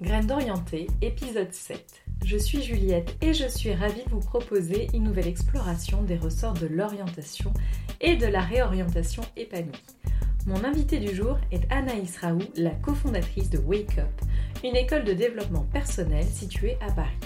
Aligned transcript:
Graines 0.00 0.28
d'orienté, 0.28 0.86
épisode 1.02 1.52
7. 1.52 2.04
Je 2.24 2.36
suis 2.36 2.62
Juliette 2.62 3.16
et 3.20 3.34
je 3.34 3.48
suis 3.48 3.74
ravie 3.74 4.04
de 4.04 4.10
vous 4.10 4.20
proposer 4.20 4.86
une 4.94 5.02
nouvelle 5.02 5.26
exploration 5.26 6.02
des 6.02 6.16
ressorts 6.16 6.54
de 6.54 6.68
l'orientation 6.68 7.52
et 8.00 8.14
de 8.14 8.26
la 8.26 8.40
réorientation 8.40 9.24
épanouie. 9.36 9.72
Mon 10.46 10.62
invité 10.62 11.00
du 11.00 11.12
jour 11.12 11.36
est 11.50 11.66
Anaïs 11.72 12.16
Raoult, 12.18 12.46
la 12.54 12.70
cofondatrice 12.70 13.50
de 13.50 13.58
Wake 13.58 13.98
Up, 13.98 14.24
une 14.62 14.76
école 14.76 15.02
de 15.02 15.14
développement 15.14 15.66
personnel 15.72 16.24
située 16.24 16.76
à 16.80 16.92
Paris. 16.92 17.18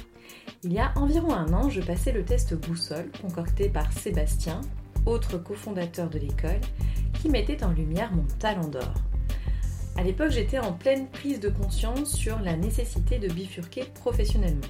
Il 0.63 0.73
y 0.73 0.79
a 0.79 0.95
environ 0.97 1.35
un 1.35 1.53
an, 1.53 1.69
je 1.69 1.83
passais 1.83 2.13
le 2.13 2.25
test 2.25 2.55
boussole 2.55 3.11
concocté 3.21 3.69
par 3.69 3.93
Sébastien, 3.93 4.63
autre 5.05 5.37
cofondateur 5.37 6.09
de 6.09 6.19
l'école, 6.19 6.61
qui 7.21 7.29
mettait 7.29 7.65
en 7.65 7.73
lumière 7.73 8.15
mon 8.15 8.25
talent 8.39 8.69
d'or. 8.69 8.95
À 9.97 10.03
l'époque, 10.03 10.31
j'étais 10.31 10.59
en 10.59 10.73
pleine 10.73 11.07
prise 11.09 11.41
de 11.41 11.49
conscience 11.49 12.15
sur 12.15 12.41
la 12.41 12.57
nécessité 12.57 13.19
de 13.19 13.29
bifurquer 13.29 13.85
professionnellement. 13.95 14.61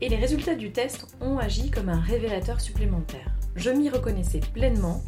Et 0.00 0.08
les 0.08 0.16
résultats 0.16 0.54
du 0.54 0.70
test 0.70 1.16
ont 1.20 1.38
agi 1.38 1.70
comme 1.70 1.88
un 1.88 2.00
révélateur 2.00 2.60
supplémentaire. 2.60 3.34
Je 3.56 3.70
m'y 3.70 3.90
reconnaissais 3.90 4.40
pleinement 4.54 5.02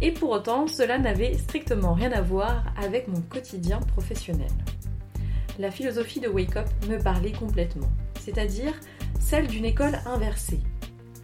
et 0.00 0.12
pour 0.12 0.30
autant, 0.30 0.68
cela 0.68 0.98
n'avait 0.98 1.34
strictement 1.34 1.92
rien 1.92 2.12
à 2.12 2.20
voir 2.20 2.64
avec 2.80 3.08
mon 3.08 3.20
quotidien 3.20 3.80
professionnel. 3.80 4.50
La 5.58 5.72
philosophie 5.72 6.20
de 6.20 6.28
Wake 6.28 6.56
Up 6.56 6.68
me 6.88 6.98
parlait 6.98 7.32
complètement, 7.32 7.90
c'est-à-dire 8.20 8.72
celle 9.18 9.48
d'une 9.48 9.64
école 9.64 9.98
inversée. 10.06 10.60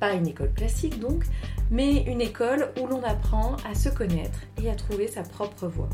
Pas 0.00 0.12
une 0.12 0.26
école 0.26 0.52
classique 0.52 0.98
donc, 0.98 1.24
mais 1.70 2.02
une 2.02 2.20
école 2.20 2.72
où 2.82 2.88
l'on 2.88 3.02
apprend 3.04 3.54
à 3.64 3.76
se 3.76 3.88
connaître 3.88 4.40
et 4.60 4.68
à 4.68 4.74
trouver 4.74 5.06
sa 5.06 5.22
propre 5.22 5.68
voie. 5.68 5.88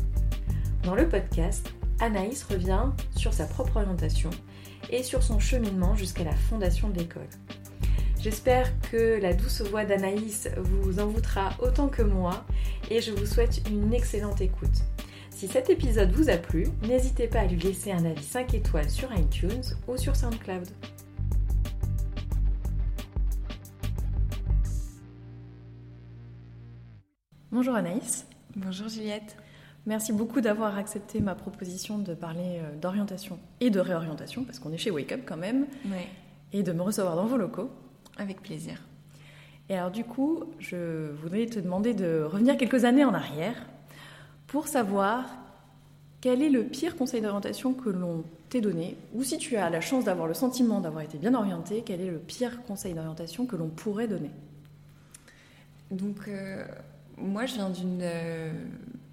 Dans 0.83 0.95
le 0.95 1.07
podcast, 1.07 1.71
Anaïs 1.99 2.43
revient 2.43 2.85
sur 3.15 3.33
sa 3.33 3.45
propre 3.45 3.77
orientation 3.77 4.31
et 4.89 5.03
sur 5.03 5.21
son 5.21 5.39
cheminement 5.39 5.95
jusqu'à 5.95 6.23
la 6.23 6.33
fondation 6.33 6.89
de 6.89 6.97
l'école. 6.97 7.29
J'espère 8.19 8.67
que 8.81 9.21
la 9.21 9.33
douce 9.33 9.61
voix 9.61 9.85
d'Anaïs 9.85 10.49
vous 10.57 10.99
envoûtera 10.99 11.51
autant 11.59 11.87
que 11.87 12.01
moi 12.01 12.45
et 12.89 12.99
je 12.99 13.11
vous 13.11 13.27
souhaite 13.27 13.61
une 13.69 13.93
excellente 13.93 14.41
écoute. 14.41 14.81
Si 15.29 15.47
cet 15.47 15.69
épisode 15.69 16.11
vous 16.11 16.29
a 16.29 16.37
plu, 16.37 16.67
n'hésitez 16.81 17.27
pas 17.27 17.41
à 17.41 17.45
lui 17.45 17.59
laisser 17.59 17.91
un 17.91 18.03
avis 18.03 18.23
5 18.23 18.55
étoiles 18.55 18.89
sur 18.89 19.13
iTunes 19.15 19.63
ou 19.87 19.97
sur 19.97 20.15
SoundCloud. 20.15 20.67
Bonjour 27.51 27.75
Anaïs. 27.75 28.25
Bonjour 28.55 28.87
Juliette. 28.87 29.37
Merci 29.87 30.13
beaucoup 30.13 30.41
d'avoir 30.41 30.77
accepté 30.77 31.21
ma 31.21 31.33
proposition 31.33 31.97
de 31.97 32.13
parler 32.13 32.59
euh, 32.59 32.75
d'orientation 32.79 33.39
et 33.59 33.71
de 33.71 33.79
réorientation, 33.79 34.43
parce 34.43 34.59
qu'on 34.59 34.71
est 34.71 34.77
chez 34.77 34.91
Wake 34.91 35.11
Up 35.11 35.21
quand 35.25 35.37
même, 35.37 35.65
et 36.53 36.61
de 36.61 36.71
me 36.71 36.81
recevoir 36.83 37.15
dans 37.15 37.25
vos 37.25 37.37
locaux. 37.37 37.71
Avec 38.17 38.41
plaisir. 38.41 38.81
Et 39.69 39.75
alors 39.75 39.89
du 39.89 40.03
coup, 40.03 40.43
je 40.59 41.11
voudrais 41.11 41.45
te 41.47 41.59
demander 41.59 41.93
de 41.93 42.23
revenir 42.23 42.57
quelques 42.57 42.85
années 42.85 43.05
en 43.05 43.13
arrière 43.13 43.55
pour 44.45 44.67
savoir 44.67 45.25
quel 46.19 46.43
est 46.43 46.49
le 46.49 46.63
pire 46.65 46.95
conseil 46.95 47.21
d'orientation 47.21 47.73
que 47.73 47.89
l'on 47.89 48.23
t'ait 48.49 48.61
donné, 48.61 48.97
ou 49.15 49.23
si 49.23 49.37
tu 49.37 49.55
as 49.55 49.69
la 49.69 49.81
chance 49.81 50.05
d'avoir 50.05 50.27
le 50.27 50.33
sentiment 50.35 50.81
d'avoir 50.81 51.03
été 51.03 51.17
bien 51.17 51.33
orienté, 51.33 51.83
quel 51.83 52.01
est 52.01 52.11
le 52.11 52.19
pire 52.19 52.61
conseil 52.63 52.93
d'orientation 52.93 53.47
que 53.47 53.55
l'on 53.55 53.69
pourrait 53.69 54.07
donner? 54.07 54.29
Donc, 55.89 56.27
euh, 56.27 56.63
moi, 57.17 57.45
je 57.45 57.55
viens 57.55 57.69
d'une 57.69 58.01
euh, 58.01 58.51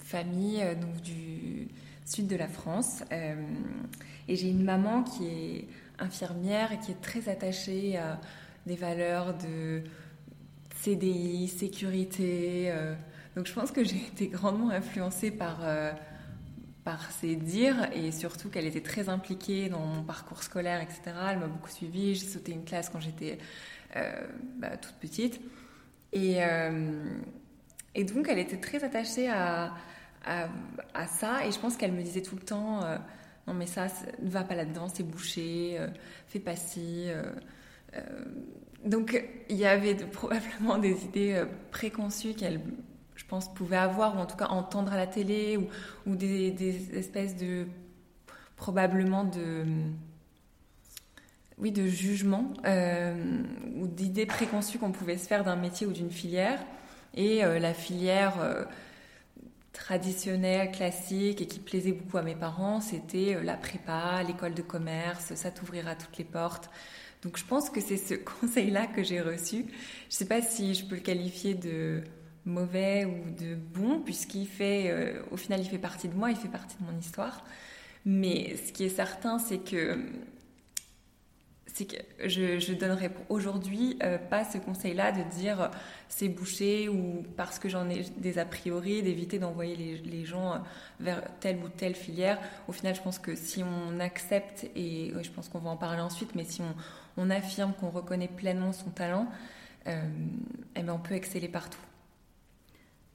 famille 0.08 0.62
euh, 0.62 0.74
donc 0.74 1.00
du 1.02 1.68
sud 2.04 2.26
de 2.26 2.36
la 2.36 2.48
France, 2.48 3.02
et 3.10 4.36
j'ai 4.36 4.48
une 4.48 4.64
maman 4.64 5.02
qui 5.02 5.26
est 5.26 5.68
infirmière 5.98 6.72
et 6.72 6.78
qui 6.78 6.92
est 6.92 7.00
très 7.02 7.28
attachée 7.28 7.98
à 7.98 8.18
des 8.66 8.76
valeurs 8.76 9.34
de 9.34 9.82
CDI, 10.82 11.48
sécurité. 11.48 12.72
donc, 13.36 13.44
je 13.44 13.52
pense 13.52 13.72
que 13.72 13.84
j'ai 13.84 13.98
été 13.98 14.28
grandement 14.28 14.70
influencée 14.70 15.30
par 15.30 15.60
par 16.88 17.10
ses 17.12 17.36
dires 17.36 17.90
et 17.92 18.10
surtout 18.12 18.48
qu'elle 18.48 18.64
était 18.64 18.80
très 18.80 19.10
impliquée 19.10 19.68
dans 19.68 19.84
mon 19.84 20.02
parcours 20.02 20.42
scolaire, 20.42 20.80
etc. 20.80 21.02
Elle 21.32 21.38
m'a 21.38 21.46
beaucoup 21.46 21.68
suivie. 21.68 22.14
J'ai 22.14 22.24
sauté 22.24 22.52
une 22.52 22.64
classe 22.64 22.88
quand 22.88 22.98
j'étais 22.98 23.36
euh, 23.94 24.26
bah, 24.58 24.74
toute 24.78 24.94
petite. 24.94 25.38
Et, 26.14 26.42
euh, 26.42 27.04
et, 27.94 28.04
donc, 28.04 28.26
elle 28.30 28.38
était 28.38 28.56
très 28.56 28.84
attachée 28.84 29.28
à, 29.28 29.74
à, 30.24 31.06
ça. 31.06 31.46
Et 31.46 31.52
je 31.52 31.58
pense 31.58 31.76
qu'elle 31.76 31.92
me 31.92 32.02
disait 32.02 32.22
tout 32.22 32.36
le 32.36 32.42
temps 32.42 32.82
euh, 32.84 32.96
Non, 33.46 33.54
mais 33.54 33.66
ça, 33.66 33.86
ne 34.22 34.28
va 34.28 34.44
pas 34.44 34.54
là-dedans, 34.54 34.88
c'est 34.88 35.02
bouché, 35.02 35.78
fais 36.26 36.40
pas 36.40 36.56
ci. 36.56 37.08
donc, 38.84 39.24
il 39.48 39.56
y 39.56 39.66
avait 39.66 39.94
probablement 39.94 40.78
des 40.78 41.04
idées 41.04 41.44
préconçues 41.70 42.34
qu'elle 42.34 42.60
je 43.18 43.24
pense, 43.24 43.52
pouvait 43.52 43.76
avoir, 43.76 44.16
ou 44.16 44.20
en 44.20 44.26
tout 44.26 44.36
cas 44.36 44.46
entendre 44.46 44.92
à 44.92 44.96
la 44.96 45.08
télé, 45.08 45.56
ou, 45.56 45.66
ou 46.06 46.14
des, 46.14 46.96
espèces 46.96 47.36
de. 47.36 47.66
probablement 48.56 49.24
de. 49.24 49.64
Oui, 51.58 51.72
de 51.72 51.88
jugement, 51.88 52.52
euh, 52.64 53.42
ou 53.76 53.88
d'idées 53.88 54.26
préconçues 54.26 54.78
qu'on 54.78 54.92
pouvait 54.92 55.18
se 55.18 55.26
faire 55.26 55.42
d'un 55.42 55.56
métier 55.56 55.88
ou 55.88 55.92
d'une 55.92 56.12
filière. 56.12 56.60
Et 57.14 57.44
euh, 57.44 57.58
la 57.58 57.74
filière 57.74 58.40
euh, 58.40 58.64
traditionnelle, 59.78 60.72
classique, 60.72 61.40
et 61.40 61.46
qui 61.46 61.60
plaisait 61.60 61.92
beaucoup 61.92 62.18
à 62.18 62.22
mes 62.22 62.34
parents, 62.34 62.80
c'était 62.80 63.40
la 63.42 63.54
prépa, 63.54 64.22
l'école 64.24 64.54
de 64.54 64.62
commerce, 64.62 65.34
ça 65.34 65.50
t'ouvrira 65.50 65.94
toutes 65.94 66.18
les 66.18 66.24
portes. 66.24 66.68
Donc 67.22 67.38
je 67.38 67.44
pense 67.44 67.70
que 67.70 67.80
c'est 67.80 67.96
ce 67.96 68.14
conseil-là 68.40 68.86
que 68.86 69.02
j'ai 69.02 69.20
reçu. 69.20 69.56
Je 69.56 69.62
ne 69.62 69.66
sais 70.08 70.26
pas 70.26 70.42
si 70.42 70.74
je 70.74 70.84
peux 70.84 70.96
le 70.96 71.00
qualifier 71.00 71.54
de 71.54 72.02
mauvais 72.44 73.04
ou 73.04 73.30
de 73.30 73.54
bon, 73.54 74.00
puisqu'il 74.00 74.46
fait, 74.46 74.90
euh, 74.90 75.22
au 75.30 75.36
final, 75.36 75.60
il 75.60 75.68
fait 75.68 75.78
partie 75.78 76.08
de 76.08 76.14
moi, 76.14 76.30
il 76.30 76.36
fait 76.36 76.48
partie 76.48 76.76
de 76.80 76.84
mon 76.90 76.98
histoire. 76.98 77.44
Mais 78.04 78.56
ce 78.56 78.72
qui 78.72 78.84
est 78.84 78.88
certain, 78.88 79.38
c'est 79.38 79.58
que 79.58 79.98
c'est 81.78 81.84
que 81.84 82.28
je, 82.28 82.58
je 82.58 82.72
donnerais 82.72 83.12
aujourd'hui 83.28 83.96
euh, 84.02 84.18
pas 84.18 84.44
ce 84.44 84.58
conseil-là 84.58 85.12
de 85.12 85.22
dire 85.36 85.60
euh, 85.60 85.68
c'est 86.08 86.28
bouché 86.28 86.88
ou 86.88 87.24
parce 87.36 87.60
que 87.60 87.68
j'en 87.68 87.88
ai 87.88 88.02
des 88.16 88.40
a 88.40 88.44
priori, 88.44 89.00
d'éviter 89.00 89.38
d'envoyer 89.38 90.00
les, 90.04 90.24
gens 90.24 90.60
vers 90.98 91.22
telle 91.38 91.58
ou 91.58 91.68
telle 91.68 91.94
filière. 91.94 92.38
Au 92.66 92.72
final, 92.72 92.96
je 92.96 93.00
pense 93.00 93.20
que 93.20 93.36
si 93.36 93.62
on 93.62 94.00
accepte, 94.00 94.68
et 94.74 95.12
je 95.22 95.30
pense 95.30 95.48
qu'on 95.48 95.60
va 95.60 95.70
en 95.70 95.76
parler 95.76 96.00
ensuite, 96.00 96.34
mais 96.34 96.44
si 96.44 96.62
on, 97.16 97.30
affirme 97.30 97.72
qu'on 97.74 97.90
reconnaît 97.90 98.28
pleinement 98.28 98.72
son 98.72 98.90
talent, 98.90 99.28
euh, 99.86 100.02
eh 100.74 100.82
ben 100.82 100.92
on 100.92 100.98
peut 100.98 101.14
exceller 101.14 101.48
partout. 101.48 101.78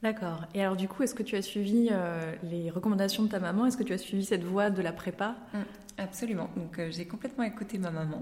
D'accord. 0.03 0.41
Et 0.53 0.61
alors 0.61 0.75
du 0.75 0.89
coup, 0.89 1.01
est-ce 1.03 1.15
que 1.15 1.23
tu 1.23 1.38
as 1.38 1.41
suivi 1.41 1.88
euh, 1.89 2.33
les 2.44 2.69
recommandations 2.69 3.23
de 3.23 3.29
ta 3.29 3.39
maman? 3.39 3.65
Est-ce 3.67 3.77
que 3.77 3.83
tu 3.83 3.94
as 3.94 3.97
suivi 3.97 4.25
cette 4.25 4.44
voie 4.44 4.69
de 4.69 4.81
la 4.81 4.91
prépa? 4.91 5.38
Mmh, 5.53 5.57
Absolument. 5.97 6.50
Donc 6.57 6.77
euh, 6.77 6.89
j'ai 6.91 7.05
complètement 7.05 7.45
écouté 7.45 7.77
ma 7.77 7.89
maman 7.89 8.21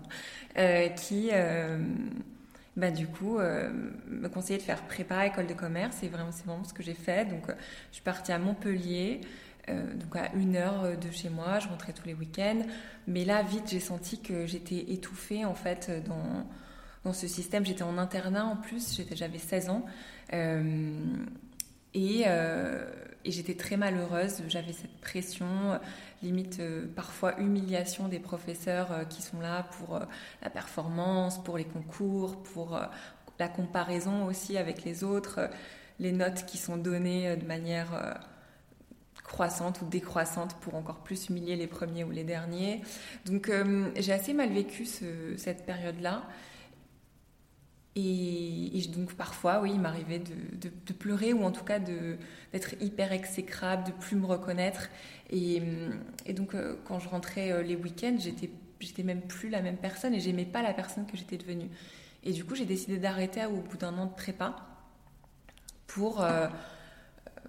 euh, 0.59 0.89
qui, 0.89 1.31
bah, 2.77 2.91
du 2.91 3.07
coup, 3.07 3.39
me 3.39 4.27
conseillait 4.27 4.59
de 4.59 4.63
faire 4.63 4.83
prépa, 4.83 5.25
école 5.25 5.47
de 5.47 5.55
commerce. 5.55 6.03
Et 6.03 6.07
vraiment, 6.07 6.31
c'est 6.31 6.45
vraiment 6.45 6.63
ce 6.63 6.73
que 6.73 6.83
j'ai 6.83 6.93
fait. 6.93 7.27
Donc 7.27 7.45
je 7.47 7.95
suis 7.95 8.03
partie 8.03 8.31
à 8.31 8.37
Montpellier. 8.37 9.21
donc 9.67 10.15
à 10.15 10.31
une 10.35 10.57
heure 10.57 10.95
de 10.95 11.11
chez 11.11 11.29
moi, 11.29 11.57
je 11.57 11.67
rentrais 11.67 11.93
tous 11.93 12.05
les 12.05 12.13
week-ends. 12.13 12.61
Mais 13.07 13.25
là, 13.25 13.41
vite, 13.41 13.69
j'ai 13.71 13.79
senti 13.79 14.21
que 14.21 14.45
j'étais 14.45 14.85
étouffée 14.93 15.45
en 15.45 15.55
fait 15.55 15.91
dans, 16.05 16.45
dans 17.05 17.13
ce 17.13 17.27
système. 17.27 17.65
J'étais 17.65 17.81
en 17.81 17.97
internat 17.97 18.45
en 18.45 18.55
plus, 18.55 19.01
j'avais 19.15 19.39
16 19.39 19.69
ans. 19.69 19.85
Euh, 21.95 22.85
et, 23.23 23.31
j'étais 23.31 23.55
très 23.55 23.77
malheureuse, 23.77 24.41
j'avais 24.47 24.73
cette 24.73 24.97
pression, 25.01 25.79
limite 26.23 26.59
euh, 26.59 26.87
parfois 26.95 27.39
humiliation 27.39 28.07
des 28.07 28.19
professeurs 28.19 28.91
euh, 28.91 29.03
qui 29.03 29.21
sont 29.21 29.39
là 29.39 29.67
pour 29.77 29.99
la 30.41 30.49
performance, 30.49 31.43
pour 31.43 31.57
les 31.57 31.65
concours, 31.65 32.41
pour 32.43 32.79
la 33.39 33.47
comparaison 33.47 34.25
aussi 34.25 34.57
avec 34.57 34.83
les 34.83 35.03
autres, 35.03 35.49
les 35.99 36.11
notes 36.11 36.45
qui 36.45 36.57
sont 36.57 36.77
données 36.77 37.35
de 37.35 37.45
manière 37.45 38.19
croissante 39.23 39.81
ou 39.81 39.85
décroissante 39.85 40.55
pour 40.61 40.75
encore 40.75 40.99
plus 40.99 41.29
humilier 41.29 41.55
les 41.55 41.67
premiers 41.67 42.03
ou 42.03 42.11
les 42.11 42.23
derniers. 42.23 42.81
Donc 43.25 43.51
j'ai 43.95 44.13
assez 44.13 44.33
mal 44.33 44.49
vécu 44.49 44.85
cette 44.85 45.65
période-là. 45.65 46.23
Et, 47.95 48.81
donc 48.93 49.13
parfois, 49.15 49.61
oui, 49.61 49.71
il 49.73 49.81
m'arrivait 49.81 50.19
de, 50.19 50.93
pleurer 50.93 51.33
ou 51.33 51.43
en 51.43 51.51
tout 51.51 51.63
cas 51.63 51.79
d'être 51.79 52.73
hyper 52.81 53.11
exécrable, 53.11 53.83
de 53.85 53.91
plus 53.91 54.15
me 54.15 54.25
reconnaître. 54.25 54.89
Et, 55.29 55.61
donc 56.33 56.55
euh, 56.55 56.75
quand 56.85 56.99
je 56.99 57.09
rentrais 57.09 57.51
euh, 57.51 57.63
les 57.63 57.75
week-ends, 57.75 58.17
j'étais, 58.17 59.03
même 59.03 59.21
plus 59.21 59.49
la 59.49 59.61
même 59.61 59.77
personne 59.77 60.13
et 60.13 60.19
j'aimais 60.19 60.45
pas 60.45 60.61
la 60.61 60.73
personne 60.73 61.05
que 61.05 61.17
j'étais 61.17 61.37
devenue. 61.37 61.69
Et 62.23 62.31
du 62.31 62.45
coup, 62.45 62.55
j'ai 62.55 62.65
décidé 62.65 62.97
d'arrêter 62.97 63.45
au 63.45 63.57
bout 63.57 63.77
d'un 63.77 63.97
an 63.97 64.05
de 64.05 64.13
prépa 64.13 64.55
pour, 65.87 66.21
euh, 66.21 66.47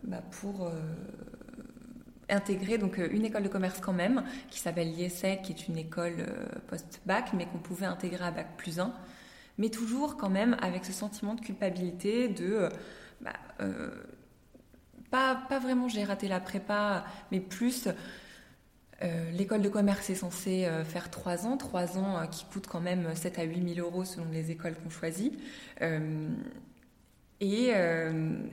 bah, 0.02 0.22
intégrer 2.28 2.78
donc 2.78 2.98
une 2.98 3.24
école 3.24 3.42
de 3.42 3.48
commerce 3.48 3.80
quand 3.80 3.92
même, 3.92 4.24
qui 4.50 4.58
s'appelle 4.58 4.90
l'IESEC, 4.92 5.42
qui 5.42 5.52
est 5.52 5.68
une 5.68 5.76
école 5.76 6.26
post-bac, 6.66 7.32
mais 7.34 7.46
qu'on 7.46 7.58
pouvait 7.58 7.86
intégrer 7.86 8.24
à 8.24 8.30
bac 8.30 8.56
plus 8.56 8.80
1 8.80 8.92
mais 9.58 9.68
toujours 9.68 10.16
quand 10.16 10.30
même 10.30 10.56
avec 10.60 10.84
ce 10.84 10.92
sentiment 10.92 11.34
de 11.34 11.40
culpabilité, 11.40 12.28
de... 12.28 12.52
Euh, 12.52 12.68
bah, 13.20 13.32
euh, 13.60 13.90
pas, 15.10 15.36
pas, 15.48 15.58
vraiment 15.58 15.88
j'ai 15.88 16.04
raté 16.04 16.28
la 16.28 16.40
prépa, 16.40 17.04
mais 17.30 17.40
plus... 17.40 17.88
Euh, 19.02 19.30
l'école 19.32 19.62
de 19.62 19.68
commerce 19.68 20.10
est 20.10 20.14
censée 20.14 20.68
faire 20.84 21.10
3 21.10 21.46
ans, 21.46 21.56
3 21.56 21.98
ans 21.98 22.24
qui 22.28 22.44
coûtent 22.44 22.68
quand 22.68 22.80
même 22.80 23.16
7 23.16 23.40
à 23.40 23.42
8 23.42 23.74
000 23.74 23.86
euros 23.86 24.04
selon 24.04 24.30
les 24.30 24.52
écoles 24.52 24.76
qu'on 24.76 24.90
choisit. 24.90 25.36
Et, 27.40 27.72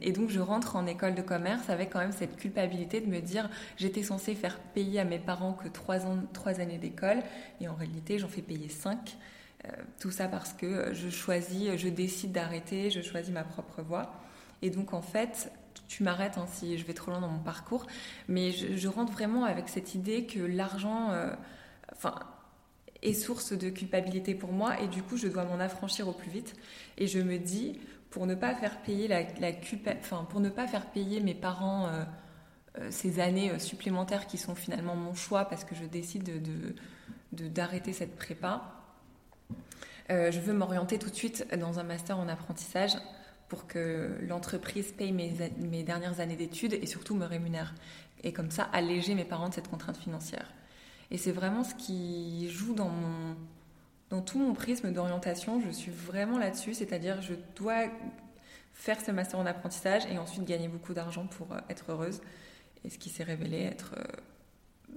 et, 0.01 0.11
donc 0.11 0.31
je 0.31 0.39
rentre 0.39 0.75
en 0.75 0.87
école 0.87 1.13
de 1.13 1.21
commerce 1.21 1.69
avec 1.69 1.91
quand 1.91 1.99
même 1.99 2.11
cette 2.11 2.35
culpabilité 2.35 2.99
de 2.99 3.05
me 3.05 3.19
dire 3.19 3.47
j'étais 3.77 4.01
censée 4.01 4.33
faire 4.33 4.57
payer 4.73 5.01
à 5.01 5.03
mes 5.03 5.19
parents 5.19 5.53
que 5.53 5.67
3, 5.67 6.07
ans, 6.07 6.17
3 6.33 6.59
années 6.59 6.79
d'école 6.79 7.19
et 7.61 7.67
en 7.67 7.75
réalité 7.75 8.17
j'en 8.17 8.27
fais 8.27 8.41
payer 8.41 8.69
5. 8.69 9.17
Euh, 9.65 9.71
tout 9.99 10.11
ça 10.11 10.27
parce 10.27 10.53
que 10.53 10.93
je 10.93 11.09
choisis, 11.09 11.75
je 11.75 11.89
décide 11.89 12.31
d'arrêter, 12.31 12.89
je 12.89 13.01
choisis 13.01 13.33
ma 13.33 13.43
propre 13.43 13.81
voie. 13.81 14.13
Et 14.61 14.69
donc 14.69 14.93
en 14.93 15.01
fait, 15.01 15.51
tu 15.87 16.03
m'arrêtes 16.03 16.37
hein, 16.37 16.45
si 16.47 16.77
je 16.77 16.85
vais 16.85 16.93
trop 16.93 17.11
loin 17.11 17.19
dans 17.19 17.27
mon 17.27 17.43
parcours, 17.43 17.85
mais 18.27 18.51
je, 18.51 18.87
rentre 18.87 19.11
vraiment 19.11 19.43
avec 19.43 19.67
cette 19.67 19.95
idée 19.95 20.25
que 20.25 20.39
l'argent, 20.39 21.11
euh, 21.11 21.33
est 23.01 23.13
source 23.13 23.53
de 23.53 23.69
culpabilité 23.69 24.35
pour 24.35 24.51
moi 24.51 24.79
et 24.81 24.87
du 24.87 25.01
coup 25.01 25.15
je 25.15 25.27
dois 25.27 25.45
m'en 25.45 25.59
affranchir 25.59 26.07
au 26.07 26.13
plus 26.13 26.29
vite. 26.29 26.55
Et 26.97 27.07
je 27.07 27.19
me 27.19 27.37
dis 27.37 27.79
pour 28.11 28.27
ne 28.27 28.35
pas 28.35 28.55
faire 28.55 28.81
payer 28.81 29.07
la, 29.07 29.23
pour 30.29 30.41
ne 30.41 30.49
pas 30.49 30.67
faire 30.67 30.85
payer 30.87 31.19
mes 31.21 31.35
parents 31.35 31.87
euh, 31.87 32.87
ces 32.91 33.19
années 33.19 33.57
supplémentaires 33.59 34.27
qui 34.27 34.37
sont 34.37 34.55
finalement 34.55 34.95
mon 34.95 35.13
choix 35.13 35.45
parce 35.45 35.63
que 35.63 35.75
je 35.75 35.85
décide 35.85 36.23
de 36.23 36.75
d'arrêter 37.31 37.93
cette 37.93 38.15
prépa 38.15 38.78
euh, 40.11 40.31
je 40.31 40.39
veux 40.39 40.53
m'orienter 40.53 40.97
tout 40.97 41.09
de 41.09 41.15
suite 41.15 41.45
dans 41.57 41.79
un 41.79 41.83
master 41.83 42.17
en 42.17 42.27
apprentissage 42.27 42.93
pour 43.47 43.67
que 43.67 44.15
l'entreprise 44.21 44.91
paye 44.91 45.11
mes, 45.11 45.83
dernières 45.83 46.19
années 46.19 46.35
d'études 46.35 46.73
et 46.73 46.85
surtout 46.85 47.15
me 47.15 47.25
rémunère. 47.25 47.73
Et 48.23 48.31
comme 48.31 48.51
ça, 48.51 48.63
alléger 48.73 49.15
mes 49.15 49.25
parents 49.25 49.49
de 49.49 49.53
cette 49.53 49.67
contrainte 49.67 49.97
financière. 49.97 50.53
Et 51.11 51.17
c'est 51.17 51.31
vraiment 51.31 51.63
ce 51.63 51.73
qui 51.73 52.49
joue 52.49 52.75
dans, 52.75 52.91
tout 54.21 54.39
mon 54.39 54.53
prisme 54.53 54.91
d'orientation. 54.91 55.61
Je 55.61 55.71
suis 55.71 55.91
vraiment 55.91 56.37
là-dessus, 56.37 56.75
c'est-à-dire 56.75 57.21
je 57.21 57.33
dois 57.55 57.85
faire 58.73 59.01
ce 59.01 59.11
master 59.11 59.39
en 59.39 59.45
apprentissage 59.45 60.05
et 60.05 60.17
ensuite 60.19 60.45
gagner 60.45 60.67
beaucoup 60.67 60.93
d'argent 60.93 61.25
pour 61.25 61.51
euh, 61.51 61.59
être 61.69 61.91
heureuse. 61.91 62.21
Et 62.85 62.89
ce 62.89 62.97
qui 62.97 63.09
s'est 63.09 63.23
révélé 63.23 63.63
être 63.63 63.95
euh, 63.97 64.03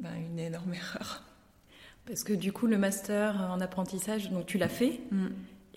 ben, 0.00 0.15
une 0.15 0.38
énorme 0.38 0.75
erreur. 0.75 1.25
Parce 2.07 2.25
que 2.25 2.33
du 2.33 2.53
coup, 2.53 2.67
le 2.67 2.79
master 2.79 3.49
en 3.51 3.61
apprentissage, 3.61 4.31
donc 4.31 4.47
tu 4.47 4.59
l'as 4.59 4.69
fait 4.69 5.01
mm. 5.11 5.27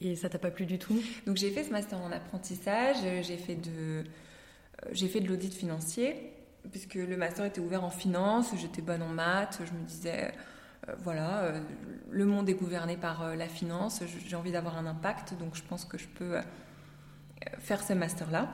et 0.01 0.15
ça 0.15 0.29
t'a 0.29 0.39
pas 0.39 0.51
plu 0.51 0.65
du 0.65 0.79
tout 0.79 0.99
Donc 1.27 1.37
j'ai 1.37 1.51
fait 1.51 1.63
ce 1.63 1.71
master 1.71 1.99
en 1.99 2.11
apprentissage, 2.11 2.97
j'ai 3.21 3.37
fait 3.37 3.55
de, 3.55 3.69
euh, 3.69 4.03
j'ai 4.91 5.07
fait 5.07 5.19
de 5.19 5.27
l'audit 5.27 5.53
financier 5.53 6.31
puisque 6.71 6.95
le 6.95 7.15
master 7.15 7.45
était 7.45 7.61
ouvert 7.61 7.83
en 7.83 7.91
finance, 7.91 8.51
j'étais 8.57 8.81
bonne 8.81 9.03
en 9.03 9.09
maths, 9.09 9.61
je 9.63 9.71
me 9.71 9.85
disais 9.85 10.33
euh, 10.89 10.93
voilà, 10.97 11.43
euh, 11.43 11.59
le 12.09 12.25
monde 12.25 12.49
est 12.49 12.55
gouverné 12.55 12.97
par 12.97 13.35
la 13.35 13.47
finance, 13.47 14.01
j'ai 14.25 14.35
envie 14.35 14.51
d'avoir 14.51 14.77
un 14.77 14.87
impact, 14.87 15.37
donc 15.37 15.55
je 15.55 15.61
pense 15.61 15.85
que 15.85 15.99
je 15.99 16.07
peux 16.07 16.37
faire 17.59 17.83
ce 17.83 17.93
master-là. 17.93 18.49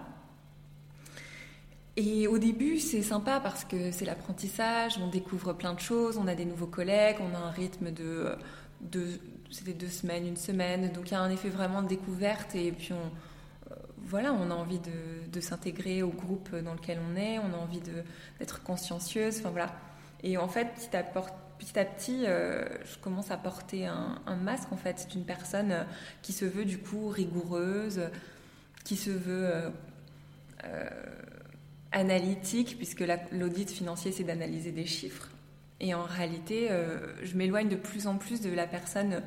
Et 1.97 2.27
au 2.27 2.37
début, 2.37 2.79
c'est 2.79 3.01
sympa 3.01 3.41
parce 3.41 3.65
que 3.65 3.91
c'est 3.91 4.05
l'apprentissage, 4.05 4.97
on 4.97 5.09
découvre 5.09 5.53
plein 5.53 5.73
de 5.73 5.79
choses, 5.79 6.17
on 6.17 6.27
a 6.27 6.35
des 6.35 6.45
nouveaux 6.45 6.67
collègues, 6.67 7.17
on 7.19 7.35
a 7.35 7.39
un 7.39 7.51
rythme 7.51 7.91
de, 7.91 8.37
c'était 9.51 9.73
deux 9.73 9.89
semaines, 9.89 10.25
une 10.25 10.37
semaine, 10.37 10.91
donc 10.93 11.09
il 11.09 11.11
y 11.11 11.15
a 11.15 11.21
un 11.21 11.29
effet 11.29 11.49
vraiment 11.49 11.81
de 11.81 11.89
découverte 11.89 12.55
et 12.55 12.71
puis 12.71 12.93
on, 12.93 13.71
euh, 13.71 13.75
voilà, 13.97 14.33
on 14.33 14.49
a 14.51 14.53
envie 14.53 14.79
de, 14.79 15.41
s'intégrer 15.41 16.01
au 16.03 16.11
groupe 16.11 16.55
dans 16.55 16.73
lequel 16.73 16.99
on 17.11 17.15
est, 17.17 17.39
on 17.39 17.53
a 17.53 17.57
envie 17.57 17.81
d'être 18.39 18.63
consciencieuse, 18.63 19.39
enfin 19.39 19.49
voilà. 19.49 19.75
Et 20.23 20.37
en 20.37 20.47
fait, 20.47 20.67
petit 20.75 21.77
à, 21.79 21.83
petit, 21.83 22.25
euh, 22.25 22.63
je 22.85 22.99
commence 22.99 23.31
à 23.31 23.37
porter 23.37 23.87
un, 23.87 24.35
masque 24.35 24.71
en 24.71 24.77
fait 24.77 25.07
d'une 25.09 25.25
personne 25.25 25.85
qui 26.21 26.31
se 26.31 26.45
veut 26.45 26.63
du 26.63 26.77
coup 26.77 27.09
rigoureuse, 27.09 28.01
qui 28.85 28.95
se 28.95 29.09
veut 29.09 29.71
euh, 30.63 30.99
analytique, 31.91 32.77
puisque 32.77 33.03
l'audit 33.31 33.69
financier, 33.69 34.11
c'est 34.11 34.23
d'analyser 34.23 34.71
des 34.71 34.85
chiffres. 34.85 35.29
Et 35.79 35.93
en 35.93 36.03
réalité, 36.03 36.67
euh, 36.69 36.99
je 37.23 37.35
m'éloigne 37.35 37.67
de 37.67 37.75
plus 37.75 38.07
en 38.07 38.17
plus 38.17 38.41
de 38.41 38.51
la 38.51 38.67
personne 38.67 39.23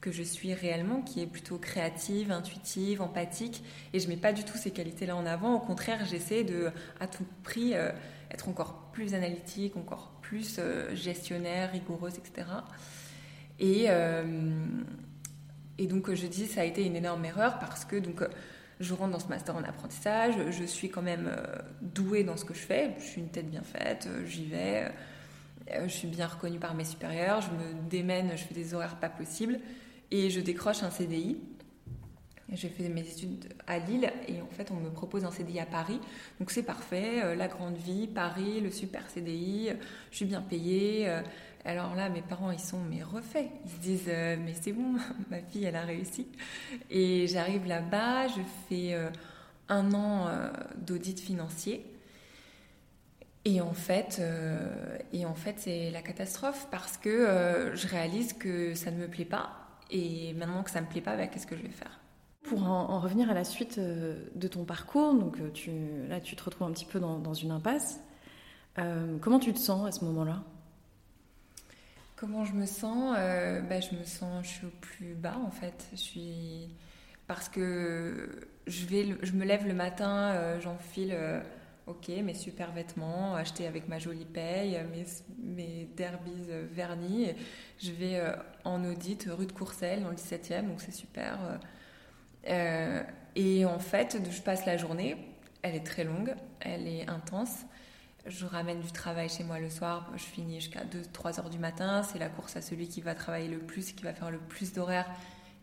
que 0.00 0.12
je 0.12 0.22
suis 0.22 0.52
réellement, 0.52 1.00
qui 1.00 1.22
est 1.22 1.26
plutôt 1.26 1.56
créative, 1.56 2.30
intuitive, 2.30 3.00
empathique, 3.00 3.62
et 3.94 4.00
je 4.00 4.08
mets 4.08 4.16
pas 4.16 4.32
du 4.32 4.44
tout 4.44 4.58
ces 4.58 4.70
qualités-là 4.70 5.16
en 5.16 5.24
avant. 5.24 5.54
Au 5.54 5.60
contraire, 5.60 6.04
j'essaie 6.04 6.44
de, 6.44 6.70
à 7.00 7.06
tout 7.06 7.24
prix, 7.42 7.74
euh, 7.74 7.90
être 8.30 8.48
encore 8.48 8.90
plus 8.92 9.14
analytique, 9.14 9.76
encore 9.76 10.12
plus 10.20 10.56
euh, 10.58 10.94
gestionnaire, 10.94 11.72
rigoureuse, 11.72 12.14
etc. 12.18 12.48
Et, 13.60 13.86
et 15.78 15.86
donc, 15.86 16.12
je 16.12 16.26
dis, 16.26 16.46
ça 16.46 16.62
a 16.62 16.64
été 16.64 16.84
une 16.84 16.96
énorme 16.96 17.24
erreur 17.24 17.60
parce 17.60 17.84
que 17.84 17.94
donc 17.94 18.20
je 18.80 18.94
rentre 18.94 19.12
dans 19.12 19.18
ce 19.18 19.28
master 19.28 19.56
en 19.56 19.62
apprentissage, 19.62 20.34
je 20.50 20.64
suis 20.64 20.90
quand 20.90 21.02
même 21.02 21.28
euh, 21.28 21.58
douée 21.80 22.24
dans 22.24 22.36
ce 22.36 22.44
que 22.44 22.54
je 22.54 22.60
fais, 22.60 22.94
je 22.98 23.04
suis 23.04 23.20
une 23.20 23.28
tête 23.28 23.48
bien 23.48 23.62
faite, 23.62 24.08
euh, 24.08 24.26
j'y 24.26 24.46
vais, 24.46 24.88
euh, 25.70 25.84
je 25.86 25.92
suis 25.92 26.08
bien 26.08 26.26
reconnue 26.26 26.58
par 26.58 26.74
mes 26.74 26.84
supérieurs, 26.84 27.40
je 27.40 27.50
me 27.50 27.88
démène, 27.88 28.30
je 28.32 28.42
fais 28.42 28.54
des 28.54 28.74
horaires 28.74 28.96
pas 28.96 29.08
possibles 29.08 29.60
et 30.10 30.30
je 30.30 30.40
décroche 30.40 30.82
un 30.82 30.90
CDI. 30.90 31.38
J'ai 32.52 32.68
fait 32.68 32.90
mes 32.90 33.00
études 33.00 33.48
à 33.66 33.78
Lille 33.78 34.12
et 34.28 34.42
en 34.42 34.48
fait 34.48 34.70
on 34.70 34.74
me 34.74 34.90
propose 34.90 35.24
un 35.24 35.30
CDI 35.30 35.60
à 35.60 35.66
Paris. 35.66 35.98
Donc 36.38 36.50
c'est 36.50 36.62
parfait, 36.62 37.34
la 37.34 37.48
grande 37.48 37.76
vie, 37.76 38.06
Paris, 38.06 38.60
le 38.60 38.70
super 38.70 39.08
CDI, 39.08 39.70
je 40.10 40.16
suis 40.16 40.26
bien 40.26 40.42
payée, 40.42 41.08
alors 41.64 41.94
là, 41.94 42.10
mes 42.10 42.20
parents, 42.20 42.50
ils 42.50 42.60
sont 42.60 42.80
mais 42.90 43.02
refaits. 43.02 43.50
Ils 43.64 43.70
se 43.70 43.76
disent 43.78 44.08
euh, 44.08 44.36
mais 44.38 44.54
c'est 44.60 44.72
bon, 44.72 44.96
ma 45.30 45.40
fille, 45.40 45.64
elle 45.64 45.76
a 45.76 45.82
réussi. 45.82 46.28
Et 46.90 47.26
j'arrive 47.26 47.66
là-bas, 47.66 48.28
je 48.28 48.40
fais 48.68 48.92
euh, 48.92 49.08
un 49.68 49.92
an 49.94 50.28
euh, 50.28 50.50
d'audit 50.76 51.18
financier. 51.18 51.86
Et 53.46 53.60
en 53.60 53.74
fait, 53.74 54.22
et 55.12 55.26
en 55.26 55.34
fait, 55.34 55.56
c'est 55.58 55.90
la 55.90 56.00
catastrophe 56.00 56.66
parce 56.70 56.96
que 56.96 57.72
je 57.74 57.88
réalise 57.88 58.32
que 58.32 58.74
ça 58.74 58.90
ne 58.90 58.96
me 58.96 59.06
plaît 59.06 59.26
pas. 59.26 59.50
Et 59.90 60.32
maintenant 60.32 60.62
que 60.62 60.70
ça 60.70 60.80
ne 60.80 60.86
me 60.86 60.90
plaît 60.90 61.02
pas, 61.02 61.14
bah, 61.14 61.26
qu'est-ce 61.26 61.46
que 61.46 61.54
je 61.54 61.60
vais 61.60 61.68
faire? 61.68 62.00
Pour 62.44 62.62
en, 62.66 62.98
revenir 63.00 63.28
à 63.28 63.34
la 63.34 63.44
suite 63.44 63.78
de 63.78 64.48
ton 64.48 64.64
parcours, 64.64 65.12
donc 65.12 65.36
tu, 65.52 65.70
là 66.08 66.22
tu 66.22 66.36
te 66.36 66.42
retrouves 66.42 66.66
un 66.68 66.72
petit 66.72 66.86
peu 66.86 66.98
dans, 66.98 67.18
dans 67.18 67.34
une 67.34 67.50
impasse. 67.50 68.00
comment 69.20 69.38
tu 69.38 69.52
te 69.52 69.58
sens 69.58 69.86
à 69.86 69.92
ce 69.92 70.06
moment-là? 70.06 70.42
Comment 72.16 72.44
je 72.44 72.52
me 72.52 72.64
sens 72.64 73.16
euh, 73.18 73.60
bah, 73.60 73.80
Je 73.80 73.96
me 73.96 74.04
sens, 74.04 74.46
suis 74.46 74.66
au 74.66 74.72
plus 74.80 75.14
bas 75.14 75.36
en 75.44 75.50
fait. 75.50 75.88
Je 75.92 75.98
suis 75.98 76.68
parce 77.26 77.48
que 77.48 78.48
je 78.66 79.32
me 79.32 79.44
lève 79.44 79.66
le 79.66 79.74
matin, 79.74 80.32
euh, 80.34 80.60
j'enfile, 80.60 81.12
euh, 81.12 81.40
mes 82.22 82.34
super 82.34 82.70
vêtements 82.72 83.34
achetés 83.34 83.66
avec 83.66 83.88
ma 83.88 83.98
jolie 83.98 84.26
paye, 84.26 84.78
mes, 84.92 85.04
mes 85.42 85.88
derbies 85.96 86.50
vernis. 86.72 87.32
Je 87.78 87.90
vais 87.90 88.22
en 88.64 88.84
audit 88.84 89.28
rue 89.30 89.46
de 89.46 89.52
Courcelles 89.52 90.02
dans 90.02 90.10
le 90.10 90.16
17e, 90.16 90.68
donc 90.68 90.80
c'est 90.80 90.94
super. 90.94 91.38
et 93.34 93.64
en 93.64 93.78
fait, 93.78 94.18
je 94.30 94.40
passe 94.40 94.66
la 94.66 94.76
journée. 94.76 95.16
Elle 95.62 95.74
est 95.74 95.86
très 95.86 96.04
longue, 96.04 96.34
elle 96.60 96.86
est 96.86 97.08
intense. 97.08 97.64
Je 98.26 98.46
ramène 98.46 98.80
du 98.80 98.90
travail 98.90 99.28
chez 99.28 99.44
moi 99.44 99.58
le 99.60 99.68
soir, 99.68 100.10
je 100.16 100.22
finis 100.22 100.60
jusqu'à 100.60 100.84
2-3 100.84 101.40
heures 101.40 101.50
du 101.50 101.58
matin. 101.58 102.02
C'est 102.02 102.18
la 102.18 102.28
course 102.28 102.56
à 102.56 102.62
celui 102.62 102.88
qui 102.88 103.02
va 103.02 103.14
travailler 103.14 103.48
le 103.48 103.58
plus, 103.58 103.92
qui 103.92 104.02
va 104.02 104.14
faire 104.14 104.30
le 104.30 104.38
plus 104.38 104.72
d'horaires 104.72 105.10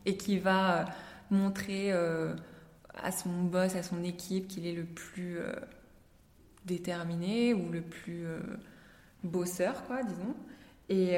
et 0.06 0.16
qui 0.16 0.38
va 0.38 0.82
euh, 0.82 0.86
montrer 1.32 1.92
à 1.92 3.12
son 3.12 3.30
boss, 3.30 3.76
à 3.76 3.84
son 3.84 4.04
équipe 4.04 4.48
qu'il 4.48 4.68
est 4.68 4.74
le 4.74 4.84
plus 4.84 5.40
déterminé 6.66 7.54
ou 7.54 7.72
le 7.72 7.82
plus 7.82 8.26
bosseur, 9.24 9.86
quoi, 9.86 10.04
disons. 10.04 10.36
Et, 10.90 11.16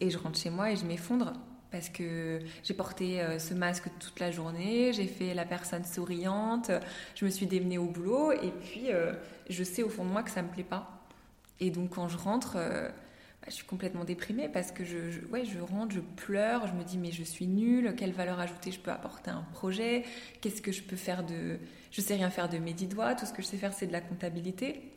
et 0.00 0.10
je 0.10 0.18
rentre 0.18 0.36
chez 0.38 0.50
moi 0.50 0.72
et 0.72 0.76
je 0.76 0.84
m'effondre 0.84 1.32
parce 1.74 1.88
que 1.88 2.38
j'ai 2.62 2.72
porté 2.72 3.20
euh, 3.20 3.40
ce 3.40 3.52
masque 3.52 3.88
toute 3.98 4.20
la 4.20 4.30
journée, 4.30 4.92
j'ai 4.92 5.08
fait 5.08 5.34
la 5.34 5.44
personne 5.44 5.84
souriante, 5.84 6.70
je 7.16 7.24
me 7.24 7.30
suis 7.30 7.46
démenée 7.46 7.78
au 7.78 7.86
boulot 7.86 8.30
et 8.30 8.52
puis 8.52 8.92
euh, 8.92 9.12
je 9.50 9.64
sais 9.64 9.82
au 9.82 9.88
fond 9.88 10.04
de 10.04 10.10
moi 10.10 10.22
que 10.22 10.30
ça 10.30 10.42
me 10.42 10.48
plaît 10.48 10.62
pas. 10.62 11.04
Et 11.58 11.70
donc 11.70 11.96
quand 11.96 12.06
je 12.06 12.16
rentre, 12.16 12.54
euh, 12.58 12.88
bah, 12.88 13.48
je 13.48 13.54
suis 13.54 13.64
complètement 13.64 14.04
déprimée 14.04 14.48
parce 14.48 14.70
que 14.70 14.84
je, 14.84 15.26
ouais, 15.32 15.44
je 15.44 15.58
rentre, 15.58 15.92
je 15.96 15.98
pleure, 15.98 16.68
je 16.68 16.74
me 16.74 16.84
dis 16.84 16.96
mais 16.96 17.10
je 17.10 17.24
suis 17.24 17.48
nulle, 17.48 17.96
quelle 17.96 18.12
valeur 18.12 18.38
ajoutée 18.38 18.70
je 18.70 18.78
peux 18.78 18.92
apporter 18.92 19.32
à 19.32 19.34
un 19.34 19.46
projet, 19.52 20.04
qu'est-ce 20.42 20.62
que 20.62 20.70
je 20.70 20.84
peux 20.84 20.96
faire 20.96 21.24
de... 21.24 21.58
Je 21.90 22.00
sais 22.00 22.14
rien 22.14 22.30
faire 22.30 22.48
de 22.48 22.58
mes 22.58 22.72
dix 22.72 22.86
doigts, 22.86 23.16
tout 23.16 23.26
ce 23.26 23.32
que 23.32 23.42
je 23.42 23.48
sais 23.48 23.56
faire 23.56 23.72
c'est 23.72 23.88
de 23.88 23.92
la 23.92 24.00
comptabilité. 24.00 24.92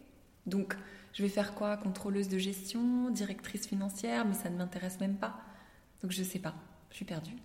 Donc 0.46 0.76
je 1.14 1.24
vais 1.24 1.30
faire 1.30 1.56
quoi? 1.56 1.76
Contrôleuse 1.76 2.30
de 2.30 2.38
gestion, 2.38 3.10
directrice 3.10 3.66
financière, 3.66 4.26
mais 4.26 4.36
ça 4.36 4.52
ne 4.52 4.58
m'intéresse 4.58 5.00
même 5.00 5.16
pas. 5.16 5.40
Donc 6.02 6.12
je 6.12 6.24
sais 6.24 6.40
pas, 6.40 6.56
je 6.92 6.96
suis 6.98 7.06
perdue. 7.06 7.36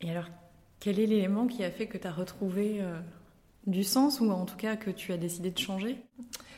Et 0.00 0.10
alors, 0.10 0.28
quel 0.80 0.98
est 0.98 1.06
l'élément 1.06 1.46
qui 1.46 1.62
a 1.64 1.70
fait 1.70 1.86
que 1.86 1.98
tu 1.98 2.06
as 2.06 2.12
retrouvé 2.12 2.80
euh, 2.80 2.98
du 3.66 3.84
sens 3.84 4.20
ou 4.20 4.30
en 4.30 4.46
tout 4.46 4.56
cas 4.56 4.76
que 4.76 4.90
tu 4.90 5.12
as 5.12 5.16
décidé 5.16 5.50
de 5.50 5.58
changer? 5.58 6.02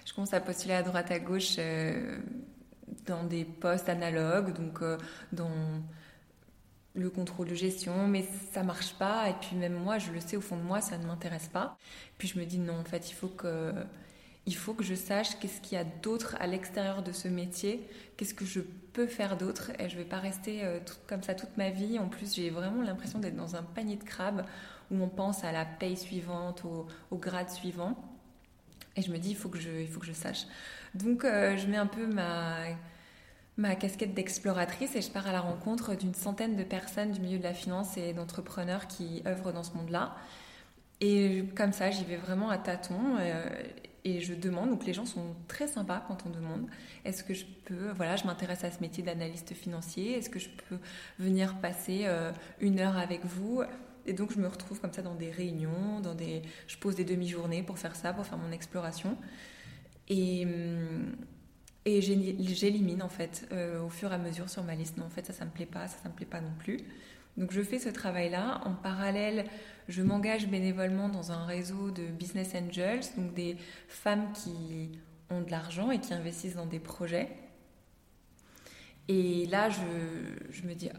Je 0.05 0.15
commence 0.15 0.33
à 0.33 0.41
postuler 0.41 0.75
à 0.75 0.83
droite 0.83 1.11
à 1.11 1.19
gauche 1.19 1.57
euh, 1.59 2.19
dans 3.07 3.25
des 3.25 3.45
postes 3.45 3.89
analogues, 3.89 4.53
donc 4.55 4.83
euh, 4.83 4.99
dans 5.33 5.51
le 6.95 7.11
contrôle 7.11 7.49
de 7.49 7.55
gestion, 7.55 8.07
mais 8.07 8.27
ça 8.53 8.63
marche 8.63 8.95
pas. 8.95 9.29
Et 9.29 9.35
puis 9.41 9.57
même 9.57 9.75
moi, 9.75 9.99
je 9.99 10.13
le 10.13 10.21
sais 10.21 10.37
au 10.37 10.41
fond 10.41 10.57
de 10.57 10.63
moi, 10.63 10.81
ça 10.81 10.99
ne 10.99 11.07
m'intéresse 11.07 11.49
pas. 11.49 11.77
Puis 12.19 12.29
je 12.29 12.39
me 12.39 12.45
dis 12.45 12.59
non, 12.59 12.79
en 12.79 12.85
fait, 12.85 13.11
il 13.11 13.15
faut 13.15 13.29
que 13.29 13.73
il 14.47 14.57
faut 14.57 14.75
que 14.75 14.83
je 14.83 14.95
sache 14.95 15.39
qu'est-ce 15.39 15.61
qu'il 15.61 15.79
y 15.79 15.81
a 15.81 15.85
d'autre 15.85 16.37
à 16.41 16.47
l'extérieur 16.47 17.03
de 17.03 17.13
ce 17.13 17.29
métier, 17.29 17.87
qu'est-ce 18.17 18.35
que 18.35 18.45
je 18.45 18.61
peux 18.93 19.07
faire 19.07 19.37
d'autre. 19.37 19.71
Et 19.79 19.89
je 19.89 19.97
ne 19.97 20.03
vais 20.03 20.09
pas 20.09 20.19
rester 20.19 20.65
euh, 20.65 20.81
comme 21.07 21.23
ça 21.23 21.35
toute 21.35 21.57
ma 21.57 21.71
vie. 21.71 21.99
En 21.99 22.09
plus, 22.09 22.35
j'ai 22.35 22.51
vraiment 22.51 22.83
l'impression 22.83 23.19
d'être 23.19 23.37
dans 23.37 23.57
un 23.57 23.63
panier 23.63 23.97
de 23.97 24.05
crabes 24.05 24.45
où 24.91 25.03
on 25.03 25.09
pense 25.09 25.45
à 25.45 25.53
la 25.53 25.65
paye 25.65 25.97
suivante, 25.97 26.65
au, 26.65 27.17
grade 27.17 27.51
suivant. 27.51 27.97
Et 28.97 29.03
je 29.03 29.13
me 29.13 29.19
dis, 29.19 29.31
il 29.31 29.37
faut 29.37 29.49
que 29.49 29.59
je, 29.59 29.71
il 29.71 29.89
faut 29.89 30.01
que 30.01 30.07
je 30.07 30.13
sache. 30.13 30.45
Donc, 30.95 31.25
euh, 31.25 31.57
je 31.57 31.67
mets 31.69 31.79
un 31.79 31.87
peu 31.87 32.07
ma, 32.07 32.57
ma 33.57 33.77
casquette 33.77 34.13
d'exploratrice 34.13 34.97
et 34.97 35.03
je 35.03 35.11
pars 35.11 35.27
à 35.27 35.33
la 35.33 35.41
rencontre 35.41 35.95
d'une 35.95 36.15
centaine 36.15 36.57
de 36.57 36.65
personnes 36.65 37.13
du 37.13 37.21
milieu 37.21 37.39
de 37.39 37.45
la 37.45 37.55
finance 37.55 37.97
et 37.97 38.13
d'entrepreneurs 38.13 38.89
qui 38.89 39.23
œuvrent 39.25 39.53
dans 39.53 39.63
ce 39.63 39.73
monde-là. 39.75 40.17
Et 41.01 41.45
comme 41.57 41.73
ça, 41.73 41.91
j'y 41.91 42.05
vais 42.05 42.17
vraiment 42.17 42.51
à 42.51 42.59
tâtons. 42.59 43.17
Euh, 43.19 43.49
et 44.05 44.21
je 44.21 44.35
demande, 44.35 44.71
donc 44.71 44.85
les 44.85 44.93
gens 44.93 45.07
sont 45.07 45.37
très 45.47 45.69
sympas 45.69 46.05
quand 46.09 46.25
on 46.27 46.31
demande, 46.31 46.67
est-ce 47.05 47.23
que 47.23 47.35
je 47.35 47.45
peux, 47.65 47.91
voilà, 47.95 48.17
je 48.17 48.25
m'intéresse 48.25 48.65
à 48.65 48.71
ce 48.71 48.81
métier 48.81 49.03
d'analyste 49.03 49.55
financier, 49.55 50.19
est-ce 50.19 50.29
que 50.29 50.41
je 50.41 50.49
peux 50.49 50.79
venir 51.19 51.61
passer 51.61 52.03
euh, 52.05 52.33
une 52.61 52.81
heure 52.81 52.97
avec 52.97 53.25
vous? 53.25 53.63
Et 54.05 54.13
donc 54.13 54.33
je 54.33 54.41
me 54.41 54.49
retrouve 54.49 54.81
comme 54.81 54.93
ça 54.93 55.03
dans 55.03 55.15
des 55.15 55.31
réunions, 55.31 56.01
dans 56.01 56.15
des, 56.15 56.43
je 56.67 56.77
pose 56.79 56.97
des 56.97 57.05
demi-journées 57.05 57.63
pour 57.63 57.79
faire 57.79 57.95
ça, 57.95 58.13
pour 58.13 58.27
faire 58.27 58.39
mon 58.39 58.51
exploration. 58.51 59.17
Et, 60.09 60.45
hum, 60.47 61.15
et 61.85 62.01
j'élimine 62.01 63.03
en 63.03 63.09
fait 63.09 63.49
euh, 63.53 63.83
au 63.83 63.89
fur 63.89 64.11
et 64.11 64.15
à 64.15 64.19
mesure 64.19 64.49
sur 64.49 64.65
ma 64.65 64.75
liste, 64.75 64.97
non 64.99 65.07
en 65.07 65.11
fait 65.11 65.27
ça, 65.27 65.33
ça 65.33 65.45
me 65.45 65.51
plaît 65.51 65.67
pas, 65.67 65.87
ça, 65.87 65.99
ça 66.03 66.09
me 66.09 66.15
plaît 66.15 66.27
pas 66.27 66.41
non 66.41 66.53
plus. 66.59 66.79
Donc 67.37 67.53
je 67.53 67.63
fais 67.63 67.79
ce 67.79 67.89
travail-là. 67.89 68.61
En 68.65 68.75
parallèle, 68.75 69.47
je 69.89 70.03
m'engage 70.03 70.49
bénévolement 70.49 71.09
dans 71.09 71.33
un 71.33 71.45
réseau 71.45 71.91
de 71.91 72.05
business 72.05 72.55
angels, 72.55 73.05
donc 73.17 73.35
des 73.35 73.57
femmes 73.89 74.33
qui 74.33 74.91
ont 75.31 75.41
de 75.41 75.51
l'argent 75.51 75.91
et 75.91 75.99
qui 75.99 76.13
investissent 76.15 76.57
dans 76.57 76.67
des 76.67 76.81
projets. 76.81 77.29
Et 79.09 79.47
là, 79.47 79.69
je, 79.69 80.67
me 80.67 80.75
dis, 80.75 80.91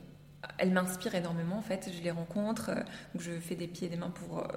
elles 0.58 0.72
m'inspirent 0.72 1.16
énormément 1.16 1.58
en 1.58 1.62
fait. 1.62 1.90
Je 1.96 2.02
les 2.02 2.12
rencontre, 2.12 2.74
donc 3.14 3.22
je 3.22 3.32
fais 3.40 3.56
des 3.56 3.68
pieds 3.68 3.88
et 3.88 3.90
des 3.90 3.98
mains 3.98 4.10
pour 4.10 4.40
euh, 4.40 4.48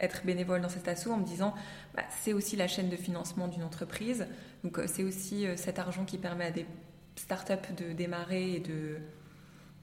être 0.00 0.24
bénévole 0.26 0.60
dans 0.60 0.68
cet 0.68 0.88
assaut 0.88 1.12
en 1.12 1.18
me 1.18 1.24
disant, 1.24 1.54
bah, 1.94 2.02
c'est 2.10 2.32
aussi 2.32 2.56
la 2.56 2.66
chaîne 2.66 2.88
de 2.88 2.96
financement 2.96 3.48
d'une 3.48 3.62
entreprise. 3.62 4.26
Donc 4.64 4.78
euh, 4.78 4.86
c'est 4.86 5.04
aussi 5.04 5.46
euh, 5.46 5.56
cet 5.56 5.78
argent 5.78 6.04
qui 6.04 6.18
permet 6.18 6.46
à 6.46 6.50
des 6.50 6.66
startups 7.14 7.72
de 7.76 7.92
démarrer 7.92 8.54
et 8.54 8.60
de 8.60 8.98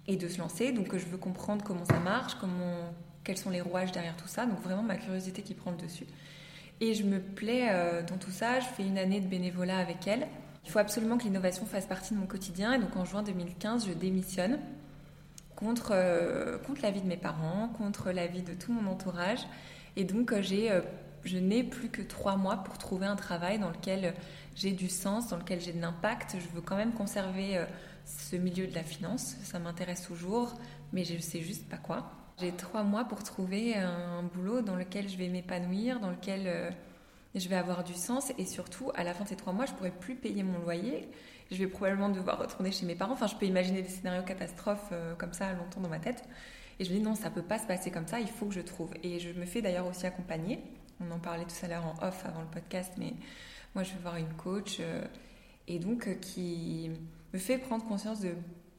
et 0.10 0.18
de 0.18 0.28
se 0.28 0.40
lancer. 0.40 0.72
Donc 0.72 0.98
je 0.98 1.06
veux 1.06 1.18
comprendre 1.18 1.64
comment 1.64 1.86
ça 1.86 2.00
marche, 2.00 2.34
comment, 2.42 2.92
quels 3.24 3.38
sont 3.38 3.52
les 3.52 3.62
rouages 3.62 3.92
derrière 3.92 4.18
tout 4.18 4.28
ça. 4.28 4.46
Donc 4.46 4.60
vraiment 4.62 4.82
ma 4.82 4.98
curiosité 4.98 5.44
qui 5.44 5.54
prend 5.54 5.72
le 5.72 5.78
dessus. 5.78 6.08
Et 6.82 6.96
je 6.96 7.04
me 7.04 7.20
plais 7.20 7.68
euh, 7.70 8.02
dans 8.02 8.18
tout 8.18 8.32
ça. 8.32 8.60
Je 8.60 8.66
fais 8.66 8.84
une 8.84 8.98
année 8.98 9.22
de 9.22 9.28
bénévolat 9.28 9.78
avec 9.78 10.08
elle. 10.08 10.28
Il 10.66 10.72
faut 10.72 10.80
absolument 10.80 11.18
que 11.18 11.24
l'innovation 11.24 11.66
fasse 11.66 11.86
partie 11.86 12.16
de 12.16 12.20
mon 12.20 12.26
quotidien. 12.26 12.74
Et 12.74 12.80
donc 12.80 12.96
en 12.98 13.06
juin 13.06 13.22
2015, 13.22 13.88
je 13.88 13.94
démissionne 13.94 14.60
contre, 15.56 15.92
euh, 15.94 16.58
contre 16.58 16.82
l'avis 16.82 17.02
de 17.02 17.08
mes 17.08 17.18
parents, 17.18 17.70
contre 17.78 18.12
l'avis 18.12 18.42
de 18.42 18.54
tout 18.54 18.74
mon 18.74 18.90
entourage. 18.90 19.46
Et 19.96 20.06
donc 20.06 20.34
euh, 20.34 20.42
j'ai, 20.42 20.72
je 21.24 21.38
n'ai 21.38 21.64
plus 21.64 21.90
que 21.90 22.02
trois 22.02 22.36
mois 22.36 22.58
pour 22.58 22.80
trouver 22.80 23.06
un 23.06 23.16
travail 23.16 23.60
dans 23.60 23.70
lequel 23.70 24.16
j'ai 24.56 24.72
du 24.72 24.90
sens, 24.90 25.28
dans 25.28 25.38
lequel 25.38 25.62
j'ai 25.62 25.74
de 25.74 25.82
l'impact. 25.82 26.38
Je 26.40 26.56
veux 26.56 26.62
quand 26.62 26.78
même 26.78 26.94
conserver 26.94 27.64
ce 28.10 28.36
milieu 28.36 28.68
de 28.68 28.76
la 28.76 28.84
finance. 28.84 29.36
Ça 29.44 29.60
m'intéresse 29.60 30.04
toujours, 30.04 30.54
mais 30.94 31.04
je 31.04 31.14
ne 31.14 31.20
sais 31.20 31.42
juste 31.42 31.68
pas 31.70 31.78
quoi. 31.78 32.12
J'ai 32.40 32.52
trois 32.52 32.84
mois 32.84 33.06
pour 33.06 33.24
trouver 33.24 33.76
un 33.76 34.24
boulot 34.24 34.62
dans 34.62 34.76
lequel 34.76 35.10
je 35.10 35.18
vais 35.18 35.28
m'épanouir, 35.28 36.00
dans 36.00 36.10
lequel 36.10 36.44
euh, 36.48 36.72
je 37.36 37.48
vais 37.50 37.58
avoir 37.58 37.84
du 37.84 37.94
sens 37.94 38.32
et 38.38 38.46
surtout, 38.46 38.92
à 38.96 39.04
la 39.04 39.14
fin 39.14 39.26
de 39.26 39.30
ces 39.30 39.36
trois 39.36 39.54
mois, 39.54 39.66
je 39.66 39.74
pourrai 39.74 39.92
plus 39.92 40.16
payer 40.16 40.44
mon 40.44 40.60
loyer. 40.60 41.10
Je 41.52 41.58
vais 41.58 41.68
probablement 41.68 42.10
devoir 42.10 42.40
retourner 42.40 42.72
chez 42.72 42.86
mes 42.86 42.96
parents. 42.96 43.14
Enfin, 43.14 43.28
je 43.28 43.36
peux 43.36 43.46
imaginer 43.46 43.82
des 43.82 43.90
scénarios 43.90 44.24
catastrophes 44.24 44.90
euh, 44.92 45.16
comme 45.16 45.34
ça 45.34 45.52
longtemps 45.54 45.82
dans 45.82 45.90
ma 45.90 46.00
tête. 46.00 46.24
Et 46.80 46.86
je 46.86 46.92
me 46.94 46.98
dis 46.98 47.04
non, 47.04 47.16
ça 47.16 47.30
peut 47.30 47.42
pas 47.42 47.60
se 47.60 47.68
passer 47.68 47.92
comme 47.92 48.08
ça. 48.08 48.20
Il 48.20 48.30
faut 48.30 48.46
que 48.46 48.54
je 48.54 48.62
trouve. 48.62 48.94
Et 49.04 49.20
je 49.20 49.32
me 49.34 49.46
fais 49.46 49.62
d'ailleurs 49.62 49.88
aussi 49.88 50.06
accompagner. 50.06 50.64
On 51.02 51.12
en 51.12 51.20
parlait 51.20 51.46
tout 51.46 51.66
à 51.66 51.68
l'heure 51.68 51.86
en 51.86 52.08
off 52.08 52.26
avant 52.26 52.42
le 52.42 52.48
podcast, 52.48 52.94
mais 52.98 53.14
moi, 53.76 53.84
je 53.84 53.94
vais 53.94 54.00
voir 54.00 54.16
une 54.18 54.34
coach 54.34 54.78
euh, 54.80 55.04
et 55.68 55.80
donc 55.80 56.20
qui 56.22 56.92
me 57.34 57.40
fait 57.40 57.58
prendre 57.58 57.86
conscience 57.86 58.20
de 58.22 58.34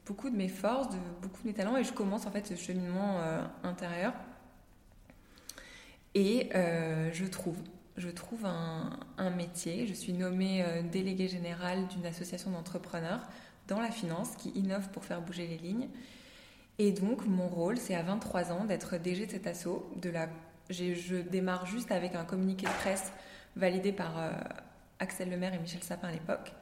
beaucoup 0.05 0.29
de 0.29 0.35
mes 0.35 0.49
forces, 0.49 0.89
de 0.89 0.97
beaucoup 1.21 1.41
de 1.43 1.47
mes 1.47 1.53
talents, 1.53 1.77
et 1.77 1.83
je 1.83 1.93
commence 1.93 2.25
en 2.25 2.31
fait 2.31 2.45
ce 2.45 2.55
cheminement 2.55 3.19
euh, 3.19 3.41
intérieur. 3.63 4.13
Et 6.15 6.49
euh, 6.55 7.09
je 7.13 7.25
trouve, 7.25 7.57
je 7.95 8.09
trouve 8.09 8.45
un, 8.45 9.29
métier. 9.37 9.87
Je 9.87 9.93
suis 9.93 10.13
nommée 10.13 10.63
euh, 10.63 10.81
déléguée 10.81 11.29
générale 11.29 11.87
d'une 11.87 12.05
association 12.05 12.51
d'entrepreneurs 12.51 13.21
dans 13.67 13.79
la 13.79 13.91
finance 13.91 14.35
qui 14.35 14.49
innove 14.49 14.89
pour 14.89 15.05
faire 15.05 15.21
bouger 15.21 15.47
les 15.47 15.57
lignes. 15.57 15.87
Et 16.79 16.91
donc 16.91 17.25
mon 17.25 17.47
rôle, 17.47 17.77
c'est 17.77 17.95
à 17.95 18.01
23 18.01 18.51
ans 18.51 18.65
d'être 18.65 18.97
DG 18.97 19.27
de 19.27 19.31
cet 19.31 19.47
assaut. 19.47 19.89
De 20.01 20.09
la, 20.09 20.27
je 20.69 21.21
démarre 21.21 21.65
juste 21.65 21.91
avec 21.91 22.15
un 22.15 22.25
communiqué 22.25 22.65
de 22.65 22.71
presse 22.71 23.13
validé 23.55 23.91
par 23.93 24.13
Axel 24.99 25.29
Lemaire 25.29 25.53
et 25.53 25.59
Michel 25.59 25.83
Sapin 25.83 26.07
à 26.07 26.11
l'époque. 26.11 26.53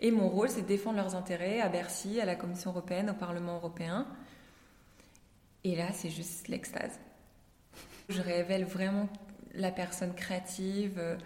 Et 0.00 0.10
mon 0.10 0.28
rôle, 0.28 0.48
c'est 0.48 0.62
de 0.62 0.66
défendre 0.66 0.96
leurs 0.96 1.16
intérêts 1.16 1.60
à 1.60 1.68
Bercy, 1.68 2.20
à 2.20 2.24
la 2.24 2.36
Commission 2.36 2.70
européenne, 2.70 3.10
au 3.10 3.14
Parlement 3.14 3.56
européen. 3.56 4.06
Et 5.64 5.74
là, 5.74 5.90
c'est 5.92 6.10
juste 6.10 6.48
l'extase. 6.48 6.98
Je 8.08 8.22
révèle 8.22 8.64
vraiment 8.64 9.08
la 9.54 9.72
personne 9.72 10.14
créative, 10.14 10.94
euh, 10.98 11.16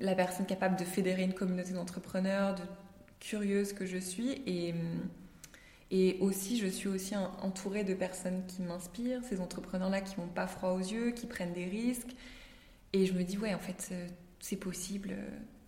la 0.00 0.14
personne 0.14 0.46
capable 0.46 0.76
de 0.76 0.84
fédérer 0.84 1.22
une 1.22 1.34
communauté 1.34 1.72
d'entrepreneurs, 1.72 2.54
de 2.54 2.62
curieuse 3.20 3.72
que 3.72 3.84
je 3.84 3.98
suis. 3.98 4.42
Et, 4.46 4.74
et 5.90 6.18
aussi, 6.20 6.58
je 6.58 6.66
suis 6.66 6.88
aussi 6.88 7.14
entourée 7.16 7.84
de 7.84 7.94
personnes 7.94 8.44
qui 8.46 8.62
m'inspirent, 8.62 9.22
ces 9.24 9.40
entrepreneurs-là 9.40 10.00
qui 10.00 10.18
n'ont 10.18 10.26
pas 10.26 10.46
froid 10.46 10.70
aux 10.70 10.80
yeux, 10.80 11.10
qui 11.10 11.26
prennent 11.26 11.52
des 11.52 11.66
risques. 11.66 12.16
Et 12.94 13.04
je 13.06 13.12
me 13.12 13.22
dis, 13.22 13.36
ouais, 13.36 13.54
en 13.54 13.58
fait, 13.58 13.90
euh, 13.92 14.08
c'est 14.40 14.56
possible. 14.56 15.14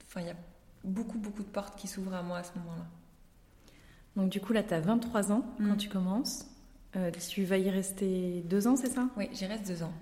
Enfin, 0.06 0.22
il 0.22 0.28
y 0.28 0.30
a 0.30 0.36
beaucoup, 0.86 1.18
beaucoup 1.18 1.42
de 1.42 1.48
portes 1.48 1.76
qui 1.76 1.88
s'ouvrent 1.88 2.14
à 2.14 2.22
moi 2.22 2.38
à 2.38 2.42
ce 2.44 2.52
moment-là. 2.58 2.86
Donc 4.16 4.30
du 4.30 4.40
coup, 4.40 4.52
là, 4.52 4.62
tu 4.62 4.72
as 4.72 4.80
23 4.80 5.32
ans 5.32 5.44
quand 5.58 5.64
mm. 5.64 5.76
tu 5.76 5.88
commences. 5.88 6.46
Euh, 6.96 7.10
tu 7.28 7.44
vas 7.44 7.58
y 7.58 7.68
rester 7.68 8.42
deux 8.46 8.66
ans, 8.66 8.76
c'est 8.76 8.88
ça? 8.88 9.08
Oui, 9.16 9.28
j'y 9.32 9.44
reste 9.44 9.66
deux 9.66 9.82
ans. 9.82 9.92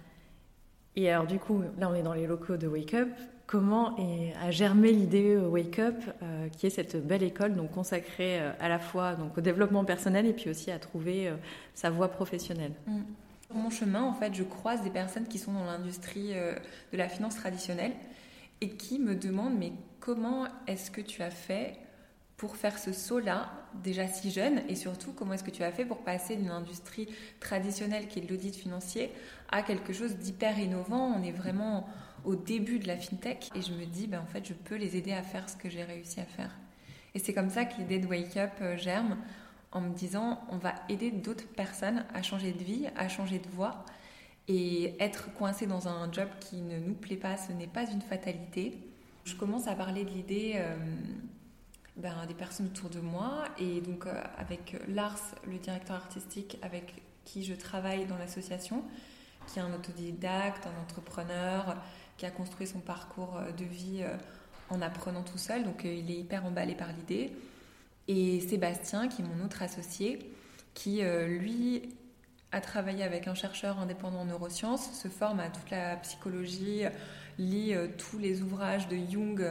Et 0.94 1.10
alors 1.10 1.26
du 1.26 1.38
coup, 1.38 1.62
là, 1.78 1.90
on 1.90 1.94
est 1.94 2.02
dans 2.02 2.14
les 2.14 2.26
locaux 2.26 2.56
de 2.56 2.68
Wake 2.68 2.94
Up. 2.94 3.08
Comment 3.46 3.96
est, 3.98 4.32
a 4.40 4.50
germé 4.50 4.92
l'idée 4.92 5.34
euh, 5.34 5.48
Wake 5.48 5.78
Up, 5.80 5.96
euh, 6.22 6.48
qui 6.50 6.66
est 6.66 6.70
cette 6.70 7.04
belle 7.04 7.24
école 7.24 7.54
donc 7.54 7.72
consacrée 7.72 8.38
à 8.38 8.68
la 8.68 8.78
fois 8.78 9.16
donc, 9.16 9.36
au 9.36 9.40
développement 9.40 9.84
personnel 9.84 10.26
et 10.26 10.32
puis 10.32 10.48
aussi 10.48 10.70
à 10.70 10.78
trouver 10.78 11.32
sa 11.74 11.90
voie 11.90 12.08
professionnelle? 12.08 12.72
Mm. 12.86 13.00
Sur 13.46 13.56
mon 13.56 13.70
chemin, 13.70 14.02
en 14.02 14.14
fait, 14.14 14.32
je 14.34 14.44
croise 14.44 14.82
des 14.82 14.90
personnes 14.90 15.26
qui 15.26 15.38
sont 15.38 15.52
dans 15.52 15.64
l'industrie 15.64 16.32
de 16.34 16.96
la 16.96 17.08
finance 17.08 17.34
traditionnelle 17.36 17.92
et 18.60 18.70
qui 18.70 18.98
me 18.98 19.14
demandent 19.14 19.58
mais 19.58 19.72
comment 20.04 20.44
est-ce 20.66 20.90
que 20.90 21.00
tu 21.00 21.22
as 21.22 21.30
fait 21.30 21.78
pour 22.36 22.56
faire 22.56 22.78
ce 22.78 22.92
saut-là, 22.92 23.50
déjà 23.82 24.06
si 24.06 24.30
jeune, 24.30 24.60
et 24.68 24.76
surtout 24.76 25.14
comment 25.14 25.32
est-ce 25.32 25.44
que 25.44 25.50
tu 25.50 25.62
as 25.62 25.72
fait 25.72 25.86
pour 25.86 26.04
passer 26.04 26.36
d'une 26.36 26.50
industrie 26.50 27.08
traditionnelle 27.40 28.06
qui 28.06 28.18
est 28.18 28.28
l'audit 28.28 28.54
financier 28.54 29.10
à 29.50 29.62
quelque 29.62 29.94
chose 29.94 30.16
d'hyper 30.16 30.58
innovant? 30.58 31.14
On 31.18 31.22
est 31.22 31.32
vraiment 31.32 31.88
au 32.26 32.36
début 32.36 32.78
de 32.78 32.86
la 32.86 32.98
fintech 32.98 33.50
et 33.54 33.62
je 33.62 33.72
me 33.72 33.86
dis, 33.86 34.06
ben, 34.06 34.20
en 34.20 34.26
fait, 34.26 34.46
je 34.46 34.52
peux 34.52 34.74
les 34.74 34.98
aider 34.98 35.14
à 35.14 35.22
faire 35.22 35.48
ce 35.48 35.56
que 35.56 35.70
j'ai 35.70 35.84
réussi 35.84 36.20
à 36.20 36.26
faire. 36.26 36.50
Et 37.14 37.18
c'est 37.18 37.32
comme 37.32 37.48
ça 37.48 37.64
que 37.64 37.78
l'idée 37.78 37.98
de 37.98 38.06
Wake 38.06 38.36
Up 38.36 38.52
euh, 38.60 38.76
germe 38.76 39.16
en 39.72 39.80
me 39.80 39.94
disant, 39.94 40.42
on 40.50 40.58
va 40.58 40.74
aider 40.90 41.12
d'autres 41.12 41.48
personnes 41.48 42.04
à 42.12 42.22
changer 42.22 42.52
de 42.52 42.62
vie, 42.62 42.88
à 42.94 43.08
changer 43.08 43.38
de 43.38 43.48
voie. 43.48 43.86
Et 44.48 45.02
être 45.02 45.32
coincé 45.32 45.66
dans 45.66 45.88
un 45.88 46.12
job 46.12 46.28
qui 46.40 46.56
ne 46.60 46.78
nous 46.78 46.92
plaît 46.92 47.16
pas, 47.16 47.38
ce 47.38 47.52
n'est 47.52 47.66
pas 47.66 47.90
une 47.90 48.02
fatalité. 48.02 48.76
Je 49.24 49.34
commence 49.36 49.68
à 49.68 49.74
parler 49.74 50.04
de 50.04 50.10
l'idée 50.10 50.52
euh, 50.56 50.76
ben, 51.96 52.14
des 52.28 52.34
personnes 52.34 52.66
autour 52.66 52.90
de 52.90 53.00
moi. 53.00 53.44
Et 53.58 53.80
donc, 53.80 54.06
euh, 54.06 54.22
avec 54.36 54.76
Lars, 54.86 55.34
le 55.46 55.56
directeur 55.56 55.96
artistique 55.96 56.58
avec 56.60 57.02
qui 57.24 57.42
je 57.42 57.54
travaille 57.54 58.04
dans 58.04 58.18
l'association, 58.18 58.84
qui 59.46 59.58
est 59.58 59.62
un 59.62 59.72
autodidacte, 59.72 60.66
un 60.66 60.82
entrepreneur, 60.82 61.76
qui 62.18 62.26
a 62.26 62.30
construit 62.30 62.66
son 62.66 62.80
parcours 62.80 63.38
euh, 63.38 63.50
de 63.52 63.64
vie 63.64 64.04
en 64.68 64.82
apprenant 64.82 65.22
tout 65.22 65.38
seul. 65.38 65.64
Donc, 65.64 65.84
il 65.84 66.10
est 66.10 66.18
hyper 66.18 66.44
emballé 66.44 66.74
par 66.74 66.92
l'idée. 66.92 67.32
Et 68.08 68.40
Sébastien, 68.40 69.08
qui 69.08 69.22
est 69.22 69.24
mon 69.24 69.42
autre 69.42 69.62
associé, 69.62 70.18
qui, 70.74 71.00
lui, 71.02 71.94
a 72.52 72.60
travaillé 72.60 73.02
avec 73.02 73.28
un 73.28 73.34
chercheur 73.34 73.78
indépendant 73.78 74.20
en 74.20 74.24
neurosciences, 74.26 74.92
se 74.92 75.08
forme 75.08 75.40
à 75.40 75.48
toute 75.48 75.70
la 75.70 75.96
psychologie, 75.96 76.82
lit 77.38 77.74
tous 77.98 78.18
les 78.18 78.42
ouvrages 78.42 78.88
de 78.88 78.96
Jung 79.10 79.44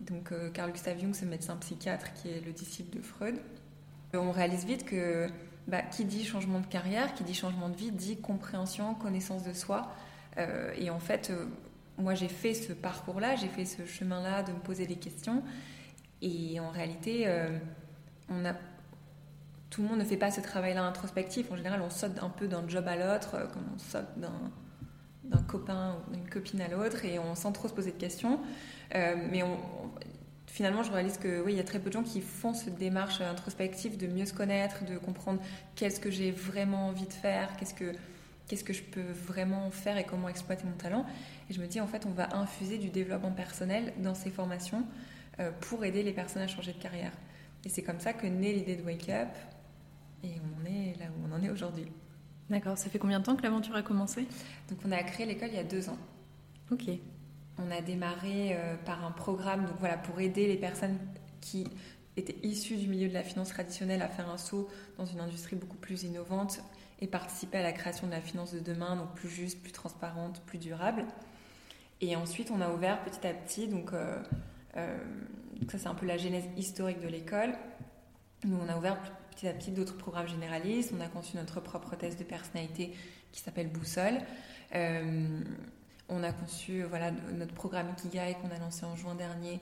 donc 0.00 0.32
euh, 0.32 0.50
Carl 0.50 0.70
Gustav 0.70 0.98
Jung, 0.98 1.14
ce 1.14 1.24
médecin 1.24 1.56
psychiatre 1.56 2.12
qui 2.14 2.28
est 2.28 2.44
le 2.44 2.52
disciple 2.52 2.96
de 2.96 3.02
Freud. 3.02 3.36
On 4.14 4.32
réalise 4.32 4.64
vite 4.64 4.84
que 4.84 5.28
bah, 5.68 5.82
qui 5.82 6.04
dit 6.04 6.24
changement 6.24 6.60
de 6.60 6.66
carrière, 6.66 7.14
qui 7.14 7.22
dit 7.22 7.34
changement 7.34 7.68
de 7.68 7.76
vie, 7.76 7.92
dit 7.92 8.16
compréhension, 8.16 8.94
connaissance 8.94 9.44
de 9.44 9.52
soi. 9.52 9.92
Euh, 10.38 10.72
et 10.76 10.90
en 10.90 10.98
fait, 10.98 11.30
euh, 11.30 11.46
moi 11.98 12.14
j'ai 12.14 12.28
fait 12.28 12.54
ce 12.54 12.72
parcours-là, 12.72 13.36
j'ai 13.36 13.48
fait 13.48 13.64
ce 13.64 13.84
chemin-là 13.84 14.42
de 14.42 14.52
me 14.52 14.58
poser 14.58 14.86
des 14.86 14.96
questions. 14.96 15.42
Et 16.22 16.60
en 16.60 16.70
réalité, 16.70 17.26
tout 19.70 19.80
le 19.80 19.88
monde 19.88 20.00
ne 20.00 20.04
fait 20.04 20.18
pas 20.18 20.30
ce 20.30 20.42
travail-là 20.42 20.82
introspectif. 20.82 21.50
En 21.50 21.56
général, 21.56 21.80
on 21.80 21.88
saute 21.88 22.22
un 22.22 22.28
peu 22.28 22.46
d'un 22.46 22.68
job 22.68 22.86
à 22.86 22.96
l'autre, 22.96 23.48
comme 23.54 23.62
on 23.74 23.78
saute 23.78 24.18
d'un 24.18 24.50
copain 25.38 25.96
ou 26.08 26.14
d'une 26.14 26.28
copine 26.28 26.60
à 26.60 26.68
l'autre, 26.68 27.04
et 27.04 27.18
on 27.18 27.34
sans 27.34 27.52
trop 27.52 27.68
se 27.68 27.74
poser 27.74 27.92
de 27.92 27.96
questions. 27.98 28.40
Euh, 28.94 29.14
mais 29.30 29.42
finalement, 30.46 30.82
je 30.82 30.92
réalise 30.92 31.18
que 31.18 31.42
oui, 31.42 31.52
il 31.52 31.56
y 31.56 31.60
a 31.60 31.64
très 31.64 31.78
peu 31.78 31.90
de 31.90 31.94
gens 31.94 32.02
qui 32.02 32.20
font 32.20 32.54
cette 32.54 32.76
démarche 32.76 33.20
introspective 33.20 33.96
de 33.96 34.06
mieux 34.06 34.26
se 34.26 34.34
connaître, 34.34 34.84
de 34.84 34.98
comprendre 34.98 35.40
qu'est-ce 35.76 36.00
que 36.00 36.10
j'ai 36.10 36.30
vraiment 36.30 36.88
envie 36.88 37.06
de 37.06 37.12
faire, 37.12 37.56
qu'est-ce 37.56 37.74
que 37.74 37.92
qu'est-ce 38.50 38.64
que 38.64 38.72
je 38.72 38.82
peux 38.82 39.12
vraiment 39.12 39.70
faire 39.70 39.96
et 39.96 40.02
comment 40.02 40.28
exploiter 40.28 40.64
mon 40.64 40.72
talent. 40.72 41.06
Et 41.48 41.54
je 41.54 41.60
me 41.60 41.68
dis, 41.68 41.80
en 41.80 41.86
fait, 41.86 42.04
on 42.04 42.10
va 42.10 42.34
infuser 42.34 42.78
du 42.78 42.88
développement 42.88 43.30
personnel 43.30 43.92
dans 43.98 44.16
ces 44.16 44.30
formations 44.30 44.84
euh, 45.38 45.52
pour 45.60 45.84
aider 45.84 46.02
les 46.02 46.12
personnes 46.12 46.42
à 46.42 46.48
changer 46.48 46.72
de 46.72 46.82
carrière. 46.82 47.12
Et 47.64 47.68
c'est 47.68 47.82
comme 47.82 48.00
ça 48.00 48.12
que 48.12 48.26
naît 48.26 48.52
l'idée 48.52 48.74
de 48.74 48.82
Wake 48.82 49.08
Up. 49.08 49.28
Et 50.24 50.32
on 50.60 50.66
est 50.66 50.98
là 50.98 51.06
où 51.06 51.28
on 51.28 51.32
en 51.32 51.42
est 51.44 51.50
aujourd'hui. 51.50 51.86
D'accord. 52.50 52.76
Ça 52.76 52.90
fait 52.90 52.98
combien 52.98 53.20
de 53.20 53.24
temps 53.24 53.36
que 53.36 53.42
l'aventure 53.42 53.76
a 53.76 53.82
commencé? 53.82 54.26
Donc, 54.68 54.78
on 54.84 54.90
a 54.90 55.02
créé 55.02 55.24
l'école 55.24 55.48
il 55.48 55.54
y 55.54 55.58
a 55.58 55.64
deux 55.64 55.88
ans. 55.88 55.98
Ok. 56.70 56.90
On 57.58 57.70
a 57.70 57.80
démarré 57.80 58.56
euh, 58.56 58.76
par 58.84 59.04
un 59.04 59.12
programme 59.12 59.66
donc 59.66 59.76
voilà, 59.78 59.96
pour 59.96 60.20
aider 60.20 60.46
les 60.46 60.56
personnes 60.56 60.98
qui 61.40 61.66
étaient 62.16 62.36
issues 62.42 62.76
du 62.76 62.88
milieu 62.88 63.08
de 63.08 63.14
la 63.14 63.22
finance 63.22 63.50
traditionnelle 63.50 64.02
à 64.02 64.08
faire 64.08 64.28
un 64.28 64.38
saut 64.38 64.68
dans 64.98 65.06
une 65.06 65.20
industrie 65.20 65.56
beaucoup 65.56 65.76
plus 65.76 66.02
innovante 66.02 66.60
et 67.00 67.06
participer 67.06 67.58
à 67.58 67.62
la 67.62 67.72
création 67.72 68.06
de 68.06 68.12
la 68.12 68.20
finance 68.20 68.52
de 68.52 68.60
demain, 68.60 68.96
donc 68.96 69.14
plus 69.14 69.28
juste, 69.28 69.62
plus 69.62 69.72
transparente, 69.72 70.42
plus 70.46 70.58
durable. 70.58 71.04
Et 72.00 72.16
ensuite, 72.16 72.50
on 72.50 72.60
a 72.60 72.70
ouvert 72.70 73.02
petit 73.04 73.26
à 73.26 73.32
petit, 73.32 73.68
donc, 73.68 73.92
euh, 73.92 74.22
euh, 74.76 74.98
ça 75.70 75.78
c'est 75.78 75.86
un 75.86 75.94
peu 75.94 76.06
la 76.06 76.16
genèse 76.16 76.44
historique 76.56 77.00
de 77.00 77.08
l'école. 77.08 77.54
Nous, 78.44 78.56
on 78.56 78.68
a 78.68 78.76
ouvert 78.76 78.98
petit 79.30 79.48
à 79.48 79.52
petit 79.52 79.70
d'autres 79.70 79.96
programmes 79.96 80.28
généralistes. 80.28 80.92
On 80.96 81.00
a 81.00 81.08
conçu 81.08 81.36
notre 81.36 81.60
propre 81.60 81.96
test 81.96 82.18
de 82.18 82.24
personnalité 82.24 82.92
qui 83.32 83.40
s'appelle 83.40 83.68
Boussole. 83.68 84.18
On 86.12 86.24
a 86.24 86.32
conçu 86.32 86.82
voilà, 86.82 87.12
notre 87.12 87.54
programme 87.54 87.90
Ikigai 87.90 88.36
qu'on 88.42 88.50
a 88.50 88.58
lancé 88.58 88.84
en 88.84 88.96
juin 88.96 89.14
dernier, 89.14 89.60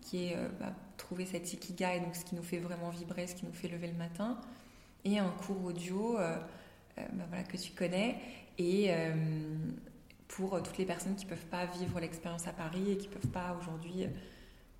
qui 0.00 0.24
est 0.24 0.36
euh, 0.36 0.48
bah, 0.58 0.72
trouver 0.96 1.26
cette 1.26 1.52
Ikigai, 1.52 2.00
donc 2.00 2.16
ce 2.16 2.24
qui 2.24 2.34
nous 2.34 2.42
fait 2.42 2.58
vraiment 2.58 2.88
vibrer, 2.88 3.26
ce 3.26 3.34
qui 3.34 3.44
nous 3.44 3.52
fait 3.52 3.68
lever 3.68 3.88
le 3.88 3.98
matin, 3.98 4.40
et 5.04 5.18
un 5.18 5.28
cours 5.28 5.62
audio 5.62 6.18
euh, 6.18 6.36
euh, 6.98 7.02
bah, 7.12 7.24
voilà, 7.28 7.44
que 7.44 7.58
tu 7.58 7.72
connais, 7.72 8.16
et 8.56 8.90
pour 10.28 10.62
toutes 10.62 10.78
les 10.78 10.84
personnes 10.84 11.16
qui 11.16 11.24
ne 11.24 11.30
peuvent 11.30 11.46
pas 11.46 11.66
vivre 11.66 11.98
l'expérience 11.98 12.46
à 12.46 12.52
Paris 12.52 12.92
et 12.92 12.96
qui 12.98 13.08
ne 13.08 13.14
peuvent 13.14 13.30
pas 13.30 13.56
aujourd'hui 13.58 14.06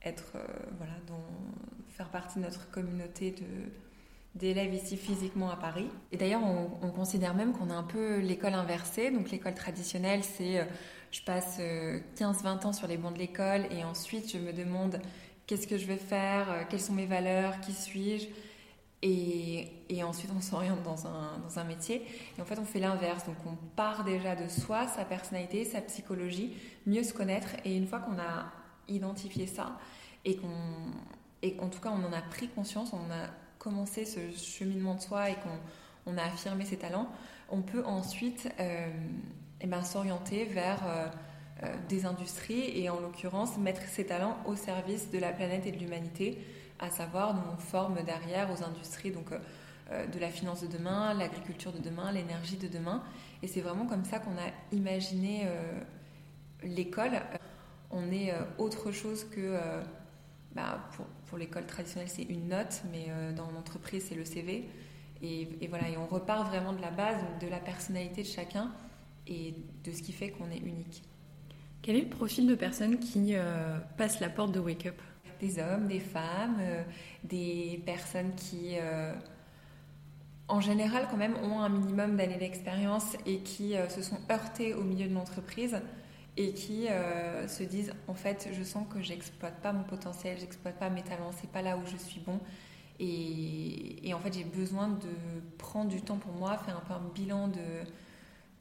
être 0.03 0.37
voilà, 0.77 0.93
faire 1.89 2.11
partie 2.11 2.39
de 2.39 2.45
notre 2.45 2.71
communauté 2.71 3.31
de 3.31 3.73
d'élèves 4.35 4.73
ici 4.73 4.97
physiquement 4.97 5.51
à 5.51 5.57
Paris. 5.57 5.89
Et 6.13 6.17
d'ailleurs, 6.17 6.43
on, 6.45 6.71
on, 6.83 6.91
considère 6.91 7.35
même 7.35 7.53
qu'on 7.53 7.71
a 7.71 7.75
un 7.75 7.83
peu 7.83 8.19
l'école 8.19 8.55
inversée. 8.55 9.11
Donc 9.11 9.31
l'école 9.31 9.55
traditionnelle, 9.55 10.23
c'est 10.23 10.67
je 11.11 11.23
passe 11.23 11.59
15-20 11.59 11.61
euh, 11.61 12.69
ans 12.69 12.73
sur 12.73 12.87
les 12.87 12.97
bancs 12.97 13.13
de 13.13 13.19
l'école 13.19 13.67
et 13.71 13.85
ensuite 13.85 14.31
je 14.31 14.39
me 14.39 14.53
demande 14.53 15.01
qu'est-ce 15.47 15.67
que 15.67 15.79
je 15.79 15.87
vais 15.87 15.97
faire, 15.97 16.51
euh, 16.51 16.63
quelles 16.69 16.81
sont 16.81 16.93
mes 16.93 17.07
valeurs, 17.07 17.61
qui 17.61 17.73
suis-je? 17.73 18.29
Et, 19.03 19.67
et, 19.89 20.05
ensuite, 20.05 20.31
on 20.37 20.43
s'oriente 20.43 20.83
dans 20.83 21.07
un, 21.07 21.39
dans 21.39 21.59
un, 21.59 21.65
métier. 21.65 22.07
Et 22.37 22.43
en 22.43 22.45
fait, 22.45 22.59
on 22.59 22.67
fait 22.67 22.81
l'inverse. 22.81 23.25
Donc, 23.25 23.37
on 23.47 23.57
part 23.75 24.05
déjà 24.05 24.37
de 24.37 24.47
soi, 24.47 24.87
sa 24.89 25.07
personnalité, 25.07 25.65
sa 25.65 25.81
psychologie, 25.81 26.55
mieux 26.87 27.03
se 27.03 27.15
connaître. 27.15 27.49
Et 27.65 27.75
une 27.75 27.87
fois 27.87 28.01
qu'on 28.01 28.19
a 28.19 28.53
identifié 28.89 29.47
ça, 29.47 29.79
et 30.27 30.37
qu'on, 30.37 30.51
et 31.41 31.57
en 31.61 31.71
tout 31.71 31.81
cas, 31.81 31.91
on 31.91 32.07
en 32.07 32.13
a 32.13 32.21
pris 32.21 32.49
conscience, 32.49 32.93
on 32.93 33.11
a 33.11 33.31
commencé 33.61 34.05
ce 34.05 34.19
cheminement 34.33 34.97
de 34.97 35.01
soi 35.01 35.31
et 35.31 35.35
qu'on 35.35 35.59
on 36.13 36.19
a 36.19 36.25
affirmé 36.25 36.65
ses 36.65 36.79
talents, 36.79 37.09
on 37.51 37.63
peut 37.63 37.85
ensuite 37.85 38.49
euh, 38.59 38.89
eh 39.61 39.67
ben, 39.67 39.85
s'orienter 39.85 40.47
vers 40.47 40.81
euh, 40.87 41.07
euh, 41.63 41.75
des 41.89 42.07
industries 42.07 42.79
et 42.79 42.89
en 42.89 42.99
l'occurrence 42.99 43.59
mettre 43.59 43.83
ses 43.83 44.07
talents 44.07 44.39
au 44.47 44.57
service 44.57 45.11
de 45.11 45.19
la 45.19 45.31
planète 45.31 45.67
et 45.67 45.73
de 45.73 45.79
l'humanité, 45.79 46.39
à 46.79 46.91
savoir 46.91 47.35
nous 47.35 47.43
on 47.53 47.59
forme 47.59 48.03
derrière 48.03 48.51
aux 48.51 48.65
industries 48.65 49.11
donc 49.11 49.27
euh, 49.33 50.07
de 50.07 50.19
la 50.19 50.31
finance 50.31 50.63
de 50.63 50.67
demain, 50.67 51.13
l'agriculture 51.13 51.73
de 51.73 51.79
demain, 51.79 52.13
l'énergie 52.13 52.57
de 52.57 52.69
demain. 52.69 53.03
Et 53.43 53.47
c'est 53.47 53.61
vraiment 53.61 53.87
comme 53.87 54.05
ça 54.05 54.19
qu'on 54.19 54.33
a 54.33 54.51
imaginé 54.73 55.49
l'école. 56.63 57.23
On 57.91 58.13
est 58.13 58.35
autre 58.59 58.93
chose 58.93 59.25
que 59.25 59.59
bah, 60.55 60.89
pour, 60.93 61.07
pour 61.27 61.39
l'école 61.39 61.67
traditionnelle, 61.67 62.09
c'est 62.09 62.23
une 62.23 62.49
note, 62.49 62.83
mais 62.91 63.09
dans 63.35 63.51
l'entreprise, 63.51 64.07
c'est 64.09 64.15
le 64.15 64.25
CV. 64.25 64.69
Et, 65.23 65.49
et, 65.61 65.67
voilà, 65.69 65.89
et 65.89 65.97
on 65.97 66.07
repart 66.07 66.49
vraiment 66.49 66.73
de 66.73 66.81
la 66.81 66.91
base, 66.91 67.19
de 67.41 67.49
la 67.49 67.59
personnalité 67.59 68.23
de 68.23 68.27
chacun 68.27 68.73
et 69.27 69.55
de 69.85 69.93
ce 69.93 70.03
qui 70.03 70.13
fait 70.13 70.31
qu'on 70.31 70.51
est 70.51 70.59
unique. 70.59 71.03
Quel 71.83 71.97
est 71.97 72.03
le 72.03 72.09
profil 72.09 72.47
de 72.47 72.55
personnes 72.55 72.99
qui 72.99 73.35
euh, 73.35 73.79
passent 73.97 74.21
la 74.21 74.29
porte 74.29 74.53
de 74.53 74.61
Wake 74.61 74.87
Up? 74.87 75.01
Des 75.41 75.59
hommes, 75.59 75.87
des 75.89 76.01
femmes, 76.01 76.59
euh, 76.61 76.83
des 77.25 77.83
personnes 77.87 78.35
qui, 78.35 78.77
euh, 78.79 79.15
en 80.49 80.61
général, 80.61 81.07
quand 81.11 81.17
même, 81.17 81.37
ont 81.43 81.61
un 81.61 81.71
minimum 81.71 82.17
d'années 82.17 82.37
d'expérience 82.37 83.17
et 83.25 83.39
qui 83.39 83.75
se 83.89 84.03
sont 84.03 84.19
heurtées 84.31 84.75
au 84.75 84.83
milieu 84.83 85.09
de 85.09 85.15
l'entreprise 85.15 85.81
et 86.41 86.53
qui 86.55 86.87
se 87.49 87.63
disent 87.65 87.93
en 88.09 88.15
fait, 88.15 88.49
je 88.53 88.63
sens 88.65 88.87
que 88.93 89.01
j'exploite 89.03 89.61
pas 89.63 89.73
mon 89.73 89.85
potentiel, 89.85 90.39
j'exploite 90.39 90.79
pas 90.79 90.91
mes 90.91 91.03
talents, 91.03 91.33
c'est 91.41 91.51
pas 91.51 91.63
là 91.63 91.77
où 91.77 91.87
je 91.87 91.97
suis 91.97 92.21
bon. 92.21 92.41
Et, 93.01 94.09
et 94.09 94.15
en 94.15 94.21
fait, 94.21 94.35
j'ai 94.35 94.45
besoin 94.45 94.89
de 94.89 95.09
prendre 95.59 95.91
du 95.91 96.03
temps 96.03 96.19
pour 96.19 96.33
moi, 96.33 96.59
faire 96.59 96.77
un 96.79 96.81
peu 96.81 96.95
un 96.95 97.11
bilan 97.15 97.49
de 97.49 97.61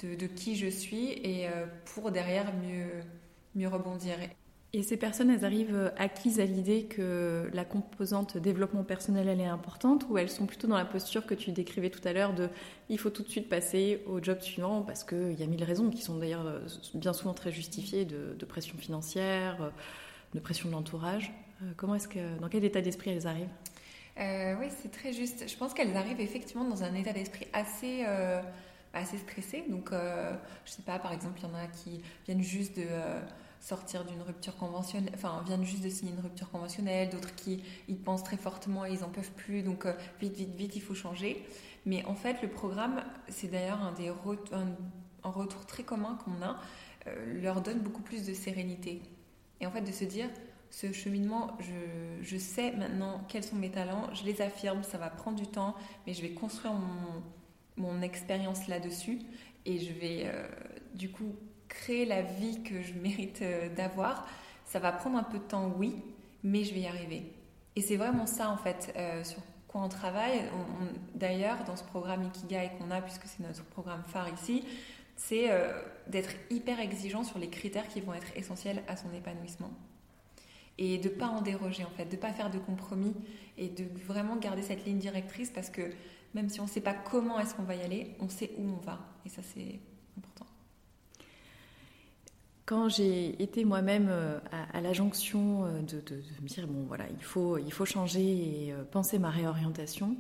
de, 0.02 0.28
qui 0.28 0.56
je 0.56 0.68
suis 0.68 1.12
et 1.12 1.48
euh, 1.48 1.66
pour 1.94 2.12
derrière 2.12 2.54
mieux, 2.56 3.02
mieux 3.56 3.68
rebondir. 3.68 4.18
Et 4.72 4.84
ces 4.84 4.98
personnes, 4.98 5.32
elles 5.32 5.46
arrivent 5.46 5.92
acquises 5.98 6.40
à 6.40 6.46
l'idée 6.46 6.84
que 6.84 7.50
la 7.54 7.66
composante 7.66 8.38
développement 8.38 8.84
personnel, 8.84 9.28
elle 9.28 9.42
est 9.42 9.46
importante 9.46 10.06
ou 10.10 10.18
elles 10.20 10.30
sont 10.30 10.46
plutôt 10.46 10.68
dans 10.68 10.78
la 10.78 10.86
posture 10.86 11.26
que 11.26 11.34
tu 11.34 11.52
décrivais 11.52 11.90
tout 11.90 12.08
à 12.08 12.14
l'heure 12.14 12.36
de 12.36 12.50
il 12.88 13.00
faut 13.00 13.10
tout 13.10 13.24
de 13.24 13.30
suite 13.30 13.50
passer 13.50 14.04
au 14.06 14.22
job 14.22 14.42
suivant 14.42 14.84
parce 14.84 15.04
qu'il 15.04 15.40
y 15.40 15.42
a 15.42 15.48
mille 15.48 15.64
raisons 15.64 15.90
qui 15.90 16.04
sont 16.04 16.18
d'ailleurs 16.18 16.46
euh, 16.46 16.60
bien 16.94 17.14
souvent 17.14 17.34
très 17.34 17.52
justifiées 17.52 18.06
de, 18.06 18.46
pression 18.46 18.78
financière, 18.78 19.60
euh, 19.60 19.70
de 20.36 20.40
pression 20.40 20.70
de 20.70 20.74
l'entourage. 20.74 21.34
Comment 21.76 21.96
est-ce 21.96 22.08
que, 22.08 22.40
dans 22.40 22.48
quel 22.48 22.64
état 22.64 22.80
d'esprit 22.80 23.10
elles 23.10 23.28
arrivent? 23.28 23.50
Oui, 24.18 24.68
c'est 24.82 24.92
très 24.92 25.14
juste. 25.14 25.50
Je 25.50 25.58
pense 25.58 25.74
qu'elles 25.74 25.96
arrivent 25.98 26.22
effectivement 26.22 26.64
dans 26.64 26.84
un 26.84 26.94
état 26.94 27.12
d'esprit 27.12 27.48
assez 27.54 28.06
stressés. 29.18 29.64
Donc, 29.70 29.92
euh, 29.92 30.34
je 30.66 30.72
sais 30.72 30.82
pas, 30.82 31.00
par 31.00 31.14
exemple, 31.14 31.40
il 31.42 31.48
y 31.48 31.52
en 31.52 31.56
a 31.56 31.68
qui 31.68 32.02
viennent 32.26 32.42
juste 32.42 32.78
de, 32.78 32.86
euh, 32.88 33.22
sortir 33.60 34.06
d'une 34.06 34.22
rupture 34.22 34.56
conventionnelle, 34.56 35.12
enfin 35.16 35.44
viennent 35.46 35.64
juste 35.64 35.84
de 35.84 35.90
signer 35.90 36.12
une 36.12 36.20
rupture 36.20 36.50
conventionnelle, 36.50 37.10
d'autres 37.10 37.36
qui 37.36 37.64
y 37.88 37.96
pensent 37.96 38.24
très 38.24 38.38
fortement 38.38 38.86
et 38.86 38.94
ils 38.94 39.04
en 39.04 39.10
peuvent 39.10 39.32
plus, 39.32 39.64
donc 39.64 39.86
vite, 40.22 40.36
vite, 40.36 40.56
vite, 40.56 40.76
il 40.76 40.82
faut 40.82 40.96
changer. 40.96 41.46
Mais 41.86 42.04
en 42.06 42.16
fait, 42.16 42.42
le 42.42 42.50
programme, 42.50 43.04
c'est 43.28 43.48
d'ailleurs 43.48 43.82
un 43.82 43.92
des 43.94 44.10
un, 44.10 45.30
retour 45.30 45.66
très 45.66 45.84
commun 45.84 46.18
qu'on 46.24 46.42
a, 46.44 46.58
leur 47.26 47.62
donne 47.62 47.80
beaucoup 47.80 48.02
plus 48.02 48.26
de 48.26 48.34
sérénité. 48.34 49.02
Et 49.62 49.66
en 49.66 49.72
fait, 49.72 49.82
de 49.82 49.92
se 49.92 50.06
dire, 50.06 50.30
ce 50.72 50.92
cheminement, 50.92 51.58
je, 51.60 52.24
je, 52.24 52.38
sais 52.38 52.72
maintenant 52.72 53.22
quels 53.28 53.44
sont 53.44 53.56
mes 53.56 53.72
talents, 53.72 54.14
je 54.14 54.24
les 54.24 54.42
affirme, 54.42 54.84
ça 54.84 54.98
va 54.98 55.10
prendre 55.10 55.38
du 55.38 55.48
temps, 55.48 55.76
mais 56.06 56.14
je 56.14 56.22
vais 56.22 56.32
construire 56.32 56.74
mon, 56.74 57.24
mon 57.80 58.02
expérience 58.02 58.68
là-dessus 58.68 59.20
et 59.66 59.80
je 59.80 59.94
vais 59.94 60.24
euh, 60.26 60.48
du 60.94 61.10
coup 61.10 61.36
créer 61.70 62.06
la 62.06 62.22
vie 62.22 62.62
que 62.64 62.82
je 62.82 62.94
mérite 62.94 63.42
euh, 63.42 63.74
d'avoir. 63.74 64.28
Ça 64.66 64.80
va 64.80 64.92
prendre 64.92 65.18
un 65.18 65.24
peu 65.24 65.38
de 65.38 65.44
temps, 65.44 65.72
oui, 65.78 65.96
mais 66.44 66.64
je 66.64 66.74
vais 66.74 66.82
y 66.82 66.88
arriver. 66.88 67.32
Et 67.76 67.82
c'est 67.82 67.96
vraiment 67.96 68.26
ça 68.26 68.50
en 68.50 68.58
fait 68.58 68.94
euh, 68.98 69.24
sur 69.24 69.42
quoi 69.68 69.82
on 69.82 69.90
travaille. 69.90 70.42
D'ailleurs, 71.16 71.64
dans 71.66 71.76
ce 71.76 71.84
programme 71.84 72.24
Ikigai 72.24 72.72
qu'on 72.78 72.92
a, 72.92 73.02
puisque 73.02 73.26
c'est 73.26 73.42
notre 73.42 73.64
programme 73.66 74.04
phare 74.08 74.28
ici, 74.34 74.66
c'est 75.16 75.50
d'être 76.08 76.32
hyper 76.50 76.80
exigeant 76.80 77.24
sur 77.24 77.40
les 77.40 77.50
critères 77.50 77.88
qui 77.90 78.00
vont 78.02 78.14
être 78.14 78.36
essentiels 78.36 78.82
à 78.88 78.96
son 78.96 79.14
épanouissement 79.14 79.72
et 80.80 80.98
de 80.98 81.10
pas 81.10 81.28
en 81.28 81.42
déroger 81.42 81.84
en 81.84 81.90
fait, 81.90 82.06
de 82.06 82.16
pas 82.16 82.32
faire 82.32 82.50
de 82.50 82.58
compromis 82.58 83.14
et 83.58 83.68
de 83.68 83.84
vraiment 84.06 84.38
garder 84.38 84.62
cette 84.62 84.86
ligne 84.86 84.98
directrice 84.98 85.52
parce 85.52 85.70
que 85.70 85.92
même 86.34 86.50
si 86.50 86.62
on 86.62 86.64
ne 86.64 86.70
sait 86.70 86.82
pas 86.82 86.94
comment 86.94 87.38
est-ce 87.40 87.54
qu'on 87.54 87.64
va 87.64 87.76
y 87.76 87.82
aller, 87.82 88.16
on 88.22 88.30
sait 88.30 88.52
où 88.58 88.64
on 88.64 88.78
va 88.86 89.00
et 89.26 89.30
ça 89.30 89.42
c'est 89.44 89.78
important. 90.18 90.49
Quand 92.70 92.88
j'ai 92.88 93.42
été 93.42 93.66
moi-même 93.66 94.10
euh, 94.12 94.38
à, 94.74 94.80
la 94.80 94.94
jonction 94.94 95.66
euh, 95.66 95.82
de, 95.82 96.22
me 96.40 96.48
dire 96.48 96.68
bon 96.68 96.84
voilà 96.88 97.06
il 97.10 97.24
faut 97.24 97.58
il 97.58 97.74
faut 97.74 97.84
changer 97.84 98.22
et 98.22 98.74
euh, 98.74 98.84
penser 98.84 99.18
ma 99.18 99.32
réorientation, 99.32 100.16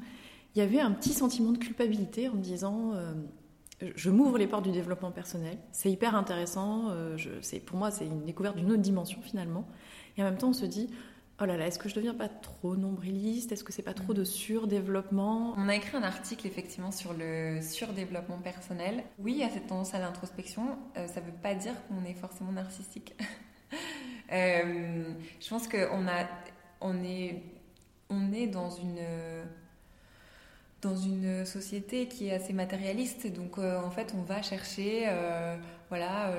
il 0.55 0.57
y 0.57 0.61
avait 0.63 0.79
un 0.79 0.89
petit 0.89 1.13
sentiment 1.13 1.51
de 1.51 1.59
culpabilité 1.59 2.27
en 2.27 2.33
me 2.33 2.41
disant 2.41 2.93
je 3.95 4.09
m'ouvre 4.09 4.39
les 4.39 4.47
portes 4.47 4.63
du 4.63 4.71
développement 4.71 5.11
personnel, 5.11 5.59
c'est 5.71 5.91
hyper 5.91 6.15
intéressant, 6.15 6.91
pour 7.67 7.77
moi 7.77 7.91
c'est 7.91 8.07
une 8.07 8.25
découverte 8.25 8.57
d'une 8.57 8.71
autre 8.71 8.81
dimension 8.81 9.21
finalement. 9.21 9.67
Et 10.17 10.23
en 10.23 10.25
même 10.25 10.37
temps, 10.37 10.49
on 10.49 10.53
se 10.53 10.65
dit, 10.65 10.89
oh 11.41 11.45
là 11.45 11.57
là, 11.57 11.67
est-ce 11.67 11.79
que 11.79 11.89
je 11.89 11.95
deviens 11.95 12.13
pas 12.13 12.27
trop 12.27 12.75
nombriliste? 12.75 13.51
Est-ce 13.51 13.63
que 13.63 13.71
c'est 13.71 13.83
pas 13.83 13.93
trop 13.93 14.13
de 14.13 14.23
surdéveloppement? 14.23 15.53
On 15.57 15.69
a 15.69 15.75
écrit 15.75 15.97
un 15.97 16.03
article 16.03 16.47
effectivement 16.47 16.91
sur 16.91 17.13
le 17.13 17.61
surdéveloppement 17.61 18.39
personnel. 18.39 19.03
Oui, 19.19 19.33
il 19.33 19.39
y 19.39 19.43
a 19.43 19.49
cette 19.49 19.67
tendance 19.67 19.93
à 19.93 19.99
l'introspection. 19.99 20.77
Euh, 20.97 21.07
ça 21.07 21.21
ne 21.21 21.25
veut 21.25 21.37
pas 21.41 21.55
dire 21.55 21.73
qu'on 21.87 22.03
est 22.05 22.13
forcément 22.13 22.51
narcissique. 22.51 23.15
Euh, 24.31 25.11
je 25.39 25.49
pense 25.49 25.67
qu'on 25.67 26.07
a, 26.07 26.27
on 26.81 27.03
est, 27.03 27.41
on 28.11 28.31
est 28.31 28.45
dans 28.45 28.69
une 28.69 28.99
dans 30.83 30.95
une 30.95 31.47
société 31.47 32.07
qui 32.07 32.27
est 32.27 32.33
assez 32.33 32.53
matérialiste. 32.53 33.25
Donc, 33.25 33.57
euh, 33.57 33.81
en 33.81 33.89
fait, 33.89 34.13
on 34.15 34.21
va 34.21 34.43
chercher, 34.43 35.07
voilà, 35.89 36.35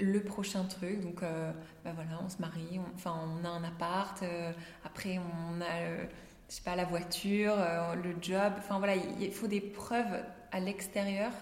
le 0.00 0.22
prochain 0.22 0.64
truc. 0.64 1.00
Donc, 1.00 1.22
euh, 1.22 1.52
bah 1.84 1.92
voilà, 1.94 2.20
on 2.24 2.28
se 2.28 2.38
marie, 2.38 2.78
on, 2.78 2.94
enfin, 2.94 3.14
on 3.24 3.44
a 3.44 3.48
un 3.48 3.64
appart, 3.64 4.22
euh, 4.22 4.52
après 4.84 5.18
on 5.18 5.60
a, 5.60 5.80
euh, 5.82 6.04
je 6.48 6.54
sais 6.54 6.62
pas, 6.62 6.76
la 6.76 6.84
voiture, 6.84 7.56
le 8.02 8.14
job. 8.20 8.52
Enfin 8.58 8.78
voilà, 8.78 8.96
il, 8.96 9.32
faut 9.32 9.46
des 9.46 9.60
preuves 9.60 10.22
à 10.50 10.60
l'extérieur 10.60 11.32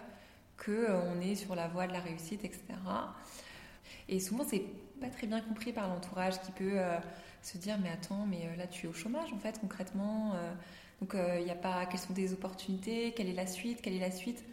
que 0.57 0.89
on 0.91 1.21
est 1.21 1.35
sur 1.35 1.55
la 1.55 1.69
voie 1.69 1.87
de 1.87 1.93
la 1.93 2.01
réussite, 2.01 2.45
etc. 2.45 2.63
Et 4.09 4.21
souvent, 4.21 4.45
c'est 4.49 4.65
pas 5.01 5.09
très 5.09 5.27
bien 5.27 5.41
compris 5.41 5.73
par 5.73 5.89
l'entourage 5.89 6.41
qui 6.43 6.53
peut 6.53 6.79
se 7.43 7.59
dire 7.59 7.77
mais 7.83 7.89
attends, 7.89 8.27
mais 8.29 8.55
là 8.57 8.67
tu 8.67 8.87
es 8.87 8.89
au 8.89 8.93
chômage 8.93 9.33
en 9.33 9.39
fait 9.39 9.59
concrètement. 9.61 10.35
donc 11.01 11.17
il 11.39 11.45
n'y 11.45 11.51
a 11.51 11.57
pas 11.57 11.87
quelles 11.87 12.01
sont 12.01 12.13
des 12.13 12.33
opportunités, 12.33 13.13
quelle 13.17 13.29
est 13.29 13.35
la 13.35 13.47
suite, 13.47 13.81
quelle 13.83 13.95
est 13.95 14.01
la 14.01 14.11
suite. 14.11 14.45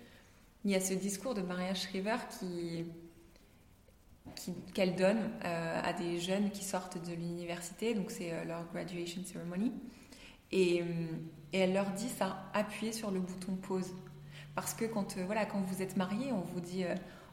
Il 0.66 0.72
y 0.72 0.76
a 0.76 0.80
ce 0.80 0.94
discours 0.94 1.36
de 1.36 1.42
Maria 1.42 1.74
Shriver 1.76 2.18
qui 2.40 2.86
qu'elle 4.74 4.96
donne 4.96 5.30
euh, 5.46 5.82
à 5.84 5.94
des 5.94 6.20
jeunes 6.20 6.50
qui 6.52 6.64
sortent 6.64 7.04
de 7.04 7.14
l'université, 7.14 7.94
donc 7.94 8.12
c'est 8.12 8.32
euh, 8.32 8.44
leur 8.46 8.66
graduation 8.66 9.22
ceremony. 9.24 9.72
Et, 10.52 10.82
euh, 10.82 10.86
et, 11.54 11.60
elle 11.60 11.74
leur 11.74 11.90
dit 11.92 12.10
ça, 12.10 12.50
appuyez 12.54 12.94
sur 12.94 13.12
le 13.12 13.20
bouton 13.20 13.56
pause. 13.56 13.94
Parce 14.56 14.74
que 14.74 14.86
quand, 14.86 15.18
voilà, 15.20 15.46
quand 15.46 15.62
vous 15.62 15.82
êtes 15.82 15.98
marié, 15.98 16.32
on 16.32 16.42
vous 16.42 16.60
dit 16.60 16.84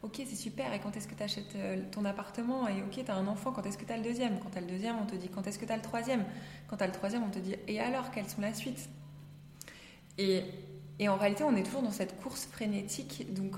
Ok, 0.03 0.17
c'est 0.27 0.37
super, 0.37 0.75
et 0.75 0.81
quand 0.81 0.95
est-ce 0.95 1.09
que 1.09 1.15
tu 1.15 1.23
achètes 1.23 1.57
ton 1.91 2.05
appartement? 2.05 2.69
Et 2.69 2.83
ok, 2.83 3.03
tu 3.03 3.11
as 3.11 3.15
un 3.15 3.27
enfant, 3.27 3.51
quand 3.51 3.65
est-ce 3.65 3.79
que 3.79 3.87
tu 3.87 3.93
as 3.93 3.97
le 3.97 4.03
deuxième? 4.03 4.39
Quand 4.41 4.51
tu 4.51 4.59
as 4.59 4.61
le 4.61 4.67
deuxième, 4.67 4.97
on 4.99 5.07
te 5.07 5.17
dit 5.17 5.31
Quand 5.31 5.47
est-ce 5.47 5.59
que 5.59 5.65
tu 5.65 5.73
as 5.73 5.77
le 5.77 5.83
troisième? 5.83 6.25
Quand 6.69 6.77
tu 6.77 6.85
as 6.85 6.87
le 6.87 6.93
troisième, 6.93 7.23
on 7.23 7.31
te 7.31 7.39
dit 7.39 7.57
Et 7.67 7.81
alors, 7.81 8.11
quelles 8.11 8.29
sont 8.29 8.43
la 8.43 8.53
suite? 8.53 8.91
Et, 10.19 10.43
et 10.99 11.09
en 11.09 11.17
réalité, 11.17 11.45
on 11.45 11.57
est 11.57 11.63
toujours 11.63 11.83
dans 11.83 11.91
cette 11.91 12.21
course 12.21 12.45
frénétique. 12.45 13.33
Donc, 13.33 13.57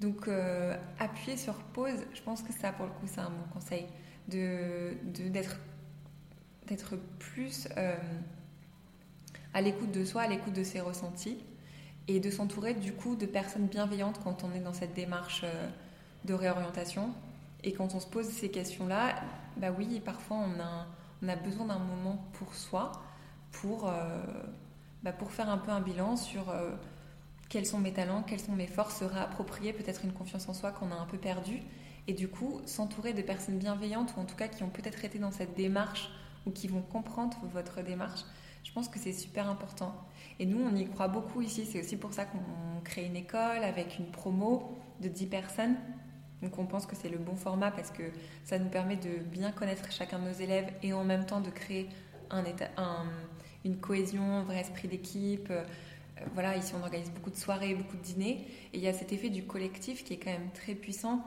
donc, 0.00 0.28
euh, 0.28 0.74
appuyer 0.98 1.36
sur 1.36 1.54
pause, 1.54 2.06
je 2.14 2.22
pense 2.22 2.42
que 2.42 2.54
ça, 2.54 2.72
pour 2.72 2.86
le 2.86 2.92
coup, 2.92 3.06
c'est 3.06 3.20
un 3.20 3.28
bon 3.28 3.44
conseil. 3.52 3.86
De, 4.28 4.94
d'être, 5.28 5.56
d'être 6.66 6.96
plus 7.18 7.68
euh, 7.76 7.94
à 9.52 9.60
l'écoute 9.60 9.90
de 9.92 10.04
soi, 10.04 10.22
à 10.22 10.28
l'écoute 10.28 10.54
de 10.54 10.62
ses 10.62 10.80
ressentis, 10.80 11.38
et 12.08 12.18
de 12.18 12.30
s'entourer 12.30 12.74
du 12.74 12.94
coup 12.94 13.14
de 13.14 13.26
personnes 13.26 13.66
bienveillantes 13.66 14.20
quand 14.24 14.42
on 14.42 14.54
est 14.54 14.60
dans 14.60 14.72
cette 14.72 14.94
démarche 14.94 15.42
euh, 15.44 15.68
de 16.24 16.32
réorientation. 16.32 17.10
Et 17.62 17.72
quand 17.72 17.94
on 17.94 18.00
se 18.00 18.06
pose 18.06 18.26
ces 18.26 18.50
questions-là, 18.50 19.16
bah 19.58 19.68
oui, 19.76 20.00
parfois 20.02 20.38
on 20.38 20.60
a, 20.60 20.86
on 21.22 21.28
a 21.28 21.36
besoin 21.36 21.66
d'un 21.66 21.78
moment 21.78 22.24
pour 22.32 22.54
soi, 22.54 22.92
pour, 23.52 23.92
bah 25.02 25.12
pour 25.12 25.30
faire 25.30 25.50
un 25.50 25.58
peu 25.58 25.70
un 25.70 25.80
bilan 25.80 26.16
sur 26.16 26.50
quels 27.50 27.66
sont 27.66 27.78
mes 27.78 27.92
talents, 27.92 28.22
quelles 28.22 28.40
sont 28.40 28.52
mes 28.52 28.68
forces, 28.68 29.00
se 29.00 29.04
réapproprier 29.04 29.74
peut-être 29.74 30.04
une 30.04 30.12
confiance 30.12 30.48
en 30.48 30.54
soi 30.54 30.70
qu'on 30.70 30.90
a 30.90 30.94
un 30.94 31.04
peu 31.04 31.18
perdue. 31.18 31.60
Et 32.06 32.14
du 32.14 32.28
coup, 32.28 32.62
s'entourer 32.64 33.12
de 33.12 33.20
personnes 33.20 33.58
bienveillantes 33.58 34.14
ou 34.16 34.20
en 34.20 34.24
tout 34.24 34.36
cas 34.36 34.48
qui 34.48 34.62
ont 34.62 34.70
peut-être 34.70 35.04
été 35.04 35.18
dans 35.18 35.32
cette 35.32 35.54
démarche 35.54 36.10
ou 36.46 36.52
qui 36.52 36.68
vont 36.68 36.80
comprendre 36.80 37.36
votre 37.52 37.82
démarche, 37.82 38.20
je 38.64 38.72
pense 38.72 38.88
que 38.88 38.98
c'est 38.98 39.12
super 39.12 39.50
important. 39.50 39.94
Et 40.38 40.46
nous, 40.46 40.60
on 40.60 40.74
y 40.76 40.86
croit 40.88 41.08
beaucoup 41.08 41.42
ici. 41.42 41.66
C'est 41.66 41.80
aussi 41.80 41.96
pour 41.96 42.12
ça 42.12 42.24
qu'on 42.24 42.38
crée 42.84 43.04
une 43.04 43.16
école 43.16 43.64
avec 43.64 43.98
une 43.98 44.06
promo 44.06 44.78
de 45.00 45.08
10 45.08 45.26
personnes. 45.26 45.76
Donc 46.42 46.56
on 46.58 46.66
pense 46.66 46.86
que 46.86 46.94
c'est 46.94 47.08
le 47.08 47.18
bon 47.18 47.34
format 47.34 47.70
parce 47.70 47.90
que 47.90 48.04
ça 48.44 48.58
nous 48.58 48.68
permet 48.68 48.96
de 48.96 49.18
bien 49.24 49.50
connaître 49.50 49.90
chacun 49.92 50.18
de 50.20 50.28
nos 50.28 50.32
élèves 50.32 50.72
et 50.82 50.92
en 50.92 51.04
même 51.04 51.26
temps 51.26 51.40
de 51.40 51.50
créer 51.50 51.88
un, 52.30 52.44
une 53.64 53.76
cohésion, 53.78 54.22
un 54.22 54.42
vrai 54.44 54.60
esprit 54.60 54.88
d'équipe, 54.88 55.48
euh, 55.50 55.64
voilà, 56.34 56.56
ici 56.56 56.72
on 56.78 56.82
organise 56.82 57.10
beaucoup 57.10 57.30
de 57.30 57.36
soirées, 57.36 57.74
beaucoup 57.74 57.96
de 57.96 58.02
dîners, 58.02 58.46
et 58.72 58.78
il 58.78 58.80
y 58.80 58.88
a 58.88 58.92
cet 58.92 59.12
effet 59.12 59.28
du 59.28 59.44
collectif 59.44 60.04
qui 60.04 60.14
est 60.14 60.18
quand 60.18 60.30
même 60.30 60.50
très 60.54 60.74
puissant. 60.74 61.24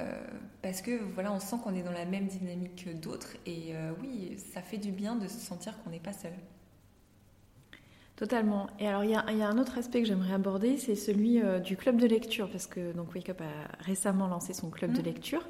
Euh, 0.00 0.12
parce 0.60 0.82
que 0.82 1.00
voilà, 1.14 1.32
on 1.32 1.38
sent 1.38 1.56
qu'on 1.62 1.74
est 1.74 1.82
dans 1.82 1.92
la 1.92 2.04
même 2.04 2.26
dynamique 2.26 2.84
que 2.84 2.90
d'autres, 2.90 3.36
et 3.46 3.76
euh, 3.76 3.92
oui, 4.00 4.36
ça 4.52 4.60
fait 4.60 4.78
du 4.78 4.90
bien 4.90 5.14
de 5.14 5.28
se 5.28 5.38
sentir 5.38 5.80
qu'on 5.82 5.90
n'est 5.90 6.00
pas 6.00 6.12
seul. 6.12 6.32
Totalement. 8.16 8.68
Et 8.78 8.86
alors, 8.88 9.04
il 9.04 9.10
y, 9.10 9.14
a, 9.14 9.48
un 9.48 9.58
autre 9.58 9.78
aspect 9.78 10.00
que 10.00 10.06
j'aimerais 10.06 10.34
aborder, 10.34 10.76
c'est 10.76 10.94
celui 10.94 11.42
du 11.64 11.76
club 11.76 11.96
de 11.96 12.06
lecture, 12.06 12.48
parce 12.48 12.68
que 12.68 12.92
donc 12.92 13.12
Wake 13.12 13.28
Up 13.30 13.40
a 13.40 13.82
récemment 13.82 14.28
lancé 14.28 14.52
son 14.52 14.70
club 14.70 14.92
de 14.92 15.00
mmh. 15.00 15.04
lecture. 15.04 15.48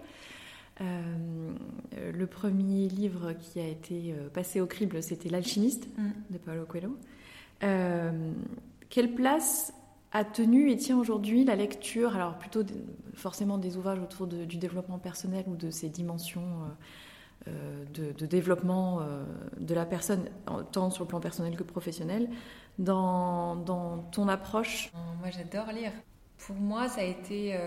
le 0.80 2.26
premier 2.26 2.88
livre 2.88 3.34
qui 3.34 3.60
a 3.60 3.68
été 3.68 4.14
passé 4.32 4.62
au 4.62 4.66
crible, 4.66 5.02
c'était 5.02 5.28
L'alchimiste 5.28 5.88
mmh. 5.98 6.10
de 6.30 6.38
Paulo 6.38 6.64
Coelho. 6.64 6.96
Quelle 8.94 9.12
place 9.12 9.74
a 10.12 10.22
tenu 10.24 10.70
et 10.70 10.76
tient 10.76 10.96
aujourd'hui 10.96 11.44
la 11.44 11.56
lecture 11.56 12.14
Alors 12.14 12.38
plutôt 12.38 12.62
forcément 13.14 13.58
des 13.58 13.76
ouvrages 13.76 13.98
autour 13.98 14.28
du 14.28 14.56
développement 14.56 15.00
personnel 15.00 15.44
ou 15.48 15.56
de 15.56 15.68
ces 15.68 15.88
dimensions 15.88 16.62
euh, 17.48 17.50
euh, 17.50 18.12
de, 18.12 18.24
développement 18.24 19.00
euh, 19.00 19.24
de 19.58 19.74
la 19.74 19.84
personne, 19.84 20.30
tant 20.70 20.90
sur 20.90 21.02
le 21.02 21.08
plan 21.08 21.18
personnel 21.18 21.56
que 21.56 21.64
professionnel, 21.64 22.30
dans, 22.78 23.64
ton 24.12 24.28
approche? 24.28 24.92
Moi 25.18 25.30
j'adore 25.30 25.72
lire. 25.72 25.90
Pour 26.38 26.54
moi 26.54 26.88
ça 26.88 27.00
a 27.00 27.04
été... 27.04 27.58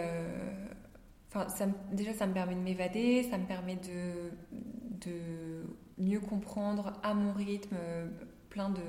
Déjà 1.91 2.13
ça 2.13 2.25
me 2.25 2.33
permet 2.33 2.55
de 2.55 2.61
m'évader, 2.61 3.23
ça 3.23 3.37
me 3.37 3.45
permet 3.45 3.75
de 3.75 5.65
mieux 5.97 6.21
comprendre 6.21 6.93
à 7.03 7.13
mon 7.13 7.33
rythme 7.33 7.75
plein 8.49 8.69
de 8.69 8.79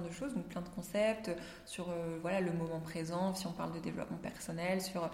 de 0.00 0.10
choses, 0.10 0.34
donc 0.34 0.44
plein 0.46 0.60
de 0.60 0.68
concepts 0.68 1.30
sur 1.66 1.90
euh, 1.90 2.18
voilà, 2.22 2.40
le 2.40 2.52
moment 2.52 2.80
présent, 2.80 3.34
si 3.34 3.46
on 3.46 3.52
parle 3.52 3.72
de 3.72 3.80
développement 3.80 4.18
personnel, 4.18 4.80
sur... 4.80 5.10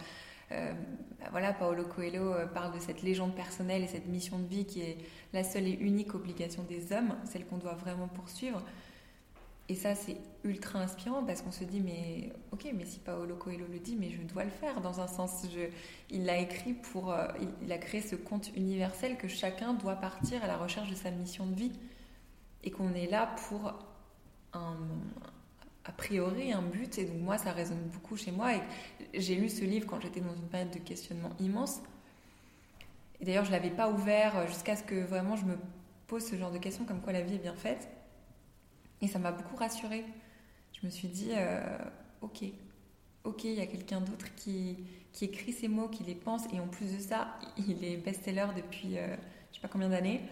Euh, 0.53 0.73
bah 1.21 1.27
voilà, 1.31 1.53
Paolo 1.53 1.85
Coelho 1.85 2.33
euh, 2.33 2.45
parle 2.45 2.75
de 2.75 2.81
cette 2.81 3.03
légende 3.03 3.37
personnelle 3.37 3.85
et 3.85 3.87
cette 3.87 4.07
mission 4.07 4.41
de 4.41 4.49
vie 4.49 4.65
qui 4.65 4.81
est 4.81 4.99
la 5.33 5.45
seule 5.45 5.69
et 5.69 5.75
unique 5.75 6.13
obligation 6.17 6.65
des 6.65 6.93
hommes, 6.93 7.15
celle 7.25 7.47
qu'on 7.47 7.59
doit 7.59 7.75
vraiment 7.75 8.09
poursuivre. 8.09 8.61
et 9.69 9.77
ça, 9.77 9.95
c'est 9.95 10.17
ultra 10.43 10.81
inspirant 10.81 11.23
parce 11.23 11.43
qu'on 11.43 11.53
se 11.53 11.63
dit, 11.63 11.81
mais 11.81 12.33
ok, 12.51 12.69
mais 12.75 12.85
si 12.85 12.99
Paolo 12.99 13.37
Coelho 13.37 13.67
le 13.71 13.79
dit, 13.79 13.95
mais 13.95 14.11
je 14.11 14.23
dois 14.23 14.43
le 14.43 14.51
faire 14.51 14.81
dans 14.81 15.01
un 15.01 15.07
sens. 15.07 15.47
Il 16.11 16.25
l'a 16.25 16.39
écrit 16.39 16.73
pour. 16.73 17.15
Il, 17.63 17.71
a 17.71 17.79
créé 17.79 18.01
ce 18.01 18.17
conte 18.17 18.51
universel 18.57 19.19
que 19.19 19.29
chacun 19.29 19.75
doit 19.75 19.97
partir 19.97 20.43
à 20.43 20.49
la 20.49 20.57
recherche 20.57 20.91
de 20.91 20.97
sa 20.97 21.13
mission 21.13 21.47
de 21.47 21.55
vie 21.55 21.73
et 22.65 22.71
qu'on 22.71 22.95
est 22.95 23.07
là 23.07 23.35
pour 23.49 23.73
un. 24.53 24.77
A 25.87 25.93
priori, 25.93 26.53
un 26.53 26.63
but, 26.63 26.99
et 26.99 27.05
donc 27.07 27.21
moi 27.23 27.39
ça 27.39 27.53
résonne 27.53 27.83
beaucoup 27.93 28.17
chez 28.17 28.31
moi. 28.31 28.55
Et 28.55 28.61
j'ai 29.15 29.35
lu 29.35 29.49
ce 29.49 29.65
livre 29.65 29.87
quand 29.87 30.01
j'étais 30.01 30.21
dans 30.21 30.35
une 30.35 30.49
période 30.49 30.71
de 30.71 30.79
questionnement 30.79 31.31
immense. 31.41 31.81
Et 33.21 33.25
d'ailleurs, 33.25 33.45
je 33.45 33.51
l'avais 33.51 33.71
pas 33.71 33.91
ouvert 33.91 34.47
jusqu'à 34.47 34.77
ce 34.77 34.83
que 34.83 34.95
vraiment 34.95 35.37
je 35.37 35.47
me 35.47 35.57
pose 36.07 36.25
ce 36.25 36.37
genre 36.37 36.51
de 36.51 36.59
questions 36.59 36.85
comme 36.85 37.01
quoi 37.01 37.13
la 37.13 37.23
vie 37.23 37.37
est 37.37 37.39
bien 37.39 37.55
faite. 37.55 37.89
Et 39.01 39.09
ça 39.09 39.19
m'a 39.19 39.33
beaucoup 39.33 39.57
rassurée. 39.57 40.05
Je 40.73 40.87
me 40.87 40.91
suis 40.91 41.09
dit, 41.09 41.31
euh, 41.33 41.79
ok, 42.21 42.45
ok, 43.25 43.45
il 43.45 43.55
y 43.55 43.61
a 43.61 43.67
quelqu'un 43.67 44.01
d'autre 44.01 44.35
qui, 44.35 44.77
écrit 45.21 45.53
ces 45.53 45.69
mots, 45.69 45.89
qui 45.89 46.05
les 46.05 46.15
pense, 46.15 46.43
et 46.53 46.61
en 46.61 46.67
plus 46.67 46.97
de 46.97 46.99
ça, 46.99 47.39
il 47.69 47.85
est 47.85 47.97
best-seller 47.97 48.49
depuis 48.57 48.99
euh, 48.99 49.17
je 49.51 49.57
sais 49.57 49.61
pas 49.61 49.69
combien 49.69 49.89
d'années. 49.89 50.23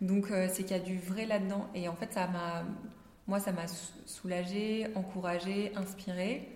Donc 0.00 0.30
euh, 0.30 0.48
c'est 0.52 0.64
qu'il 0.64 0.76
y 0.76 0.80
a 0.80 0.82
du 0.82 0.98
vrai 0.98 1.26
là-dedans. 1.26 1.68
Et 1.74 1.88
en 1.88 1.94
fait, 1.94 2.12
ça 2.12 2.26
m'a, 2.26 2.64
moi, 3.26 3.40
ça 3.40 3.52
m'a 3.52 3.66
soulagée, 4.06 4.88
encouragée, 4.94 5.72
inspirée. 5.76 6.48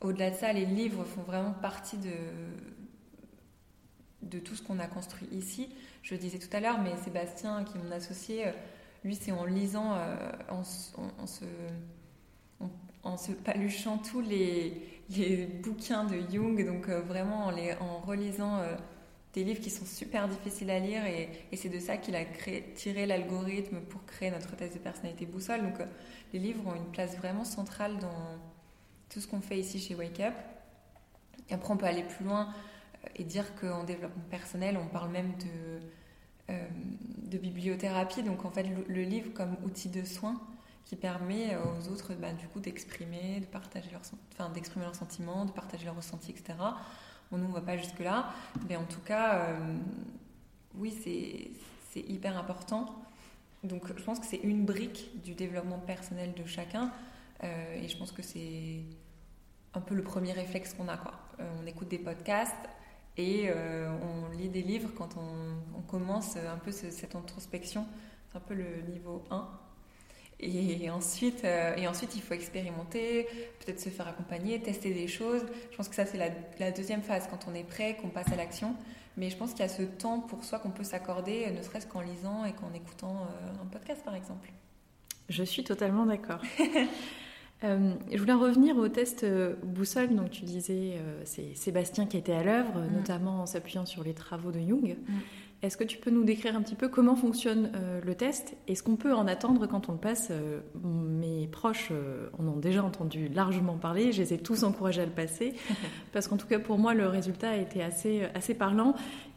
Au-delà 0.00 0.30
de 0.30 0.36
ça, 0.36 0.52
les 0.52 0.64
livres 0.64 1.04
font 1.04 1.22
vraiment 1.22 1.52
partie 1.52 1.98
de, 1.98 2.12
de 4.22 4.38
tout 4.38 4.54
ce 4.54 4.62
qu'on 4.62 4.78
a 4.78 4.86
construit 4.86 5.28
ici. 5.32 5.68
Je 6.02 6.14
le 6.14 6.20
disais 6.20 6.38
tout 6.38 6.54
à 6.56 6.60
l'heure, 6.60 6.80
mais 6.80 6.96
Sébastien, 6.96 7.64
qui 7.64 7.76
est 7.76 7.82
mon 7.82 7.90
associé, 7.90 8.46
lui, 9.04 9.14
c'est 9.14 9.32
en 9.32 9.44
lisant, 9.44 9.94
euh, 9.94 10.16
en, 10.48 10.62
se, 10.62 10.90
en, 13.02 13.16
se, 13.16 13.32
paluchant 13.32 13.98
tous 13.98 14.20
les, 14.20 15.02
les, 15.10 15.46
bouquins 15.46 16.04
de 16.04 16.18
Jung, 16.30 16.64
donc 16.66 16.88
euh, 16.88 17.00
vraiment 17.00 17.46
en, 17.46 17.50
les, 17.50 17.74
relisant 18.06 18.58
euh, 18.58 18.76
des 19.32 19.44
livres 19.44 19.60
qui 19.60 19.70
sont 19.70 19.86
super 19.86 20.28
difficiles 20.28 20.70
à 20.70 20.78
lire, 20.80 21.04
et, 21.06 21.28
c'est 21.56 21.68
de 21.68 21.78
ça 21.78 21.96
qu'il 21.96 22.16
a 22.16 22.24
tiré 22.74 23.06
l'algorithme 23.06 23.80
pour 23.80 24.04
créer 24.04 24.30
notre 24.30 24.56
test 24.56 24.74
de 24.74 24.78
personnalité 24.78 25.26
boussole. 25.26 25.62
Donc 25.62 25.78
les 26.32 26.38
livres 26.38 26.66
ont 26.66 26.74
une 26.74 26.90
place 26.90 27.16
vraiment 27.16 27.44
centrale 27.44 27.98
dans 27.98 28.38
tout 29.08 29.20
ce 29.20 29.28
qu'on 29.28 29.40
fait 29.40 29.58
ici 29.58 29.78
chez 29.78 29.94
Wake 29.94 30.20
Up. 30.20 30.34
Après, 31.50 31.72
on 31.72 31.76
peut 31.76 31.86
aller 31.86 32.02
plus 32.02 32.24
loin 32.24 32.52
et 33.16 33.24
dire 33.24 33.54
qu'en 33.56 33.84
développement 33.84 34.24
personnel, 34.30 34.76
on 34.76 34.86
parle 34.86 35.10
même 35.10 35.32
de 35.38 35.80
euh, 36.50 37.38
bibliothérapie, 37.38 38.22
donc 38.22 38.44
en 38.44 38.50
fait 38.50 38.66
le, 38.88 39.02
livre 39.02 39.32
comme 39.32 39.56
outil 39.64 39.88
de 39.88 40.04
soin 40.04 40.40
qui 40.84 40.96
permet 40.96 41.56
aux 41.56 41.88
autres 41.88 42.14
bah, 42.14 42.32
du 42.32 42.48
coup 42.48 42.58
d'exprimer, 42.58 43.40
de 43.40 43.46
partager 43.46 43.90
leurs, 43.92 44.02
enfin, 44.32 44.50
d'exprimer 44.50 44.84
leurs 44.84 44.96
sentiments, 44.96 45.44
de 45.44 45.52
partager 45.52 45.84
leurs 45.84 45.96
ressentis, 45.96 46.32
etc. 46.32 46.54
Nous 47.32 47.44
on 47.44 47.52
va 47.52 47.60
pas 47.60 47.76
jusque 47.76 48.00
là, 48.00 48.32
mais 48.68 48.76
en 48.76 48.84
tout 48.84 49.00
cas, 49.00 49.44
euh, 49.44 49.76
oui 50.74 50.92
c'est, 51.02 52.00
hyper 52.00 52.36
important. 52.36 52.86
Donc 53.62 53.86
je 53.96 54.02
pense 54.02 54.18
que 54.18 54.26
c'est 54.26 54.38
une 54.38 54.64
brique 54.64 55.22
du 55.22 55.34
développement 55.34 55.78
personnel 55.78 56.32
de 56.34 56.44
chacun, 56.46 56.90
euh, 57.44 57.74
et 57.74 57.88
je 57.88 57.96
pense 57.96 58.12
que 58.12 58.22
c'est 58.22 58.80
un 59.74 59.80
peu 59.80 59.94
le 59.94 60.02
premier 60.02 60.32
réflexe 60.32 60.74
qu'on 60.74 60.88
a 60.88 60.96
quoi. 60.96 61.14
on 61.62 61.66
écoute 61.66 61.88
des 61.88 61.98
podcasts, 61.98 62.68
et 63.16 63.50
euh, 63.50 63.90
on 64.02 64.36
lit 64.36 64.48
des 64.48 64.62
livres 64.62 64.90
quand 64.96 65.16
on, 65.16 65.82
commence 65.82 66.36
un 66.36 66.56
peu 66.58 66.70
cette 66.70 67.16
introspection. 67.16 67.84
C'est 68.30 68.38
un 68.38 68.40
peu 68.40 68.54
le 68.54 68.82
niveau 68.92 69.24
1. 69.30 69.48
Et 70.42 70.88
ensuite, 70.90 71.44
euh, 71.44 71.76
et 71.76 71.86
ensuite, 71.86 72.14
il 72.16 72.22
faut 72.22 72.34
expérimenter, 72.34 73.26
peut-être 73.58 73.80
se 73.80 73.90
faire 73.90 74.08
accompagner, 74.08 74.60
tester 74.60 74.92
des 74.92 75.06
choses. 75.06 75.42
Je 75.70 75.76
pense 75.76 75.88
que 75.88 75.94
ça, 75.94 76.06
c'est 76.06 76.18
la, 76.58 76.70
deuxième 76.70 77.02
phase, 77.02 77.28
quand 77.30 77.46
on 77.50 77.54
est 77.54 77.64
prêt, 77.64 77.96
qu'on 78.00 78.08
passe 78.08 78.32
à 78.32 78.36
l'action. 78.36 78.74
Mais 79.16 79.28
je 79.28 79.36
pense 79.36 79.50
qu'il 79.50 79.60
y 79.60 79.64
a 79.64 79.68
ce 79.68 79.82
temps 79.82 80.20
pour 80.20 80.44
soi 80.44 80.58
qu'on 80.58 80.70
peut 80.70 80.84
s'accorder, 80.84 81.50
ne 81.50 81.62
serait-ce 81.62 81.86
qu'en 81.86 82.00
lisant 82.00 82.44
et 82.44 82.52
qu'en 82.52 82.72
écoutant 82.72 83.16
euh, 83.22 83.62
un 83.62 83.66
podcast, 83.66 84.02
par 84.04 84.14
exemple. 84.14 84.50
Je 85.28 85.42
suis 85.42 85.62
totalement 85.62 86.06
d'accord. 86.06 86.40
Euh, 87.62 87.92
je 88.10 88.16
voulais 88.16 88.32
revenir 88.32 88.76
au 88.78 88.88
test 88.88 89.22
euh, 89.22 89.54
boussole. 89.62 90.14
Donc, 90.14 90.30
tu 90.30 90.44
disais, 90.44 90.94
euh, 90.94 91.20
c'est 91.24 91.54
Sébastien 91.54 92.06
qui 92.06 92.16
était 92.16 92.32
à 92.32 92.42
l'œuvre, 92.42 92.80
mm. 92.80 92.94
notamment 92.94 93.42
en 93.42 93.46
s'appuyant 93.46 93.84
sur 93.84 94.02
les 94.02 94.14
travaux 94.14 94.50
de 94.50 94.60
Jung. 94.60 94.96
Mm. 94.96 95.12
Est-ce 95.62 95.76
que 95.76 95.84
tu 95.84 95.98
peux 95.98 96.10
nous 96.10 96.24
décrire 96.24 96.56
un 96.56 96.62
petit 96.62 96.74
peu 96.74 96.88
comment 96.88 97.16
fonctionne 97.16 97.70
le 98.02 98.14
test? 98.14 98.56
Et 98.66 98.74
ce 98.74 98.82
qu'on 98.82 98.96
peut 98.96 99.12
en 99.12 99.26
attendre 99.26 99.66
quand 99.66 99.90
on 99.90 99.92
le 99.92 99.98
passe? 99.98 100.32
Mes 100.82 101.46
proches 101.48 101.92
en 102.38 102.48
ont 102.48 102.56
déjà 102.56 102.82
entendu 102.82 103.28
largement 103.28 103.76
parler. 103.76 104.12
Je 104.12 104.22
les 104.22 104.32
ai 104.32 104.38
tous 104.38 104.62
encouragés 104.62 105.02
à 105.02 105.04
le 105.04 105.12
passer 105.12 105.52
parce 106.14 106.28
qu'en 106.28 106.38
tout 106.38 106.46
cas, 106.46 106.58
pour 106.58 106.78
moi, 106.78 106.94
le 106.94 107.06
résultat 107.08 107.50
a 107.50 107.56
été 107.56 107.82
assez, 107.82 108.22
assez 108.34 108.54
parlant. 108.54 108.94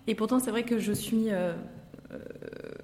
Et 0.07 0.15
pourtant, 0.15 0.39
c'est 0.39 0.51
vrai 0.51 0.63
que 0.63 0.79
je 0.79 0.93
suis 0.93 1.29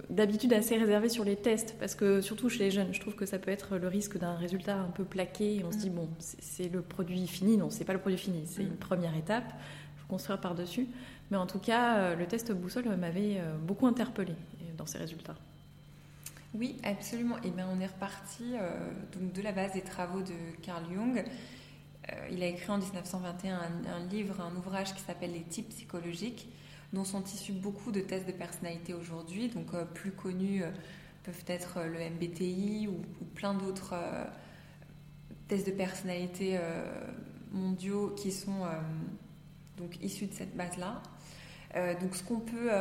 d'habitude 0.10 0.54
assez 0.54 0.78
réservé 0.78 1.10
sur 1.10 1.24
les 1.24 1.36
tests, 1.36 1.76
parce 1.80 1.96
que 1.96 2.22
surtout 2.22 2.50
chez 2.50 2.60
les 2.60 2.72
jeunes, 2.72 2.94
je 2.94 3.00
trouve 3.00 3.16
que 3.16 3.26
ça 3.26 3.38
peut 3.38 3.52
être 3.52 3.78
le 3.78 3.88
risque 3.88 4.18
d'un 4.18 4.36
résultat 4.36 4.78
un 4.78 4.90
peu 4.90 5.04
plaqué. 5.04 5.58
Et 5.58 5.64
on 5.64 5.72
se 5.72 5.78
dit, 5.78 5.90
mm. 5.90 5.96
bon, 5.96 6.10
c'est 6.18 6.72
le 6.72 6.82
produit 6.82 7.28
fini. 7.28 7.58
Non, 7.58 7.70
c'est 7.70 7.86
pas 7.86 7.94
le 7.94 8.00
produit 8.00 8.18
fini, 8.18 8.44
c'est 8.46 8.64
une 8.64 8.74
mm. 8.74 8.78
première 8.78 9.16
étape. 9.16 9.54
Construire 10.10 10.42
par-dessus. 10.42 10.88
Mais 11.30 11.38
en 11.38 11.46
tout 11.46 11.60
cas, 11.60 11.98
euh, 11.98 12.16
le 12.16 12.26
test 12.26 12.52
boussole 12.52 12.88
m'avait 12.98 13.38
euh, 13.38 13.56
beaucoup 13.58 13.86
interpellé 13.86 14.32
euh, 14.32 14.66
dans 14.76 14.88
ses 14.88 14.98
résultats. 14.98 15.36
Oui, 16.56 16.78
absolument. 16.84 17.38
Et 17.44 17.52
bien, 17.52 17.68
on 17.72 17.80
est 17.80 17.86
reparti 17.86 18.54
donc 19.14 19.34
de 19.34 19.42
la 19.44 19.52
base 19.52 19.74
des 19.74 19.84
travaux 19.84 20.22
de 20.22 20.34
Carl 20.64 20.84
Jung. 20.92 21.24
il 22.32 22.42
a 22.42 22.48
écrit 22.48 22.72
en 22.72 22.80
1921 22.80 23.60
un 23.96 24.08
livre, 24.10 24.42
un 24.42 24.56
ouvrage 24.56 24.96
qui 24.96 25.02
s'appelle 25.02 25.32
Les 25.32 25.44
types 25.44 25.70
psychologiques 25.70 26.50
dont 26.92 27.04
sont 27.04 27.24
issus 27.24 27.52
beaucoup 27.52 27.92
de 27.92 28.02
tests 28.02 28.26
de 28.26 28.32
personnalité 28.32 28.96
aujourd'hui. 28.96 29.50
Donc, 29.50 29.68
plus 29.94 30.10
connus 30.10 30.64
peuvent 31.22 31.44
être 31.46 31.82
le 31.84 32.00
MBTI 32.16 32.88
ou, 32.88 33.00
plein 33.36 33.54
d'autres 33.54 33.94
tests 35.48 35.68
de 35.68 35.72
personnalité 35.72 36.58
mondiaux 37.52 38.16
qui 38.18 38.32
sont 38.32 38.66
donc 39.80 39.98
issus 40.04 40.28
de 40.28 40.34
cette 40.34 40.56
base-là. 40.56 41.02
donc, 42.02 42.16
ce 42.16 42.24
qu'on 42.24 42.40
peut 42.40 42.72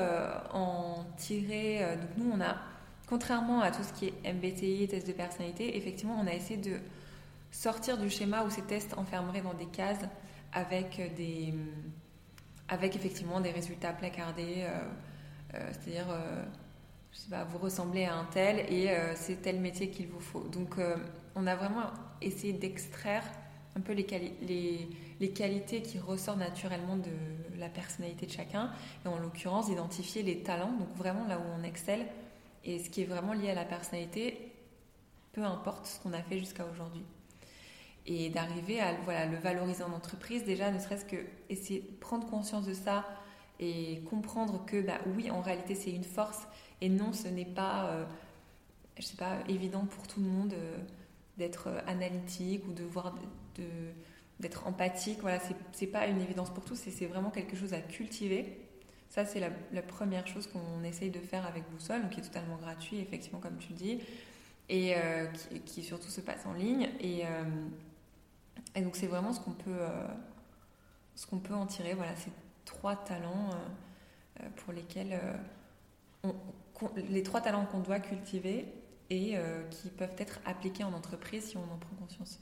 en 0.52 1.04
tirer, 1.16 1.80
donc 2.00 2.10
nous, 2.16 2.32
on 2.32 2.40
a, 2.40 2.56
contrairement 3.06 3.60
à 3.60 3.70
tout 3.70 3.82
ce 3.82 3.92
qui 3.92 4.06
est 4.06 4.32
MBTI, 4.32 4.88
test 4.88 5.06
de 5.06 5.12
personnalité, 5.12 5.76
effectivement, 5.76 6.18
on 6.20 6.26
a 6.26 6.34
essayé 6.34 6.58
de 6.58 6.76
sortir 7.50 7.98
du 7.98 8.10
schéma 8.10 8.44
où 8.44 8.50
ces 8.50 8.62
tests 8.62 8.96
enfermeraient 8.98 9.42
dans 9.42 9.54
des 9.54 9.66
cases 9.66 10.04
avec 10.52 11.14
des 11.16 11.54
avec 12.68 12.94
effectivement 12.96 13.40
des 13.40 13.50
résultats 13.50 13.92
placardés, 13.92 14.58
euh, 14.58 14.80
euh, 15.54 15.70
c'est-à-dire, 15.72 16.06
euh, 16.10 16.44
sais 17.12 17.30
pas, 17.30 17.44
vous 17.44 17.58
ressemblez 17.58 18.04
à 18.04 18.14
un 18.14 18.24
tel 18.24 18.60
et 18.72 18.90
c'est 19.16 19.42
tel 19.42 19.58
métier 19.60 19.90
qu'il 19.90 20.08
vous 20.08 20.20
faut. 20.20 20.46
Donc, 20.48 20.76
on 21.34 21.46
a 21.46 21.56
vraiment 21.56 21.90
essayé 22.20 22.52
d'extraire 22.52 23.24
un 23.74 23.80
peu 23.80 23.92
les, 23.92 24.06
les, 24.42 24.88
les, 25.20 25.30
qualités 25.30 25.82
qui 25.82 25.98
ressortent 25.98 26.38
naturellement 26.38 26.96
de 26.96 27.10
la 27.58 27.68
personnalité 27.68 28.26
de 28.26 28.32
chacun, 28.32 28.70
et 29.04 29.08
en 29.08 29.18
l'occurrence 29.18 29.66
d'identifier 29.66 30.22
les 30.22 30.42
talents, 30.42 30.72
donc 30.72 30.94
vraiment 30.96 31.26
là 31.26 31.38
où 31.38 31.60
on 31.60 31.62
excelle, 31.62 32.06
et 32.64 32.78
ce 32.78 32.90
qui 32.90 33.02
est 33.02 33.06
vraiment 33.06 33.32
lié 33.32 33.50
à 33.50 33.54
la 33.54 33.64
personnalité, 33.64 34.52
peu 35.32 35.42
importe 35.44 35.86
ce 35.86 36.00
qu'on 36.00 36.12
a 36.12 36.22
fait 36.22 36.38
jusqu'à 36.38 36.64
aujourd'hui. 36.66 37.04
Et 38.06 38.30
d'arriver 38.30 38.80
à 38.80 38.94
voilà, 39.04 39.26
le 39.26 39.36
valoriser 39.36 39.82
en 39.82 39.92
entreprise, 39.92 40.44
déjà 40.44 40.70
ne 40.70 40.78
serait-ce 40.78 41.04
que 41.04 41.16
essayer 41.50 41.80
de 41.80 41.96
prendre 42.00 42.26
conscience 42.26 42.66
de 42.66 42.74
ça 42.74 43.04
et 43.60 44.00
comprendre 44.08 44.64
que 44.66 44.80
bah, 44.80 44.98
oui, 45.14 45.30
en 45.30 45.40
réalité 45.40 45.74
c'est 45.74 45.90
une 45.90 46.04
force 46.04 46.46
et 46.80 46.88
non, 46.88 47.12
ce 47.12 47.28
n'est 47.28 47.44
pas, 47.44 47.86
euh, 47.86 48.04
je 48.98 49.02
sais 49.02 49.16
pas, 49.16 49.38
évident 49.48 49.84
pour 49.86 50.06
tout 50.06 50.20
le 50.20 50.26
monde 50.26 50.52
euh, 50.52 50.78
d'être 51.36 51.68
euh, 51.68 51.80
analytique 51.86 52.66
ou 52.68 52.72
de 52.72 52.84
voir 52.84 53.14
de, 53.56 53.64
d'être 54.40 54.66
empathique. 54.66 55.20
Voilà, 55.20 55.40
c'est 55.72 55.86
pas 55.86 56.06
une 56.06 56.20
évidence 56.20 56.50
pour 56.50 56.64
tous 56.64 56.76
c'est 56.76 57.06
vraiment 57.06 57.30
quelque 57.30 57.56
chose 57.56 57.74
à 57.74 57.80
cultiver. 57.80 58.58
Ça, 59.10 59.24
c'est 59.24 59.40
la, 59.40 59.82
première 59.82 60.26
chose 60.26 60.46
qu'on 60.46 60.84
essaye 60.84 61.10
de 61.10 61.18
faire 61.18 61.46
avec 61.46 61.64
Boussole, 61.70 62.02
donc 62.02 62.10
qui 62.10 62.20
est 62.20 62.24
totalement 62.24 62.56
gratuit, 62.56 62.98
effectivement, 63.00 63.40
comme 63.40 63.56
tu 63.56 63.70
le 63.70 63.74
dis, 63.74 63.98
et 64.68 64.94
qui, 65.32 65.60
qui, 65.60 65.82
surtout 65.82 66.10
se 66.10 66.20
passe 66.20 66.44
en 66.44 66.52
ligne. 66.52 66.90
Et, 67.00 67.24
et 68.74 68.80
donc 68.80 68.96
c'est 68.96 69.06
vraiment 69.06 69.32
ce 69.32 69.40
qu'on 69.40 69.52
peut, 69.52 69.70
euh, 69.70 70.06
ce 71.14 71.26
peut 71.26 71.54
en 71.54 71.66
tirer. 71.66 71.94
Voilà, 71.94 72.14
ces 72.16 72.30
trois 72.64 72.96
talents 72.96 73.50
euh, 73.50 74.42
euh, 74.42 74.48
pour 74.56 74.72
lesquels 74.72 75.20
les 77.08 77.22
trois 77.22 77.40
talents 77.40 77.66
qu'on 77.66 77.80
doit 77.80 78.00
cultiver 78.00 78.66
et 79.10 79.36
qui 79.70 79.88
peuvent 79.88 80.14
être 80.18 80.40
appliqués 80.44 80.84
en 80.84 80.92
entreprise 80.92 81.44
si 81.44 81.56
on 81.56 81.62
en 81.62 81.78
prend 81.78 81.96
conscience. 81.98 82.38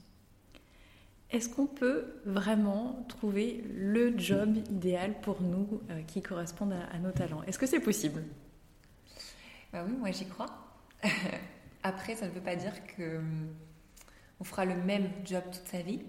Est-ce 1.31 1.49
qu'on 1.49 1.67
peut 1.67 2.21
vraiment 2.25 3.05
trouver 3.09 3.65
le 3.75 4.17
job 4.17 4.57
idéal 4.71 5.21
pour 5.21 5.43
nous 5.43 5.81
qui 6.07 6.23
corresponde 6.23 6.73
à, 6.73 6.99
nos 6.99 7.11
talents? 7.11 7.43
Est-ce 7.43 7.59
que 7.59 7.67
c'est 7.67 7.81
possible? 7.81 8.23
Bah 9.73 9.85
Oui, 9.87 9.93
moi 9.99 10.13
j'y 10.13 10.27
crois. 10.27 10.47
Après, 11.83 12.15
ça 12.15 12.27
ne 12.27 12.31
veut 12.31 12.41
pas 12.41 12.57
dire 12.57 12.75
que 12.97 13.21
on 14.39 14.45
fera 14.45 14.65
le 14.65 14.77
même 14.77 15.09
job 15.25 15.43
toute 15.53 15.67
sa 15.67 15.83
vie. 15.83 16.01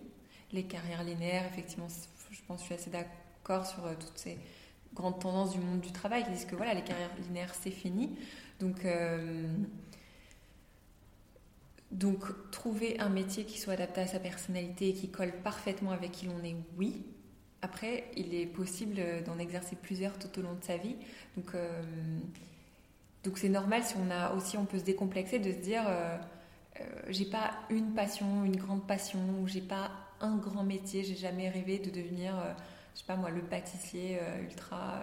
Les 0.52 0.64
carrières 0.64 1.04
linéaires, 1.04 1.46
effectivement, 1.46 1.88
je 2.30 2.40
pense 2.48 2.58
que 2.58 2.62
je 2.62 2.66
suis 2.66 2.76
assez 2.76 2.90
d'accord 2.92 3.66
sur 3.66 3.84
toutes 3.98 4.18
ces 4.18 4.38
grandes 4.94 5.20
tendances 5.20 5.52
du 5.52 5.60
monde 5.60 5.82
du 5.82 5.92
travail 5.92 6.24
qui 6.24 6.32
disent 6.32 6.46
que 6.46 6.56
voilà, 6.56 6.74
les 6.74 6.84
carrières 6.84 7.16
linéaires, 7.28 7.54
c'est 7.56 7.72
fini. 7.72 8.18
Donc, 8.60 8.86
donc, 11.92 12.26
trouver 12.52 13.00
un 13.00 13.10
métier 13.10 13.46
qui 13.46 13.60
soit 13.60 13.74
adapté 13.74 14.02
à 14.02 14.08
sa 14.08 14.20
personnalité 14.20 14.90
et 14.90 14.94
qui 14.94 15.10
colle 15.10 15.32
parfaitement 15.44 15.92
avec 15.92 16.12
qui 16.12 16.26
l'on 16.26 16.44
est, 16.44 16.56
oui. 16.78 17.06
Après, 17.62 18.12
il 18.16 18.36
est 18.36 18.46
possible 18.46 19.02
d'en 19.26 19.40
exercer 19.40 19.76
plusieurs 19.76 20.20
tout 20.20 20.38
au 20.38 20.42
long 20.42 20.54
de 20.54 20.64
sa 20.64 20.78
vie. 20.78 20.98
Donc, 21.38 21.56
euh, 21.56 21.82
donc 23.24 23.38
c'est 23.38 23.50
normal 23.50 23.84
si 23.84 23.96
on 23.98 24.12
a 24.12 24.34
aussi, 24.34 24.58
on 24.58 24.66
peut 24.66 24.80
se 24.80 24.84
décomplexer 24.84 25.40
de 25.40 25.52
se 25.52 25.58
dire, 25.58 25.84
euh, 25.88 26.18
euh, 26.82 26.84
j'ai 27.08 27.26
pas 27.26 27.52
une 27.70 27.94
passion, 27.94 28.44
une 28.44 28.58
grande 28.58 28.86
passion, 28.86 29.20
ou 29.42 29.48
j'ai 29.48 29.62
pas 29.62 29.92
un 30.20 30.36
grand 30.36 30.64
métier, 30.64 31.04
j'ai 31.04 31.16
jamais 31.16 31.50
rêvé 31.50 31.80
de 31.80 31.90
devenir, 31.90 32.36
je 32.94 33.00
sais 33.00 33.06
pas 33.06 33.16
moi, 33.16 33.30
le 33.30 33.42
pâtissier 33.42 34.20
ultra 34.42 35.00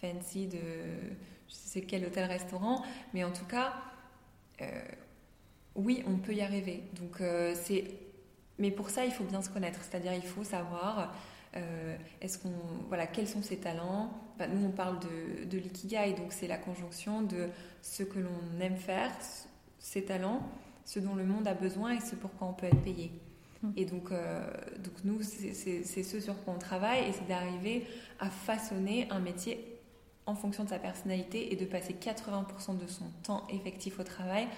fancy 0.00 0.46
de 0.48 0.58
je 1.48 1.54
sais 1.54 1.82
quel 1.82 2.04
hôtel-restaurant, 2.04 2.84
mais 3.14 3.22
en 3.22 3.30
tout 3.30 3.44
cas 3.44 3.72
oui, 5.76 6.02
on 6.06 6.16
peut 6.16 6.34
y 6.34 6.42
arriver. 6.42 6.82
Donc, 7.00 7.20
euh, 7.20 7.54
c'est... 7.54 7.84
Mais 8.58 8.70
pour 8.70 8.90
ça, 8.90 9.04
il 9.04 9.12
faut 9.12 9.24
bien 9.24 9.42
se 9.42 9.50
connaître. 9.50 9.80
C'est-à-dire, 9.82 10.14
il 10.14 10.22
faut 10.22 10.44
savoir 10.44 11.14
euh, 11.56 11.96
est-ce 12.20 12.38
qu'on, 12.38 12.52
voilà, 12.88 13.06
quels 13.06 13.28
sont 13.28 13.42
ses 13.42 13.56
talents. 13.56 14.10
nous, 14.38 14.66
on 14.66 14.70
parle 14.70 14.98
de, 15.00 15.44
de 15.44 15.58
l'ikigai, 15.58 16.14
donc 16.14 16.32
c'est 16.32 16.46
la 16.46 16.58
conjonction 16.58 17.22
de 17.22 17.48
ce 17.82 18.02
que 18.02 18.18
l'on 18.18 18.60
aime 18.60 18.76
faire, 18.76 19.10
ses 19.78 20.04
talents, 20.04 20.42
ce 20.84 21.00
dont 21.00 21.14
le 21.14 21.24
monde 21.24 21.46
a 21.46 21.54
besoin 21.54 21.96
et 21.96 22.00
ce 22.00 22.14
pourquoi 22.14 22.48
on 22.48 22.52
peut 22.52 22.66
être 22.66 22.82
payé. 22.82 23.10
Hum. 23.62 23.72
Et 23.76 23.84
donc, 23.84 24.10
euh, 24.10 24.46
donc 24.78 24.94
nous, 25.04 25.22
c'est 25.22 25.84
ce 25.84 26.20
sur 26.20 26.42
quoi 26.44 26.54
on 26.54 26.58
travaille 26.58 27.08
et 27.08 27.12
c'est 27.12 27.26
d'arriver 27.26 27.86
à 28.20 28.28
façonner 28.28 29.06
un 29.10 29.18
métier 29.18 29.78
en 30.26 30.34
fonction 30.34 30.64
de 30.64 30.68
sa 30.68 30.78
personnalité 30.78 31.52
et 31.52 31.56
de 31.56 31.64
passer 31.64 31.94
80% 31.94 32.78
de 32.78 32.86
son 32.86 33.04
temps 33.22 33.46
effectif 33.48 33.98
au 34.00 34.02
travail 34.02 34.48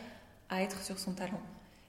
à 0.48 0.62
être 0.62 0.82
sur 0.82 0.98
son 0.98 1.12
talent. 1.12 1.40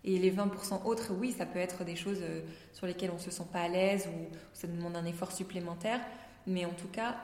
Et 0.04 0.17
les 0.17 0.32
20% 0.32 0.86
autres, 0.86 1.13
oui, 1.13 1.32
ça 1.32 1.45
peut 1.45 1.60
être 1.60 1.84
des 1.84 1.95
choses 1.95 2.19
euh, 2.22 2.41
sur 2.74 2.88
lesquelles 2.88 3.12
on 3.12 3.19
se 3.19 3.32
sent 3.32 3.48
pas 3.52 3.62
à 3.62 3.67
l'aise 3.67 4.08
ou 4.08 4.34
ça 4.54 4.67
demande 4.67 4.95
un 4.95 5.06
effort 5.06 5.32
supplémentaire, 5.32 6.00
mais 6.48 6.65
en 6.65 6.74
tout 6.74 6.88
cas, 6.88 7.17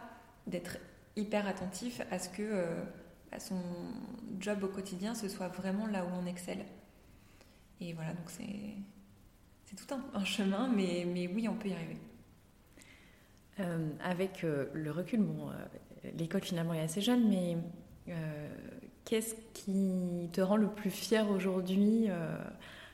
d'être 0.45 0.77
hyper 1.15 1.47
attentif 1.47 2.01
à 2.11 2.19
ce 2.19 2.27
que 2.29 2.41
euh, 2.43 2.83
son 3.39 3.61
job 4.39 4.63
au 4.63 4.67
quotidien, 4.67 5.15
ce 5.15 5.29
soit 5.29 5.47
vraiment 5.47 5.87
là 5.87 6.05
où 6.05 6.09
on 6.21 6.25
excelle. 6.25 6.65
Et 7.79 7.93
voilà, 7.93 8.11
donc 8.13 8.29
c'est, 8.29 8.75
c'est 9.65 9.75
tout 9.75 9.95
un, 10.13 10.25
chemin, 10.25 10.67
mais, 10.67 11.07
mais 11.07 11.27
oui, 11.27 11.47
on 11.47 11.55
peut 11.55 11.69
y 11.69 11.73
arriver. 11.73 11.97
Euh, 13.61 13.89
avec 14.03 14.41
le 14.41 14.91
recul, 14.91 15.21
bon, 15.21 15.49
l'école 16.17 16.43
finalement 16.43 16.73
est 16.73 16.81
assez 16.81 16.99
jeune, 16.99 17.29
mais 17.29 17.55
Qu'est-ce 19.05 19.35
qui 19.53 20.29
te 20.33 20.41
rend 20.41 20.57
le 20.57 20.67
plus 20.67 20.89
fier 20.89 21.29
aujourd'hui 21.29 22.07
euh, 22.09 22.37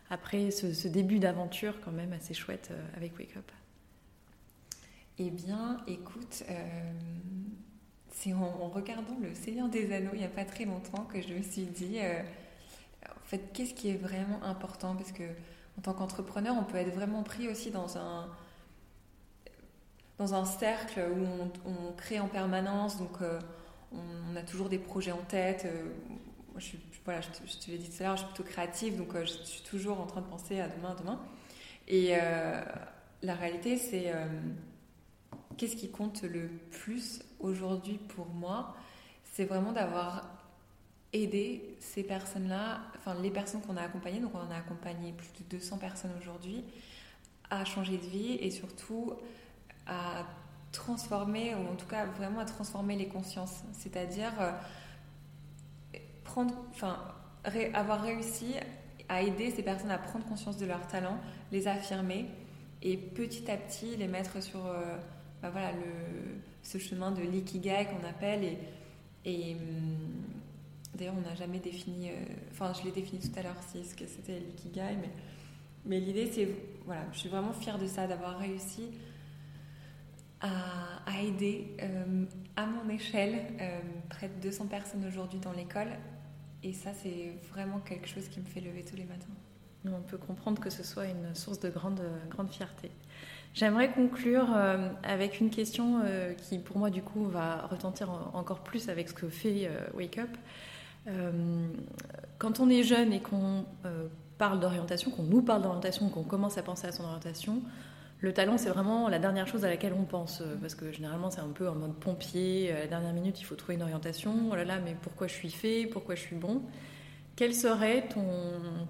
après 0.09 0.51
ce, 0.51 0.87
début 0.89 1.19
d'aventure 1.19 1.79
quand 1.83 1.91
même 1.91 2.11
assez 2.11 2.33
chouette 2.33 2.67
euh, 2.71 2.97
avec 2.97 3.17
Wake 3.17 3.37
Up? 3.37 3.49
Eh 5.19 5.29
bien, 5.29 5.77
écoute, 5.87 6.43
euh, 6.49 6.91
c'est 8.11 8.33
en, 8.33 8.67
regardant 8.67 9.17
Le 9.21 9.33
Seigneur 9.33 9.69
des 9.69 9.93
Anneaux 9.93 10.11
il 10.13 10.19
n'y 10.19 10.25
a 10.25 10.29
pas 10.29 10.43
très 10.43 10.65
longtemps 10.65 11.05
que 11.05 11.21
je 11.21 11.33
me 11.33 11.41
suis 11.41 11.63
dit, 11.63 11.99
en 11.99 13.25
fait, 13.25 13.53
qu'est-ce 13.53 13.73
qui 13.73 13.89
est 13.89 13.97
vraiment 13.97 14.43
important? 14.43 14.95
Parce 14.95 15.13
que 15.13 15.23
en 15.77 15.81
tant 15.81 15.93
qu'entrepreneur, 15.93 16.55
on 16.59 16.65
peut 16.65 16.77
être 16.77 16.93
vraiment 16.93 17.23
pris 17.23 17.47
aussi 17.47 17.71
dans 17.71 17.97
un 17.97 18.27
dans 20.17 20.35
un 20.35 20.45
cercle 20.45 20.99
où 21.15 21.25
on, 21.65 21.71
on 21.71 21.93
crée 21.93 22.19
en 22.19 22.27
permanence, 22.27 22.97
donc 22.97 23.17
on, 23.91 24.35
a 24.35 24.41
toujours 24.41 24.69
des 24.69 24.77
projets 24.77 25.11
en 25.11 25.23
tête. 25.23 25.65
Euh, 25.65 25.89
je, 26.57 26.77
voilà, 27.05 27.21
je 27.21 27.57
te, 27.57 27.71
l'ai 27.71 27.77
dit 27.77 27.89
tout 27.89 28.03
à 28.03 28.07
l'heure, 28.07 28.17
je 28.17 28.23
suis 28.23 28.33
plutôt 28.33 28.49
créative, 28.49 28.97
donc 28.97 29.15
euh, 29.15 29.25
je, 29.25 29.43
suis 29.43 29.63
toujours 29.63 29.99
en 29.99 30.05
train 30.05 30.21
de 30.21 30.27
penser 30.27 30.59
à 30.59 30.67
demain, 30.67 30.95
demain. 30.99 31.19
Et 31.87 32.09
euh, 32.13 32.61
la 33.21 33.35
réalité, 33.35 33.77
c'est 33.77 34.13
qu'est-ce 35.57 35.75
qui 35.75 35.89
compte 35.89 36.23
le 36.23 36.47
plus 36.69 37.21
aujourd'hui 37.39 37.97
pour 37.97 38.27
moi? 38.27 38.75
C'est 39.33 39.45
vraiment 39.45 39.71
d'avoir 39.71 40.29
aidé 41.13 41.75
ces 41.79 42.03
personnes-là, 42.03 42.81
enfin 42.97 43.15
les 43.21 43.31
personnes 43.31 43.61
qu'on 43.61 43.75
a 43.75 43.81
accompagnées, 43.81 44.19
donc 44.19 44.31
on 44.35 44.51
a 44.51 44.55
accompagné 44.55 45.11
plus 45.11 45.29
de 45.43 45.57
200 45.57 45.77
personnes 45.77 46.11
aujourd'hui, 46.19 46.63
à 47.49 47.65
changer 47.65 47.97
de 47.97 48.05
vie 48.05 48.33
et 48.35 48.51
surtout 48.51 49.13
à 49.85 50.25
transformer, 50.71 51.55
ou 51.55 51.71
en 51.71 51.75
tout 51.75 51.87
cas 51.87 52.05
vraiment 52.05 52.39
à 52.39 52.45
transformer 52.45 52.95
les 52.95 53.07
consciences. 53.07 53.63
C'est-à-dire 53.73 54.31
euh, 54.39 54.51
prendre, 56.23 56.53
enfin, 56.71 56.97
avoir 57.73 58.01
réussi 58.01 58.55
à 59.09 59.21
aider 59.21 59.51
ces 59.51 59.63
personnes 59.63 59.91
à 59.91 59.97
prendre 59.97 60.25
conscience 60.25 60.57
de 60.57 60.65
leurs 60.65 60.87
talents, 60.87 61.17
les 61.51 61.67
affirmer 61.67 62.27
et 62.81 62.97
petit 62.97 63.49
à 63.51 63.57
petit 63.57 63.95
les 63.97 64.07
mettre 64.07 64.41
sur 64.41 64.59
bah 65.41 65.49
voilà, 65.49 65.71
le, 65.71 66.41
ce 66.61 66.77
chemin 66.77 67.11
de 67.11 67.21
l'ikigai 67.21 67.87
qu'on 67.89 68.07
appelle. 68.07 68.57
Et 69.25 69.55
hum, 69.55 69.59
d'ailleurs, 70.95 71.15
on 71.17 71.27
n'a 71.27 71.35
jamais 71.35 71.59
défini, 71.59 72.09
euh, 72.09 72.13
enfin, 72.51 72.73
je 72.73 72.83
l'ai 72.85 72.91
défini 72.91 73.19
tout 73.21 73.37
à 73.37 73.41
l'heure, 73.41 73.57
si 73.71 73.83
ce 73.83 73.95
que 73.95 74.05
c'était 74.05 74.39
l'ikigai, 74.39 74.97
mais, 75.01 75.09
mais 75.85 75.99
l'idée, 75.99 76.31
c'est, 76.31 76.47
voilà, 76.85 77.01
je 77.11 77.19
suis 77.19 77.29
vraiment 77.29 77.53
fière 77.53 77.77
de 77.77 77.87
ça, 77.87 78.07
d'avoir 78.07 78.37
réussi 78.37 78.89
à, 80.41 81.21
aider 81.21 81.67
euh, 81.81 82.25
à 82.55 82.65
mon 82.65 82.89
échelle 82.89 83.45
euh, 83.59 83.79
près 84.09 84.27
de 84.27 84.41
200 84.41 84.65
personnes 84.67 85.05
aujourd'hui 85.07 85.39
dans 85.39 85.51
l'école. 85.51 85.89
Et 86.63 86.73
ça, 86.73 86.91
c'est 86.93 87.33
vraiment 87.51 87.79
quelque 87.79 88.07
chose 88.07 88.27
qui 88.27 88.39
me 88.39 88.45
fait 88.45 88.61
lever 88.61 88.83
tous 88.83 88.95
les 88.95 89.05
matins. 89.05 89.27
On 89.85 90.01
peut 90.01 90.17
comprendre 90.17 90.61
que 90.61 90.69
ce 90.69 90.83
soit 90.83 91.05
une 91.05 91.33
source 91.33 91.59
de 91.59 91.69
grande, 91.69 92.01
grande 92.29 92.49
fierté. 92.49 92.91
J'aimerais 93.53 93.91
conclure 93.91 94.47
euh, 94.55 94.89
avec 95.03 95.39
une 95.39 95.49
question 95.49 96.01
qui, 96.37 96.59
pour 96.59 96.77
moi, 96.77 96.89
du 96.89 97.01
coup, 97.01 97.25
va 97.25 97.67
retentir 97.67 98.09
encore 98.33 98.59
plus 98.59 98.89
avec 98.89 99.09
ce 99.09 99.13
que 99.13 99.27
fait 99.27 99.69
Wake 99.95 100.19
Up. 100.19 100.29
quand 102.37 102.59
on 102.59 102.69
est 102.69 102.83
jeune 102.83 103.11
et 103.11 103.21
qu'on 103.21 103.65
parle 104.37 104.59
d'orientation, 104.59 105.11
qu'on 105.11 105.23
nous 105.23 105.41
parle 105.41 105.63
d'orientation, 105.63 106.09
qu'on 106.09 106.23
commence 106.23 106.57
à 106.57 106.63
penser 106.63 106.87
à 106.87 106.91
son 106.91 107.03
orientation, 107.03 107.61
le 108.21 108.33
talent, 108.33 108.57
c'est 108.59 108.69
vraiment 108.69 109.09
la 109.09 109.17
dernière 109.17 109.47
chose 109.47 109.65
à 109.65 109.69
laquelle 109.69 109.93
on 109.93 110.03
pense, 110.03 110.41
euh, 110.41 110.55
parce 110.61 110.75
que 110.75 110.91
généralement, 110.91 111.31
c'est 111.31 111.41
un 111.41 111.49
peu 111.49 111.67
en 111.67 111.73
mode 111.73 111.95
pompier. 111.95 112.71
À 112.71 112.81
la 112.81 112.87
dernière 112.87 113.13
minute, 113.13 113.39
il 113.41 113.43
faut 113.43 113.55
trouver 113.55 113.73
une 113.73 113.81
orientation. 113.81 114.33
Oh 114.51 114.55
là 114.55 114.63
là, 114.63 114.79
mais 114.79 114.95
pourquoi 115.01 115.25
je 115.25 115.33
suis 115.33 115.49
fait? 115.49 115.87
Pourquoi 115.87 116.13
je 116.13 116.21
suis 116.21 116.35
bon? 116.35 116.61
Quel 117.35 117.55
serait 117.55 118.07
ton 118.09 118.23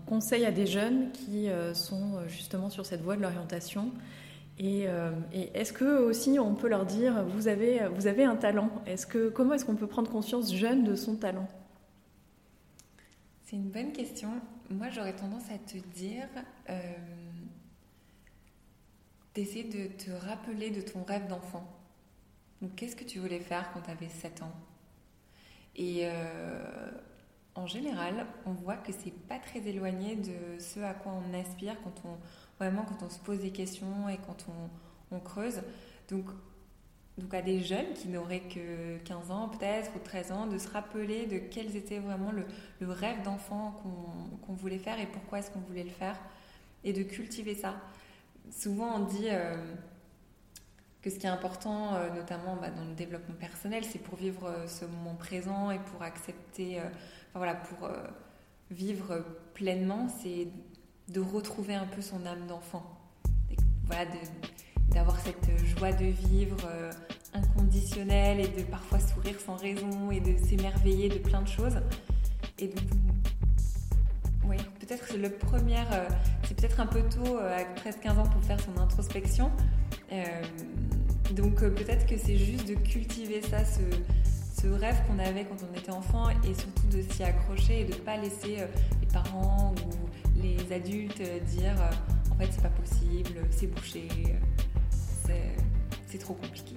conseil 0.05 0.45
à 0.45 0.51
des 0.51 0.67
jeunes 0.67 1.11
qui 1.13 1.49
euh, 1.49 1.73
sont 1.73 2.15
euh, 2.15 2.27
justement 2.27 2.69
sur 2.69 2.85
cette 2.85 3.01
voie 3.01 3.15
de 3.15 3.21
l'orientation? 3.21 3.91
Et, 4.59 4.85
est-ce 5.55 5.73
que 5.73 5.97
aussi 5.97 6.37
on 6.37 6.53
peut 6.53 6.67
leur 6.67 6.85
dire 6.85 7.23
vous 7.25 7.47
avez, 7.47 7.87
vous 7.95 8.05
avez 8.05 8.25
un 8.25 8.35
talent? 8.35 8.69
Est-ce 8.85 9.07
que, 9.07 9.29
Comment 9.29 9.55
est-ce 9.55 9.65
qu'on 9.65 9.75
peut 9.75 9.87
prendre 9.87 10.11
conscience 10.11 10.53
jeune 10.53 10.83
de 10.83 10.93
son 10.93 11.15
talent? 11.15 11.47
C'est 13.45 13.55
une 13.55 13.71
bonne 13.71 13.91
question. 13.91 14.29
Moi, 14.69 14.89
j'aurais 14.89 15.15
tendance 15.15 15.49
à 15.49 15.57
te 15.57 15.79
dire 15.95 16.27
d'essayer 19.33 19.63
de 19.63 19.87
te 19.87 20.11
rappeler 20.11 20.69
de 20.69 20.81
ton 20.81 21.03
rêve 21.03 21.27
d'enfant. 21.27 21.65
Qu'est-ce 22.75 22.95
que 22.95 23.03
tu 23.03 23.19
voulais 23.19 23.39
faire 23.39 23.71
quand 23.73 23.81
tu 23.81 23.91
avais 23.91 24.09
7 24.09 24.43
ans? 24.43 24.53
Et 25.75 26.01
euh, 26.03 26.91
en 27.55 27.65
général, 27.65 28.27
on 28.45 28.51
voit 28.51 28.77
que 28.77 28.91
c'est 28.91 29.13
pas 29.27 29.39
très 29.39 29.59
éloigné 29.67 30.15
de 30.15 30.59
ce 30.59 30.79
à 30.79 30.93
quoi 30.93 31.13
on 31.13 31.33
aspire 31.33 31.75
quand 31.83 31.93
on 32.05 32.17
vraiment 32.61 32.83
quand 32.83 33.03
on 33.03 33.09
se 33.09 33.17
pose 33.17 33.39
des 33.39 33.49
questions 33.49 34.07
et 34.07 34.17
quand 34.17 34.45
on, 35.11 35.19
creuse. 35.19 35.61
Donc, 36.09 36.25
donc 37.17 37.33
à 37.33 37.41
des 37.41 37.59
jeunes 37.59 37.93
qui 37.95 38.07
n'auraient 38.07 38.47
que 38.47 38.97
15 38.99 39.31
ans 39.31 39.49
peut-être 39.49 39.91
ou 39.95 39.99
13 39.99 40.31
ans, 40.31 40.47
de 40.47 40.57
se 40.57 40.69
rappeler 40.69 41.25
de 41.25 41.39
quels 41.39 41.75
était 41.75 41.99
vraiment 41.99 42.31
le, 42.31 42.45
rêve 42.87 43.23
d'enfant 43.23 43.81
qu'on 44.45 44.53
voulait 44.53 44.77
faire 44.77 44.99
et 44.99 45.07
pourquoi 45.07 45.39
est-ce 45.39 45.49
qu'on 45.49 45.59
voulait 45.59 45.83
le 45.83 45.89
faire 45.89 46.17
et 46.83 46.93
de 46.93 47.03
cultiver 47.03 47.55
ça 47.55 47.75
souvent 48.49 48.95
on 48.95 49.05
dit 49.05 49.29
euh, 49.29 49.55
que 51.01 51.09
ce 51.09 51.17
qui 51.17 51.25
est 51.25 51.29
important, 51.29 51.95
euh, 51.95 52.09
notamment 52.13 52.55
bah, 52.55 52.69
dans 52.69 52.85
le 52.85 52.93
développement 52.93 53.35
personnel, 53.35 53.83
c'est 53.83 53.99
pour 53.99 54.17
vivre 54.17 54.45
euh, 54.47 54.67
ce 54.67 54.85
moment 54.85 55.15
présent 55.15 55.71
et 55.71 55.79
pour 55.79 56.01
accepter, 56.03 56.79
enfin, 56.79 56.89
voilà, 57.35 57.55
pour 57.55 57.89
vivre 58.69 59.23
pleinement, 59.53 60.07
c'est 60.21 60.47
de 61.09 61.19
retrouver 61.19 61.75
un 61.75 61.87
peu 61.87 62.01
son 62.01 62.25
âme 62.25 62.47
d'enfant. 62.47 62.83
Voilà, 63.85 64.05
d'avoir 64.89 65.19
cette 65.19 65.49
joie 65.65 65.91
de 65.91 66.05
vivre 66.05 66.69
inconditionnelle 67.33 68.39
et 68.39 68.47
de 68.47 68.63
parfois 68.63 68.99
sourire 68.99 69.39
sans 69.39 69.55
raison 69.55 70.11
et 70.11 70.19
de 70.19 70.37
s'émerveiller 70.37 71.09
de 71.09 71.17
plein 71.17 71.41
de 71.41 71.47
choses. 71.47 71.77
Peut-être 74.91 75.17
le 75.17 75.29
premier, 75.29 75.83
c'est 76.43 76.55
peut-être 76.55 76.79
un 76.81 76.85
peu 76.85 77.01
tôt, 77.03 77.37
à 77.37 77.63
presque 77.75 78.01
15 78.01 78.19
ans, 78.19 78.27
pour 78.27 78.43
faire 78.43 78.59
son 78.59 78.77
introspection. 78.81 79.51
donc 81.31 81.59
peut-être 81.59 82.05
que 82.05 82.17
c'est 82.17 82.37
juste 82.37 82.67
de 82.67 82.75
cultiver 82.75 83.41
ça, 83.41 83.59
ce, 83.63 83.81
ce 84.61 84.67
rêve 84.67 84.97
qu'on 85.07 85.19
avait 85.19 85.45
quand 85.45 85.65
on 85.71 85.77
était 85.77 85.91
enfant 85.91 86.29
et 86.29 86.53
surtout 86.53 86.87
de 86.91 87.01
s'y 87.13 87.23
accrocher 87.23 87.81
et 87.81 87.85
de 87.85 87.93
ne 87.93 87.99
pas 87.99 88.17
laisser 88.17 88.57
les 88.99 89.07
parents 89.13 89.73
ou 89.85 90.41
les 90.41 90.73
adultes 90.73 91.21
dire 91.47 91.75
en 92.29 92.35
fait 92.35 92.49
c'est 92.51 92.61
pas 92.61 92.69
possible, 92.69 93.47
c'est 93.49 93.67
bouché, 93.67 94.07
c'est 96.07 96.17
trop 96.17 96.33
compliqué. 96.33 96.75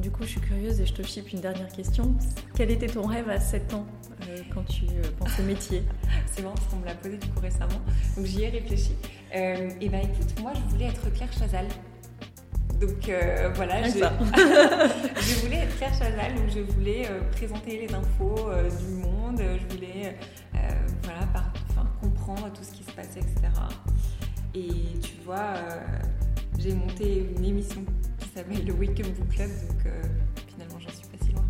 Du 0.00 0.10
coup, 0.10 0.22
je 0.24 0.28
suis 0.28 0.40
curieuse 0.40 0.80
et 0.80 0.86
je 0.86 0.92
te 0.92 1.02
chip 1.02 1.32
une 1.32 1.40
dernière 1.40 1.68
question. 1.68 2.14
Quel 2.54 2.70
était 2.70 2.86
ton 2.86 3.06
rêve 3.06 3.30
à 3.30 3.40
7 3.40 3.72
ans 3.74 3.86
euh, 4.28 4.38
quand 4.52 4.64
tu 4.64 4.84
euh, 4.84 5.02
penses 5.18 5.38
au 5.40 5.42
métier? 5.42 5.82
C'est 6.26 6.42
bon, 6.42 6.52
parce 6.52 6.66
qu'on 6.66 6.76
me 6.76 6.84
l'a 6.84 6.94
posé 6.94 7.16
du 7.16 7.28
coup 7.28 7.40
récemment, 7.40 7.80
donc 8.16 8.26
j'y 8.26 8.42
ai 8.42 8.50
réfléchi. 8.50 8.92
Euh, 9.34 9.70
et 9.80 9.88
bah 9.88 9.98
écoute, 10.02 10.40
moi 10.42 10.52
je 10.54 10.70
voulais 10.70 10.86
être 10.86 11.10
Claire 11.12 11.32
Chazal. 11.32 11.66
Donc 12.78 13.10
voilà, 13.54 13.84
je, 13.84 13.94
je, 15.20 15.34
voulais 15.40 15.60
être 15.60 15.76
Claire 15.78 15.94
Chazal, 15.94 16.34
donc 16.34 16.50
je 16.54 16.60
voulais 16.60 17.08
présenter 17.32 17.86
les 17.86 17.94
infos 17.94 18.50
du 18.86 18.94
monde, 18.96 19.40
je 19.40 19.74
voulais 19.74 20.14
voilà, 21.02 21.26
comprendre 22.02 22.52
tout 22.52 22.62
ce 22.62 22.72
qui 22.72 22.84
se 22.84 22.92
passait, 22.92 23.20
etc. 23.20 23.48
Et 24.54 24.98
tu 25.00 25.14
vois, 25.24 25.54
j'ai 26.58 26.74
monté 26.74 27.26
une 27.38 27.46
émission 27.46 27.82
s'appelle 28.36 28.66
le 28.66 28.72
Wake 28.74 29.00
Up 29.00 29.06
Book 29.18 29.28
Club, 29.30 29.50
donc 29.68 29.86
euh, 29.86 30.02
finalement 30.48 30.78
j'en 30.78 30.90
suis 30.90 31.06
pas 31.08 31.24
si 31.24 31.32
loin. 31.32 31.44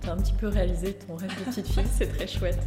tu 0.00 0.08
as 0.08 0.12
un 0.12 0.16
petit 0.16 0.32
peu 0.32 0.48
réalisé 0.48 0.94
ton 0.94 1.14
rêve 1.14 1.30
de 1.38 1.44
petite 1.44 1.68
fille, 1.68 1.84
c'est 1.96 2.08
très 2.08 2.26
chouette. 2.26 2.58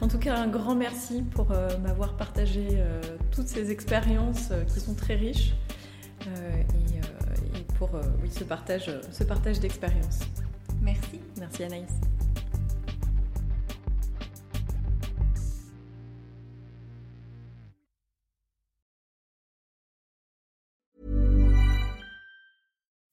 En 0.00 0.08
tout 0.08 0.18
cas, 0.18 0.36
un 0.36 0.46
grand 0.46 0.74
merci 0.74 1.22
pour 1.22 1.50
euh, 1.50 1.76
m'avoir 1.78 2.16
partagé 2.16 2.66
euh, 2.72 3.00
toutes 3.32 3.48
ces 3.48 3.70
expériences 3.70 4.52
qui 4.72 4.80
sont 4.80 4.94
très 4.94 5.14
riches 5.14 5.54
et, 6.24 7.58
et, 7.58 7.64
pour 7.76 7.90
oui, 8.22 8.30
ce 8.30 8.44
partage, 8.44 8.90
ce 9.10 9.24
partage 9.24 9.58
d'expériences. 9.58 10.20
Merci. 10.80 11.20
Merci 11.40 11.64
Anaïs. 11.64 12.11